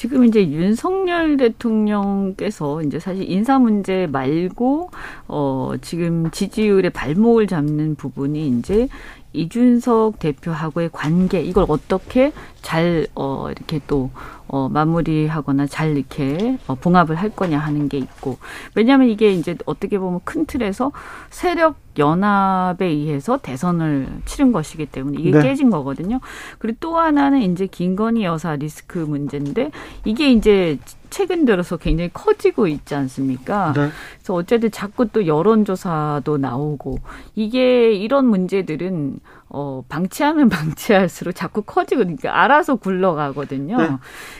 지금 0.00 0.24
이제 0.24 0.40
윤석열 0.48 1.36
대통령께서 1.36 2.80
이제 2.80 2.98
사실 2.98 3.30
인사 3.30 3.58
문제 3.58 4.06
말고 4.06 4.90
어 5.28 5.72
지금 5.82 6.30
지지율의 6.30 6.90
발목을 6.92 7.46
잡는 7.46 7.96
부분이 7.96 8.48
이제 8.48 8.88
이준석 9.34 10.18
대표하고의 10.18 10.88
관계 10.90 11.42
이걸 11.42 11.66
어떻게 11.68 12.32
잘 12.62 13.08
어 13.14 13.50
이렇게 13.50 13.78
또 13.86 14.08
어, 14.52 14.68
마무리하거나 14.68 15.66
잘 15.66 15.96
이렇게 15.96 16.58
어, 16.66 16.74
봉합을 16.74 17.14
할 17.14 17.30
거냐 17.30 17.58
하는 17.58 17.88
게 17.88 17.98
있고 17.98 18.38
왜냐하면 18.74 19.08
이게 19.08 19.32
이제 19.32 19.56
어떻게 19.64 19.96
보면 19.98 20.20
큰 20.24 20.44
틀에서 20.44 20.90
세력 21.30 21.76
연합에 21.98 22.86
의해서 22.86 23.38
대선을 23.38 24.08
치른 24.24 24.50
것이기 24.50 24.86
때문에 24.86 25.20
이게 25.20 25.30
네. 25.30 25.42
깨진 25.42 25.70
거거든요. 25.70 26.20
그리고 26.58 26.78
또 26.80 26.98
하나는 26.98 27.42
이제 27.42 27.66
김건희 27.66 28.24
여사 28.24 28.56
리스크 28.56 28.98
문제인데 28.98 29.70
이게 30.04 30.32
이제 30.32 30.78
최근 31.10 31.44
들어서 31.44 31.76
굉장히 31.76 32.10
커지고 32.12 32.66
있지 32.66 32.94
않습니까? 32.94 33.72
네. 33.74 33.88
그래서 34.16 34.34
어쨌든 34.34 34.70
자꾸 34.70 35.08
또 35.08 35.26
여론조사도 35.26 36.38
나오고 36.38 36.98
이게 37.34 37.92
이런 37.92 38.26
문제들은 38.26 39.20
어, 39.50 39.82
방치하면 39.88 40.48
방치할수록 40.50 41.34
자꾸 41.34 41.62
커지고, 41.62 42.00
그러니까 42.02 42.42
알아서 42.42 42.76
굴러가거든요. 42.76 43.76
네. 43.76 43.88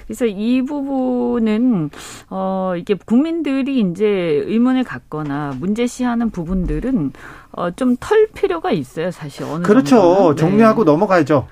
그래서 0.06 0.26
이 0.26 0.62
부분은, 0.62 1.90
어, 2.30 2.74
이게 2.78 2.94
국민들이 2.94 3.80
이제 3.80 4.06
의문을 4.06 4.84
갖거나 4.84 5.52
문제시하는 5.58 6.30
부분들은, 6.30 7.12
어, 7.52 7.70
좀 7.72 7.96
털 8.00 8.28
필요가 8.32 8.70
있어요, 8.70 9.10
사실. 9.10 9.44
어느 9.44 9.62
그렇죠. 9.64 9.96
정도는. 9.96 10.36
정리하고 10.36 10.84
네. 10.84 10.90
넘어가야죠. 10.92 11.48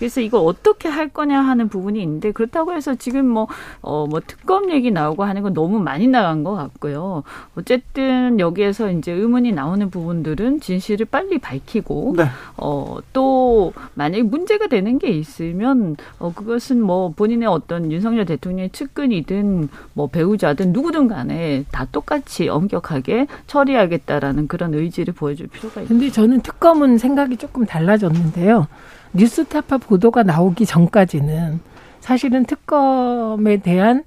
그래서 0.00 0.22
이거 0.22 0.40
어떻게 0.40 0.88
할 0.88 1.10
거냐 1.10 1.42
하는 1.42 1.68
부분이 1.68 2.00
있는데 2.02 2.32
그렇다고 2.32 2.72
해서 2.72 2.94
지금 2.94 3.26
뭐, 3.26 3.48
어, 3.82 4.06
뭐 4.08 4.20
특검 4.26 4.70
얘기 4.70 4.90
나오고 4.90 5.24
하는 5.24 5.42
건 5.42 5.52
너무 5.52 5.78
많이 5.78 6.08
나간 6.08 6.42
것 6.42 6.54
같고요. 6.54 7.22
어쨌든 7.54 8.40
여기에서 8.40 8.90
이제 8.90 9.12
의문이 9.12 9.52
나오는 9.52 9.90
부분들은 9.90 10.60
진실을 10.60 11.04
빨리 11.04 11.36
밝히고, 11.36 12.14
네. 12.16 12.24
어, 12.56 12.96
또 13.12 13.74
만약에 13.92 14.22
문제가 14.22 14.68
되는 14.68 14.98
게 14.98 15.10
있으면, 15.10 15.96
어, 16.18 16.32
그것은 16.34 16.80
뭐 16.80 17.12
본인의 17.14 17.46
어떤 17.46 17.92
윤석열 17.92 18.24
대통령의 18.24 18.70
측근이든 18.70 19.68
뭐 19.92 20.06
배우자든 20.06 20.72
누구든 20.72 21.08
간에 21.08 21.66
다 21.70 21.86
똑같이 21.92 22.48
엄격하게 22.48 23.26
처리하겠다라는 23.46 24.48
그런 24.48 24.72
의지를 24.72 25.12
보여줄 25.12 25.48
필요가 25.48 25.82
있습니다. 25.82 25.88
근데 25.88 26.10
저는 26.10 26.40
특검은 26.40 26.96
생각이 26.96 27.36
조금 27.36 27.66
달라졌는데요. 27.66 28.66
뉴스타파 29.12 29.78
보도가 29.78 30.22
나오기 30.22 30.66
전까지는 30.66 31.60
사실은 32.00 32.44
특검에 32.44 33.58
대한 33.58 34.04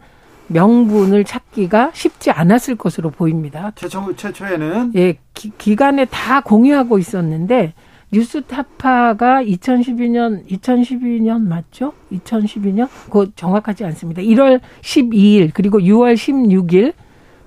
명분을 0.48 1.24
찾기가 1.24 1.92
쉽지 1.94 2.32
않았을 2.32 2.76
것으로 2.76 3.10
보입니다. 3.10 3.72
최초, 3.76 4.16
최초에는? 4.16 4.92
예, 4.96 5.18
기, 5.34 5.76
간에다 5.76 6.42
공유하고 6.42 7.00
있었는데, 7.00 7.74
뉴스타파가 8.12 9.44
2012년, 9.44 10.48
2012년 10.48 11.42
맞죠? 11.42 11.94
2012년? 12.12 12.88
그 13.10 13.32
정확하지 13.36 13.86
않습니다. 13.86 14.22
1월 14.22 14.60
12일, 14.82 15.52
그리고 15.54 15.80
6월 15.80 16.14
16일, 16.14 16.94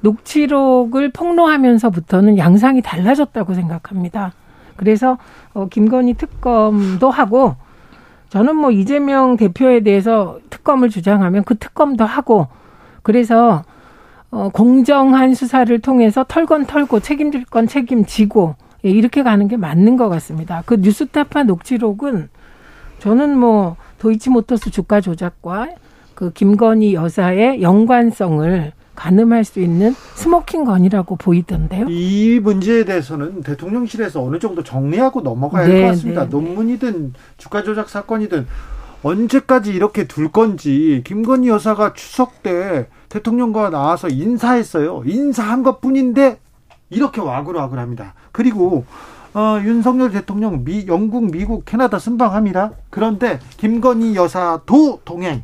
녹취록을 0.01 1.11
폭로하면서부터는 1.13 2.39
양상이 2.39 2.83
달라졌다고 2.83 3.55
생각합니다. 3.55 4.33
그래서 4.77 5.19
어, 5.55 5.67
김건희 5.69 6.15
특검도 6.15 7.11
하고 7.11 7.57
저는 8.29 8.57
뭐 8.57 8.71
이재명 8.71 9.37
대표에 9.37 9.81
대해서 9.81 10.39
특검을 10.51 10.91
주장하면 10.91 11.45
그 11.45 11.57
특검도 11.57 12.05
하고 12.05 12.49
그래서 13.03 13.65
어, 14.31 14.49
공정한 14.49 15.35
수사를 15.35 15.79
통해서 15.81 16.25
털건 16.25 16.67
털고 16.67 17.01
책임질 17.01 17.45
건 17.47 17.67
책임지고 17.67 18.57
예, 18.85 18.91
이렇게 18.91 19.23
가는 19.23 19.49
게 19.49 19.57
맞는 19.57 19.97
것 19.97 20.09
같습니다. 20.09 20.63
그 20.67 20.75
뉴스타파 20.75 21.45
녹취록은 21.45 22.29
저는 22.99 23.39
뭐 23.39 23.77
도이치모터스 23.99 24.71
주가 24.71 25.01
조작과 25.01 25.69
그 26.15 26.33
김건희 26.33 26.95
여사의 26.95 27.63
연관성을 27.63 28.73
가늠할 28.97 29.45
수 29.45 29.61
있는 29.61 29.95
smoking 30.15 30.65
gun이라고 30.65 31.17
보이던데요. 31.17 31.87
이 31.89 32.41
문제에 32.43 32.85
대해서는 32.85 33.43
대통령실에서 33.43 34.23
어느 34.23 34.39
정도 34.39 34.65
정리하고 34.65 35.21
넘어가야 35.21 35.67
네, 35.67 35.73
할것 35.75 35.91
같습니다. 35.91 36.23
네, 36.23 36.27
네, 36.27 36.31
논문이든 36.31 37.15
주가 37.37 37.63
조작 37.63 37.89
사건이든 37.89 38.47
언제까지 39.03 39.73
이렇게 39.73 40.09
둘 40.09 40.33
건지 40.33 41.03
김건희 41.05 41.49
여사가 41.49 41.93
추석 41.93 42.43
때 42.43 42.89
대통령과 43.09 43.71
나와서 43.71 44.09
인사했어요. 44.09 45.03
인사한 45.07 45.63
것 45.63 45.81
뿐인데 45.81 46.39
이렇게 46.91 47.21
와글와글 47.21 47.79
합니다. 47.79 48.15
그리고 48.33 48.85
어, 49.35 49.61
윤석열 49.63 50.11
대통령 50.11 50.65
미, 50.65 50.87
영국, 50.87 51.31
미국, 51.31 51.65
캐나다 51.67 51.99
순방합니다. 51.99 52.73
그런데 52.91 53.39
김건희 53.59 54.17
여사도 54.17 55.03
동행. 55.05 55.43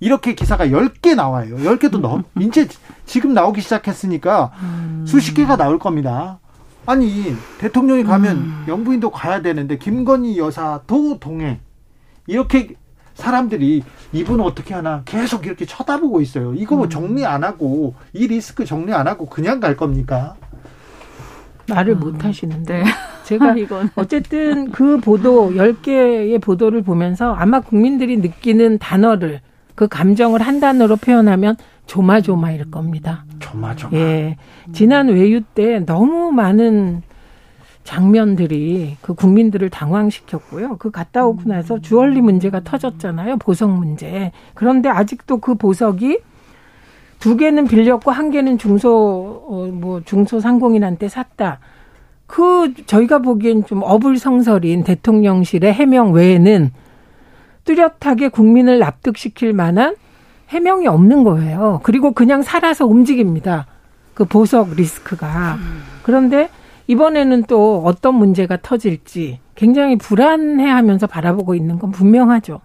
이렇게 0.00 0.34
기사가 0.34 0.66
10개 0.68 1.14
나와요. 1.14 1.56
10개도 1.56 2.00
넘, 2.00 2.24
이제 2.40 2.66
지금 3.04 3.34
나오기 3.34 3.60
시작했으니까 3.60 4.50
음. 4.62 5.04
수십 5.06 5.34
개가 5.34 5.56
나올 5.56 5.78
겁니다. 5.78 6.40
아니, 6.86 7.36
대통령이 7.58 8.04
가면 8.04 8.36
음. 8.36 8.64
영부인도 8.66 9.10
가야 9.10 9.42
되는데, 9.42 9.76
김건희 9.78 10.38
여사도 10.38 11.18
동행. 11.20 11.60
이렇게 12.26 12.74
사람들이 13.14 13.82
이분 14.12 14.40
어떻게 14.40 14.72
하나 14.72 15.02
계속 15.04 15.44
이렇게 15.44 15.66
쳐다보고 15.66 16.22
있어요. 16.22 16.54
이거 16.54 16.76
뭐 16.76 16.86
음. 16.86 16.90
정리 16.90 17.26
안 17.26 17.44
하고, 17.44 17.94
이 18.14 18.26
리스크 18.26 18.64
정리 18.64 18.94
안 18.94 19.06
하고 19.06 19.26
그냥 19.26 19.60
갈 19.60 19.76
겁니까? 19.76 20.34
말을 21.68 21.94
음. 21.94 22.00
못 22.00 22.24
하시는데. 22.24 22.82
네. 22.82 22.84
제가 23.24 23.54
어쨌든 23.94 24.72
그 24.72 24.98
보도, 24.98 25.50
10개의 25.50 26.40
보도를 26.40 26.82
보면서 26.82 27.32
아마 27.34 27.60
국민들이 27.60 28.16
느끼는 28.16 28.78
단어를 28.78 29.40
그 29.80 29.88
감정을 29.88 30.42
한 30.42 30.60
단어로 30.60 30.96
표현하면 30.96 31.56
조마조마일 31.86 32.70
겁니다. 32.70 33.24
조마조마. 33.38 33.96
예. 33.96 34.36
지난 34.74 35.08
외유 35.08 35.40
때 35.40 35.78
너무 35.86 36.32
많은 36.32 37.00
장면들이 37.82 38.98
그 39.00 39.14
국민들을 39.14 39.70
당황시켰고요. 39.70 40.76
그 40.76 40.90
갔다 40.90 41.24
오고 41.24 41.44
나서 41.46 41.78
주얼리 41.80 42.20
문제가 42.20 42.60
터졌잖아요. 42.60 43.38
보석 43.38 43.70
문제. 43.70 44.32
그런데 44.52 44.90
아직도 44.90 45.38
그 45.38 45.54
보석이 45.54 46.18
두 47.18 47.38
개는 47.38 47.66
빌렸고 47.66 48.10
한 48.10 48.30
개는 48.30 48.58
중소 48.58 49.46
어, 49.48 49.66
뭐 49.72 50.02
중소 50.04 50.40
상공인한테 50.40 51.08
샀다. 51.08 51.58
그 52.26 52.74
저희가 52.84 53.20
보기엔 53.20 53.64
좀 53.64 53.80
어불성설인 53.82 54.84
대통령실의 54.84 55.72
해명 55.72 56.12
외에는 56.12 56.70
뚜렷하게 57.64 58.28
국민을 58.28 58.78
납득시킬 58.78 59.52
만한 59.52 59.96
해명이 60.48 60.86
없는 60.86 61.24
거예요. 61.24 61.80
그리고 61.82 62.12
그냥 62.12 62.42
살아서 62.42 62.86
움직입니다. 62.86 63.66
그 64.14 64.24
보석 64.24 64.74
리스크가. 64.74 65.58
그런데 66.02 66.48
이번에는 66.88 67.44
또 67.44 67.82
어떤 67.84 68.16
문제가 68.16 68.58
터질지 68.60 69.38
굉장히 69.54 69.96
불안해 69.96 70.68
하면서 70.68 71.06
바라보고 71.06 71.54
있는 71.54 71.78
건 71.78 71.90
분명하죠. 71.92 72.60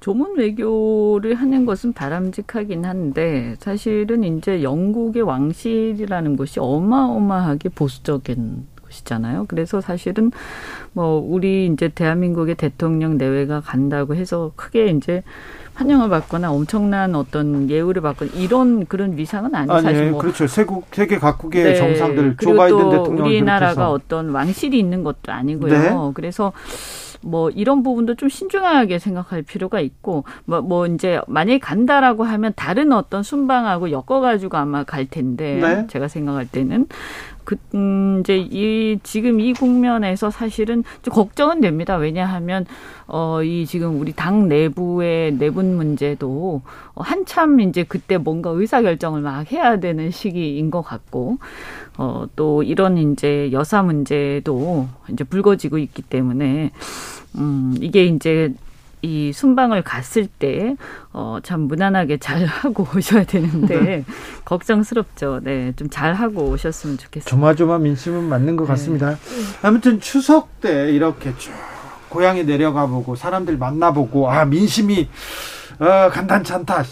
조문 0.00 0.36
외교를 0.36 1.34
하는 1.34 1.64
것은 1.64 1.92
바람직하긴 1.92 2.84
한데 2.84 3.54
사실은 3.60 4.24
이제 4.24 4.62
영국의 4.62 5.22
왕실이라는 5.22 6.36
것이 6.36 6.58
어마어마하게 6.60 7.68
보수적인 7.68 8.66
것이잖아요. 9.02 9.46
그래서 9.48 9.80
사실은 9.80 10.30
뭐 10.92 11.18
우리 11.24 11.66
이제 11.66 11.88
대한민국의 11.88 12.54
대통령 12.54 13.18
내외가 13.18 13.60
간다고 13.60 14.14
해서 14.14 14.52
크게 14.56 14.88
이제 14.88 15.22
환영을 15.74 16.08
받거나 16.08 16.52
엄청난 16.52 17.14
어떤 17.14 17.70
예우를 17.70 18.02
받거나 18.02 18.30
이런 18.34 18.84
그런 18.86 19.16
위상은 19.16 19.54
아니에요. 19.54 19.72
아니, 19.72 19.82
사실 19.82 20.10
뭐 20.10 20.20
그렇죠. 20.20 20.46
세국 20.46 20.86
세계 20.92 21.18
각국의 21.18 21.64
네. 21.64 21.74
정상들 21.76 22.36
조 22.40 22.54
바이든 22.54 22.90
대통령 22.90 23.26
우리나라가 23.26 23.90
어떤 23.90 24.30
왕실이 24.30 24.78
있는 24.78 25.02
것도 25.02 25.32
아니고요. 25.32 25.72
네. 25.72 25.90
그래서 26.14 26.52
뭐 27.22 27.50
이런 27.50 27.82
부분도 27.82 28.16
좀 28.16 28.28
신중하게 28.28 28.98
생각할 28.98 29.42
필요가 29.42 29.80
있고 29.80 30.24
뭐, 30.44 30.60
뭐 30.60 30.86
이제 30.86 31.20
만약에 31.28 31.58
간다라고 31.58 32.24
하면 32.24 32.52
다른 32.56 32.92
어떤 32.92 33.22
순방하고 33.22 33.90
엮어가지고 33.90 34.56
아마 34.56 34.84
갈 34.84 35.06
텐데 35.06 35.58
네. 35.60 35.86
제가 35.86 36.08
생각할 36.08 36.46
때는 36.46 36.86
그, 37.44 37.56
음, 37.74 38.18
이제 38.20 38.38
이, 38.38 38.98
지금 39.02 39.40
이 39.40 39.52
국면에서 39.52 40.30
사실은 40.30 40.84
좀 41.02 41.14
걱정은 41.14 41.60
됩니다. 41.60 41.96
왜냐하면, 41.96 42.66
어, 43.06 43.42
이 43.42 43.66
지금 43.66 44.00
우리 44.00 44.12
당 44.12 44.48
내부의 44.48 45.34
내분 45.34 45.76
문제도 45.76 46.62
한참 46.94 47.60
이제 47.60 47.84
그때 47.84 48.16
뭔가 48.16 48.50
의사결정을 48.50 49.20
막 49.20 49.50
해야 49.50 49.80
되는 49.80 50.10
시기인 50.10 50.70
것 50.70 50.82
같고, 50.82 51.38
어, 51.98 52.26
또 52.36 52.62
이런 52.62 52.98
이제 52.98 53.50
여사 53.52 53.82
문제도 53.82 54.88
이제 55.10 55.24
불거지고 55.24 55.78
있기 55.78 56.02
때문에, 56.02 56.70
음, 57.36 57.74
이게 57.80 58.04
이제 58.04 58.52
이 59.02 59.32
순방을 59.32 59.82
갔을 59.82 60.26
때, 60.26 60.76
어, 61.12 61.38
참 61.42 61.62
무난하게 61.62 62.18
잘 62.18 62.44
하고 62.46 62.86
오셔야 62.96 63.24
되는데, 63.24 63.80
네. 63.80 64.04
걱정스럽죠. 64.44 65.40
네. 65.42 65.72
좀 65.76 65.88
잘 65.90 66.14
하고 66.14 66.44
오셨으면 66.44 66.96
좋겠습니다. 66.98 67.28
조마조마 67.28 67.78
민심은 67.78 68.22
맞는 68.24 68.56
것 68.56 68.64
네. 68.64 68.68
같습니다. 68.68 69.18
아무튼 69.62 70.00
추석 70.00 70.60
때 70.60 70.90
이렇게 70.92 71.34
쭉 71.36 71.52
고향에 72.08 72.44
내려가 72.44 72.86
보고 72.86 73.16
사람들 73.16 73.58
만나보고, 73.58 74.30
아, 74.30 74.44
민심이, 74.44 75.08
어, 75.78 76.08
간단치 76.10 76.52
않다. 76.52 76.84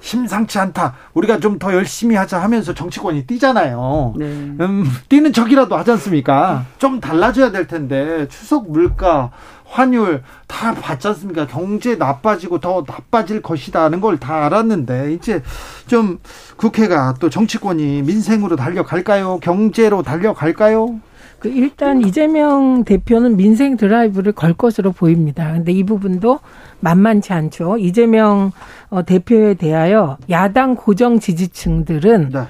심상치 0.00 0.58
않다. 0.60 0.94
우리가 1.12 1.40
좀 1.40 1.58
더 1.58 1.74
열심히 1.74 2.14
하자 2.14 2.40
하면서 2.40 2.72
정치권이 2.72 3.26
뛰잖아요. 3.26 4.14
네. 4.16 4.24
음, 4.26 4.84
뛰는 5.08 5.32
척이라도 5.32 5.76
하지 5.76 5.90
않습니까? 5.90 6.64
좀 6.78 7.00
달라져야 7.00 7.50
될 7.50 7.66
텐데 7.66 8.28
추석 8.28 8.70
물가 8.70 9.32
환율 9.70 10.22
다 10.46 10.74
봤지 10.74 11.08
않습니까? 11.08 11.46
경제 11.46 11.94
나빠지고 11.96 12.58
더 12.58 12.84
나빠질 12.86 13.42
것이다는 13.42 14.00
걸 14.00 14.18
다 14.18 14.46
알았는데 14.46 15.12
이제 15.12 15.42
좀 15.86 16.18
국회가 16.56 17.14
또 17.20 17.28
정치권이 17.30 18.02
민생으로 18.02 18.56
달려갈까요? 18.56 19.38
경제로 19.40 20.02
달려갈까요? 20.02 21.00
그 21.38 21.48
일단 21.48 22.00
이재명 22.00 22.82
대표는 22.82 23.36
민생 23.36 23.76
드라이브를 23.76 24.32
걸 24.32 24.54
것으로 24.54 24.90
보입니다. 24.90 25.52
근데 25.52 25.70
이 25.70 25.84
부분도 25.84 26.40
만만치 26.80 27.32
않죠. 27.32 27.78
이재명 27.78 28.50
어, 28.90 29.04
대표에 29.04 29.54
대하여 29.54 30.16
야당 30.30 30.74
고정 30.74 31.20
지지층들은 31.20 32.30
네. 32.32 32.40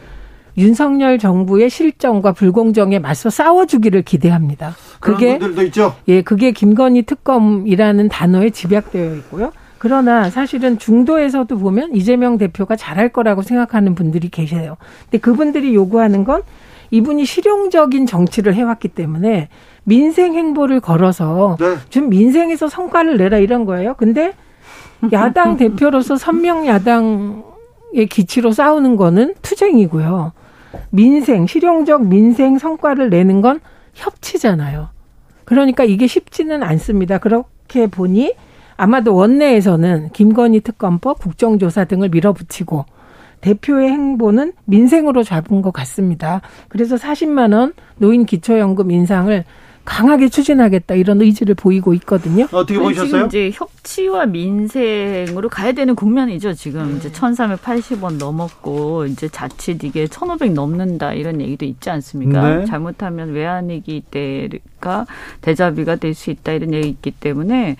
윤석열 0.58 1.18
정부의 1.18 1.70
실정과 1.70 2.32
불공정에 2.32 2.98
맞서 2.98 3.30
싸워주기를 3.30 4.02
기대합니다. 4.02 4.74
그게 5.00 5.38
분들도 5.38 5.62
있죠. 5.66 5.94
예, 6.08 6.22
그게 6.22 6.50
김건희 6.50 7.02
특검이라는 7.02 8.08
단어에 8.08 8.50
집약되어 8.50 9.14
있고요. 9.16 9.52
그러나 9.78 10.28
사실은 10.28 10.78
중도에서도 10.78 11.56
보면 11.56 11.94
이재명 11.94 12.36
대표가 12.36 12.74
잘할 12.74 13.10
거라고 13.10 13.42
생각하는 13.42 13.94
분들이 13.94 14.28
계세요. 14.28 14.76
근데 15.04 15.18
그분들이 15.18 15.74
요구하는 15.74 16.24
건 16.24 16.42
이분이 16.90 17.24
실용적인 17.24 18.06
정치를 18.06 18.54
해왔기 18.54 18.88
때문에 18.88 19.48
민생 19.84 20.34
행보를 20.34 20.80
걸어서 20.80 21.56
네. 21.60 21.76
좀 21.90 22.08
민생에서 22.08 22.68
성과를 22.68 23.18
내라 23.18 23.38
이런 23.38 23.64
거예요. 23.64 23.94
근데 23.94 24.32
야당 25.12 25.56
대표로서 25.56 26.16
선명 26.16 26.66
야당의 26.66 28.06
기치로 28.10 28.50
싸우는 28.50 28.96
거는 28.96 29.34
투쟁이고요. 29.42 30.32
민생, 30.90 31.46
실용적 31.46 32.06
민생 32.06 32.58
성과를 32.58 33.10
내는 33.10 33.40
건 33.40 33.60
협치잖아요. 33.94 34.88
그러니까 35.44 35.84
이게 35.84 36.06
쉽지는 36.06 36.62
않습니다. 36.62 37.18
그렇게 37.18 37.86
보니 37.86 38.34
아마도 38.76 39.14
원내에서는 39.14 40.10
김건희 40.12 40.60
특검법, 40.60 41.18
국정조사 41.18 41.86
등을 41.86 42.10
밀어붙이고 42.10 42.84
대표의 43.40 43.90
행보는 43.90 44.52
민생으로 44.64 45.22
잡은 45.22 45.62
것 45.62 45.72
같습니다. 45.72 46.40
그래서 46.68 46.96
40만 46.96 47.54
원 47.54 47.72
노인 47.96 48.24
기초연금 48.24 48.90
인상을 48.90 49.44
강하게 49.88 50.28
추진하겠다 50.28 50.94
이런 50.96 51.20
의지를 51.22 51.54
보이고 51.54 51.94
있거든요. 51.94 52.44
어떻게 52.52 52.78
보셨어요? 52.78 53.06
지금 53.06 53.26
이제 53.26 53.50
협치와 53.54 54.26
민생으로 54.26 55.48
가야 55.48 55.72
되는 55.72 55.94
국면이죠. 55.94 56.52
지금 56.52 56.96
이제 56.98 57.10
1,380원 57.10 58.18
넘었고 58.18 59.06
이제 59.06 59.28
자칫 59.28 59.82
이게 59.84 60.06
1,500 60.06 60.52
넘는다 60.52 61.14
이런 61.14 61.40
얘기도 61.40 61.64
있지 61.64 61.88
않습니까? 61.90 62.56
네. 62.58 62.64
잘못하면 62.66 63.32
외환위기 63.32 64.02
때가 64.10 65.06
대자비가 65.40 65.96
될 65.96 66.14
수 66.14 66.30
있다 66.30 66.52
이런 66.52 66.74
얘기 66.74 66.88
있기 66.88 67.10
때문에 67.12 67.76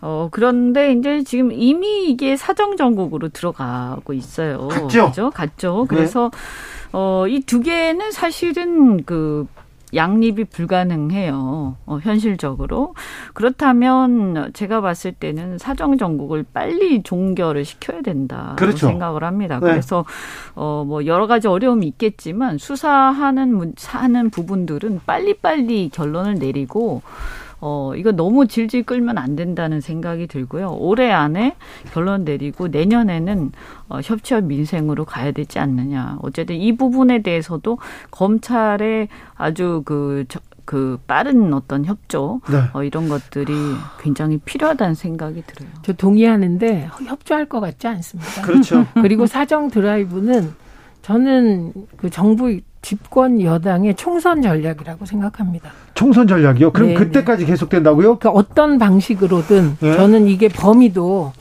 어, 0.00 0.28
그런데 0.30 0.92
이제 0.92 1.22
지금 1.24 1.50
이미 1.52 2.08
이게 2.10 2.36
사정정국으로 2.36 3.28
들어가고 3.30 4.12
있어요. 4.12 4.68
갔죠? 4.68 5.06
그죠? 5.08 5.30
갔죠. 5.30 5.86
그래서, 5.88 6.30
네. 6.32 6.38
어, 6.92 7.24
이 7.28 7.40
두 7.40 7.60
개는 7.60 8.10
사실은 8.12 9.04
그 9.04 9.46
양립이 9.94 10.44
불가능해요. 10.44 11.76
어, 11.86 11.98
현실적으로. 12.02 12.94
그렇다면 13.32 14.50
제가 14.52 14.80
봤을 14.80 15.12
때는 15.12 15.58
사정 15.58 15.98
정국을 15.98 16.44
빨리 16.52 17.02
종결을 17.02 17.64
시켜야 17.64 18.02
된다. 18.02 18.54
그렇죠. 18.58 18.86
생각을 18.86 19.24
합니다. 19.24 19.60
네. 19.60 19.66
그래서 19.66 20.04
어, 20.54 20.84
뭐 20.86 21.06
여러 21.06 21.26
가지 21.26 21.48
어려움이 21.48 21.86
있겠지만 21.86 22.58
수사하는 22.58 23.74
하는 23.86 24.30
부분들은 24.30 25.00
빨리빨리 25.06 25.90
결론을 25.92 26.34
내리고 26.34 27.02
어, 27.66 27.94
이거 27.96 28.12
너무 28.12 28.46
질질 28.46 28.82
끌면 28.82 29.16
안 29.16 29.36
된다는 29.36 29.80
생각이 29.80 30.26
들고요. 30.26 30.76
올해 30.78 31.10
안에 31.10 31.56
결론 31.94 32.24
내리고 32.24 32.68
내년에는 32.68 33.52
어, 33.88 34.00
협치와 34.04 34.42
민생으로 34.42 35.06
가야 35.06 35.32
되지 35.32 35.58
않느냐. 35.58 36.18
어쨌든 36.20 36.56
이 36.56 36.76
부분에 36.76 37.22
대해서도 37.22 37.78
검찰의 38.10 39.08
아주 39.34 39.80
그, 39.86 40.26
저, 40.28 40.40
그 40.66 40.98
빠른 41.06 41.54
어떤 41.54 41.86
협조 41.86 42.42
네. 42.50 42.64
어, 42.74 42.82
이런 42.82 43.08
것들이 43.08 43.54
굉장히 43.98 44.36
필요하다는 44.36 44.94
생각이 44.94 45.42
들어요. 45.46 45.70
저 45.80 45.94
동의하는데 45.94 46.90
협조할 47.06 47.46
것 47.46 47.60
같지 47.60 47.86
않습니다. 47.86 48.42
그렇죠. 48.42 48.86
그리고 49.00 49.26
사정 49.26 49.70
드라이브는 49.70 50.52
저는 51.00 51.72
그 51.96 52.10
정부 52.10 52.60
집권 52.84 53.40
여당의 53.40 53.94
총선 53.94 54.42
전략이라고 54.42 55.06
생각합니다. 55.06 55.70
총선 55.94 56.26
전략이요? 56.26 56.70
그럼 56.72 56.88
네 56.88 56.94
그때까지 56.94 57.46
계속된다고요? 57.46 58.18
그러니까 58.18 58.30
어떤 58.30 58.78
방식으로든 58.78 59.78
네. 59.80 59.94
저는 59.94 60.28
이게 60.28 60.48
범위도 60.48 61.32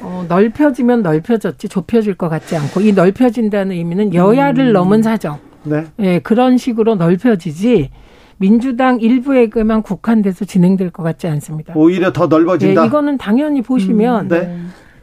어, 0.00 0.24
넓혀지면 0.28 1.02
넓혀졌지 1.02 1.68
좁혀질 1.68 2.14
것 2.14 2.30
같지 2.30 2.56
않고 2.56 2.80
이 2.80 2.92
넓혀진다는 2.92 3.72
의미는 3.72 4.14
여야를 4.14 4.68
음. 4.68 4.72
넘은 4.72 5.02
사정. 5.02 5.38
네. 5.64 5.84
네. 5.96 6.20
그런 6.20 6.56
식으로 6.56 6.94
넓혀지지 6.94 7.90
민주당 8.38 8.98
일부에게만 8.98 9.82
국한돼서 9.82 10.46
진행될 10.46 10.90
것 10.90 11.02
같지 11.02 11.26
않습니다. 11.26 11.74
오히려 11.76 12.12
더 12.14 12.28
넓어진다. 12.28 12.80
네, 12.80 12.86
이거는 12.86 13.18
당연히 13.18 13.60
보시면 13.60 14.26
음, 14.26 14.28
네. 14.28 14.58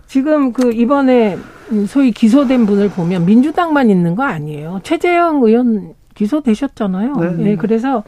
지금 0.08 0.52
그 0.52 0.74
이번에 0.74 1.38
소위 1.88 2.12
기소된 2.12 2.66
분을 2.66 2.90
보면 2.90 3.26
민주당만 3.26 3.90
있는 3.90 4.16
거 4.16 4.24
아니에요. 4.24 4.82
최재형 4.84 5.44
의원 5.44 5.94
기소되셨잖아요. 6.16 7.16
네. 7.16 7.32
네 7.32 7.56
그래서 7.56 8.04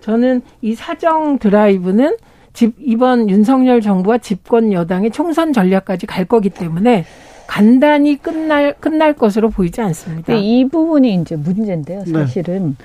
저는 0.00 0.42
이 0.62 0.74
사정 0.74 1.38
드라이브는 1.38 2.16
집 2.52 2.74
이번 2.78 3.28
윤석열 3.28 3.80
정부와 3.80 4.18
집권 4.18 4.72
여당의 4.72 5.10
총선 5.10 5.52
전략까지 5.52 6.06
갈 6.06 6.24
거기 6.24 6.48
때문에 6.48 7.04
간단히 7.46 8.16
끝날 8.16 8.74
끝날 8.80 9.12
것으로 9.12 9.50
보이지 9.50 9.80
않습니다. 9.80 10.34
이 10.34 10.66
부분이 10.68 11.14
이제 11.14 11.36
문제인데요. 11.36 12.02
네. 12.06 12.12
사실은 12.12 12.76
네. 12.78 12.84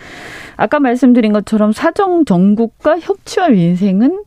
아까 0.58 0.80
말씀드린 0.80 1.34
것처럼 1.34 1.72
사정 1.72 2.26
정국과 2.26 3.00
협치와 3.00 3.50
민생은 3.50 4.24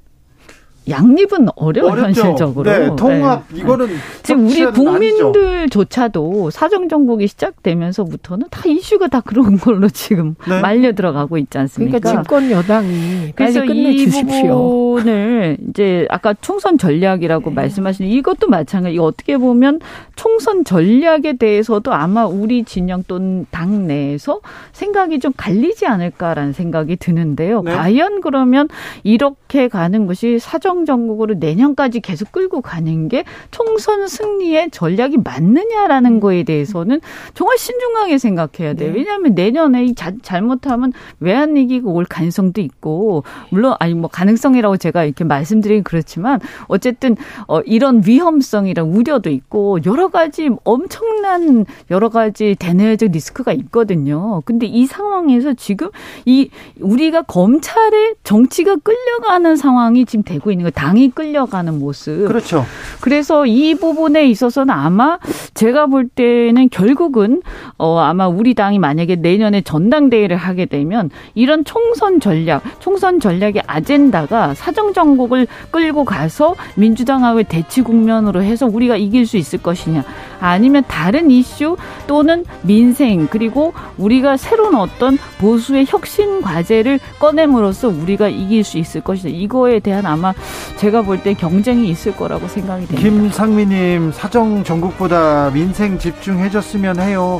양립은 0.88 1.48
어려워 1.56 1.92
어렵죠. 1.92 2.20
현실적으로. 2.20 2.70
네, 2.70 2.94
통합 2.96 3.44
네. 3.48 3.60
이거는 3.60 3.88
지금 4.22 4.46
우리 4.46 4.64
국민들조차도 4.66 6.50
사정 6.50 6.88
정국이 6.88 7.26
시작되면서부터는 7.26 8.48
다 8.50 8.62
이슈가 8.66 9.08
다 9.08 9.20
그런 9.20 9.56
걸로 9.56 9.88
지금 9.88 10.34
네. 10.46 10.60
말려 10.60 10.92
들어가고 10.92 11.38
있지 11.38 11.56
않습니까? 11.56 11.98
그러니까 11.98 12.22
집권 12.22 12.50
여당이 12.50 13.32
그래서 13.34 13.64
이 13.64 14.06
부분을 14.06 15.56
이제 15.70 16.06
아까 16.10 16.34
총선 16.40 16.76
전략이라고 16.76 17.50
네. 17.50 17.54
말씀하신 17.54 18.06
이것도 18.06 18.48
마찬가지. 18.48 18.98
어떻게 18.98 19.38
보면 19.38 19.80
총선 20.16 20.64
전략에 20.64 21.34
대해서도 21.34 21.92
아마 21.92 22.26
우리 22.26 22.64
진영 22.64 23.04
또는 23.06 23.46
당 23.50 23.86
내에서 23.86 24.40
생각이 24.72 25.18
좀 25.18 25.32
갈리지 25.36 25.86
않을까라는 25.86 26.52
생각이 26.52 26.96
드는데요. 26.96 27.62
네. 27.62 27.72
과연 27.72 28.20
그러면 28.20 28.68
이렇게 29.02 29.68
가는 29.68 30.06
것이 30.06 30.38
사정 30.38 30.73
사정 30.74 30.84
정국으로 30.84 31.34
내년까지 31.34 32.00
계속 32.00 32.32
끌고 32.32 32.60
가는 32.60 33.08
게 33.08 33.24
총선 33.52 34.08
승리의 34.08 34.70
전략이 34.72 35.18
맞느냐라는 35.18 36.18
거에 36.18 36.42
대해서는 36.42 37.00
정말 37.34 37.56
신중하게 37.56 38.18
생각해야 38.18 38.74
돼요. 38.74 38.92
네. 38.92 38.98
왜냐하면 38.98 39.34
내년에 39.34 39.84
이 39.84 39.94
자, 39.94 40.12
잘못하면 40.22 40.92
외환 41.20 41.54
위기가 41.54 41.88
올 41.88 42.04
가능성도 42.04 42.60
있고 42.60 43.22
물론 43.50 43.76
아니 43.78 43.94
뭐 43.94 44.10
가능성이라고 44.10 44.76
제가 44.78 45.04
이렇게 45.04 45.22
말씀드리긴 45.22 45.84
그렇지만 45.84 46.40
어쨌든 46.66 47.16
어 47.46 47.60
이런 47.60 48.02
위험성이랑 48.04 48.92
우려도 48.92 49.30
있고 49.30 49.78
여러 49.86 50.08
가지 50.08 50.50
엄청난 50.64 51.64
여러 51.90 52.08
가지 52.08 52.56
대내적 52.58 53.12
리스크가 53.12 53.52
있거든요. 53.52 54.42
근데 54.44 54.66
이 54.66 54.86
상황에서 54.86 55.54
지금 55.54 55.90
이 56.24 56.50
우리가 56.80 57.22
검찰의 57.22 58.16
정치가 58.24 58.76
끌려가는 58.76 59.56
상황이 59.56 60.04
지금 60.04 60.24
되고 60.24 60.50
있는 60.50 60.63
거 60.64 60.70
당이 60.70 61.10
끌려가는 61.10 61.78
모습. 61.78 62.26
그렇죠. 62.26 62.64
그래서 63.00 63.46
이 63.46 63.74
부분에 63.74 64.26
있어서는 64.28 64.72
아마 64.74 65.18
제가 65.54 65.86
볼 65.86 66.08
때는 66.08 66.68
결국은 66.70 67.42
어 67.78 67.98
아마 67.98 68.26
우리 68.26 68.54
당이 68.54 68.78
만약에 68.78 69.16
내년에 69.16 69.60
전당대회를 69.60 70.36
하게 70.36 70.66
되면 70.66 71.10
이런 71.34 71.64
총선 71.64 72.20
전략, 72.20 72.62
총선 72.80 73.20
전략의 73.20 73.62
아젠다가 73.66 74.54
사정 74.54 74.92
정국을 74.92 75.46
끌고 75.70 76.04
가서 76.04 76.54
민주당하고의 76.76 77.44
대치 77.44 77.82
국면으로 77.82 78.42
해서 78.42 78.66
우리가 78.66 78.96
이길 78.96 79.26
수 79.26 79.36
있을 79.36 79.62
것이냐 79.62 80.04
아니면 80.40 80.84
다른 80.88 81.30
이슈 81.30 81.76
또는 82.06 82.44
민생 82.62 83.26
그리고 83.28 83.72
우리가 83.96 84.36
새로운 84.36 84.74
어떤 84.74 85.18
보수의 85.38 85.86
혁신 85.88 86.42
과제를 86.42 86.98
꺼냄으로써 87.18 87.88
우리가 87.88 88.28
이길 88.28 88.64
수 88.64 88.78
있을 88.78 89.00
것이다. 89.00 89.28
이거에 89.30 89.80
대한 89.80 90.06
아마 90.06 90.32
제가 90.76 91.02
볼 91.02 91.22
때 91.22 91.34
경쟁이 91.34 91.88
있을 91.88 92.14
거라고 92.16 92.48
생각이 92.48 92.86
됩니다. 92.86 93.08
김상미님 93.08 94.12
사정 94.12 94.64
전국보다 94.64 95.50
민생 95.52 95.98
집중해줬으면 95.98 97.00
해요. 97.00 97.38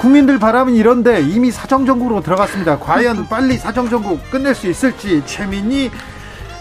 국민들 0.00 0.38
바람은 0.38 0.74
이런데 0.74 1.20
이미 1.22 1.50
사정정국으로 1.50 2.20
들어갔습니다. 2.20 2.78
과연 2.78 3.26
빨리 3.30 3.56
사정정국 3.58 4.30
끝낼 4.30 4.54
수 4.54 4.68
있을지 4.68 5.22
최민희 5.26 5.90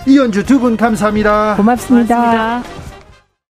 이현주 0.07 0.45
두 0.45 0.59
분 0.59 0.77
감사합니다. 0.77 1.55
고맙습니다. 1.57 2.15
고맙습니다. 2.15 2.84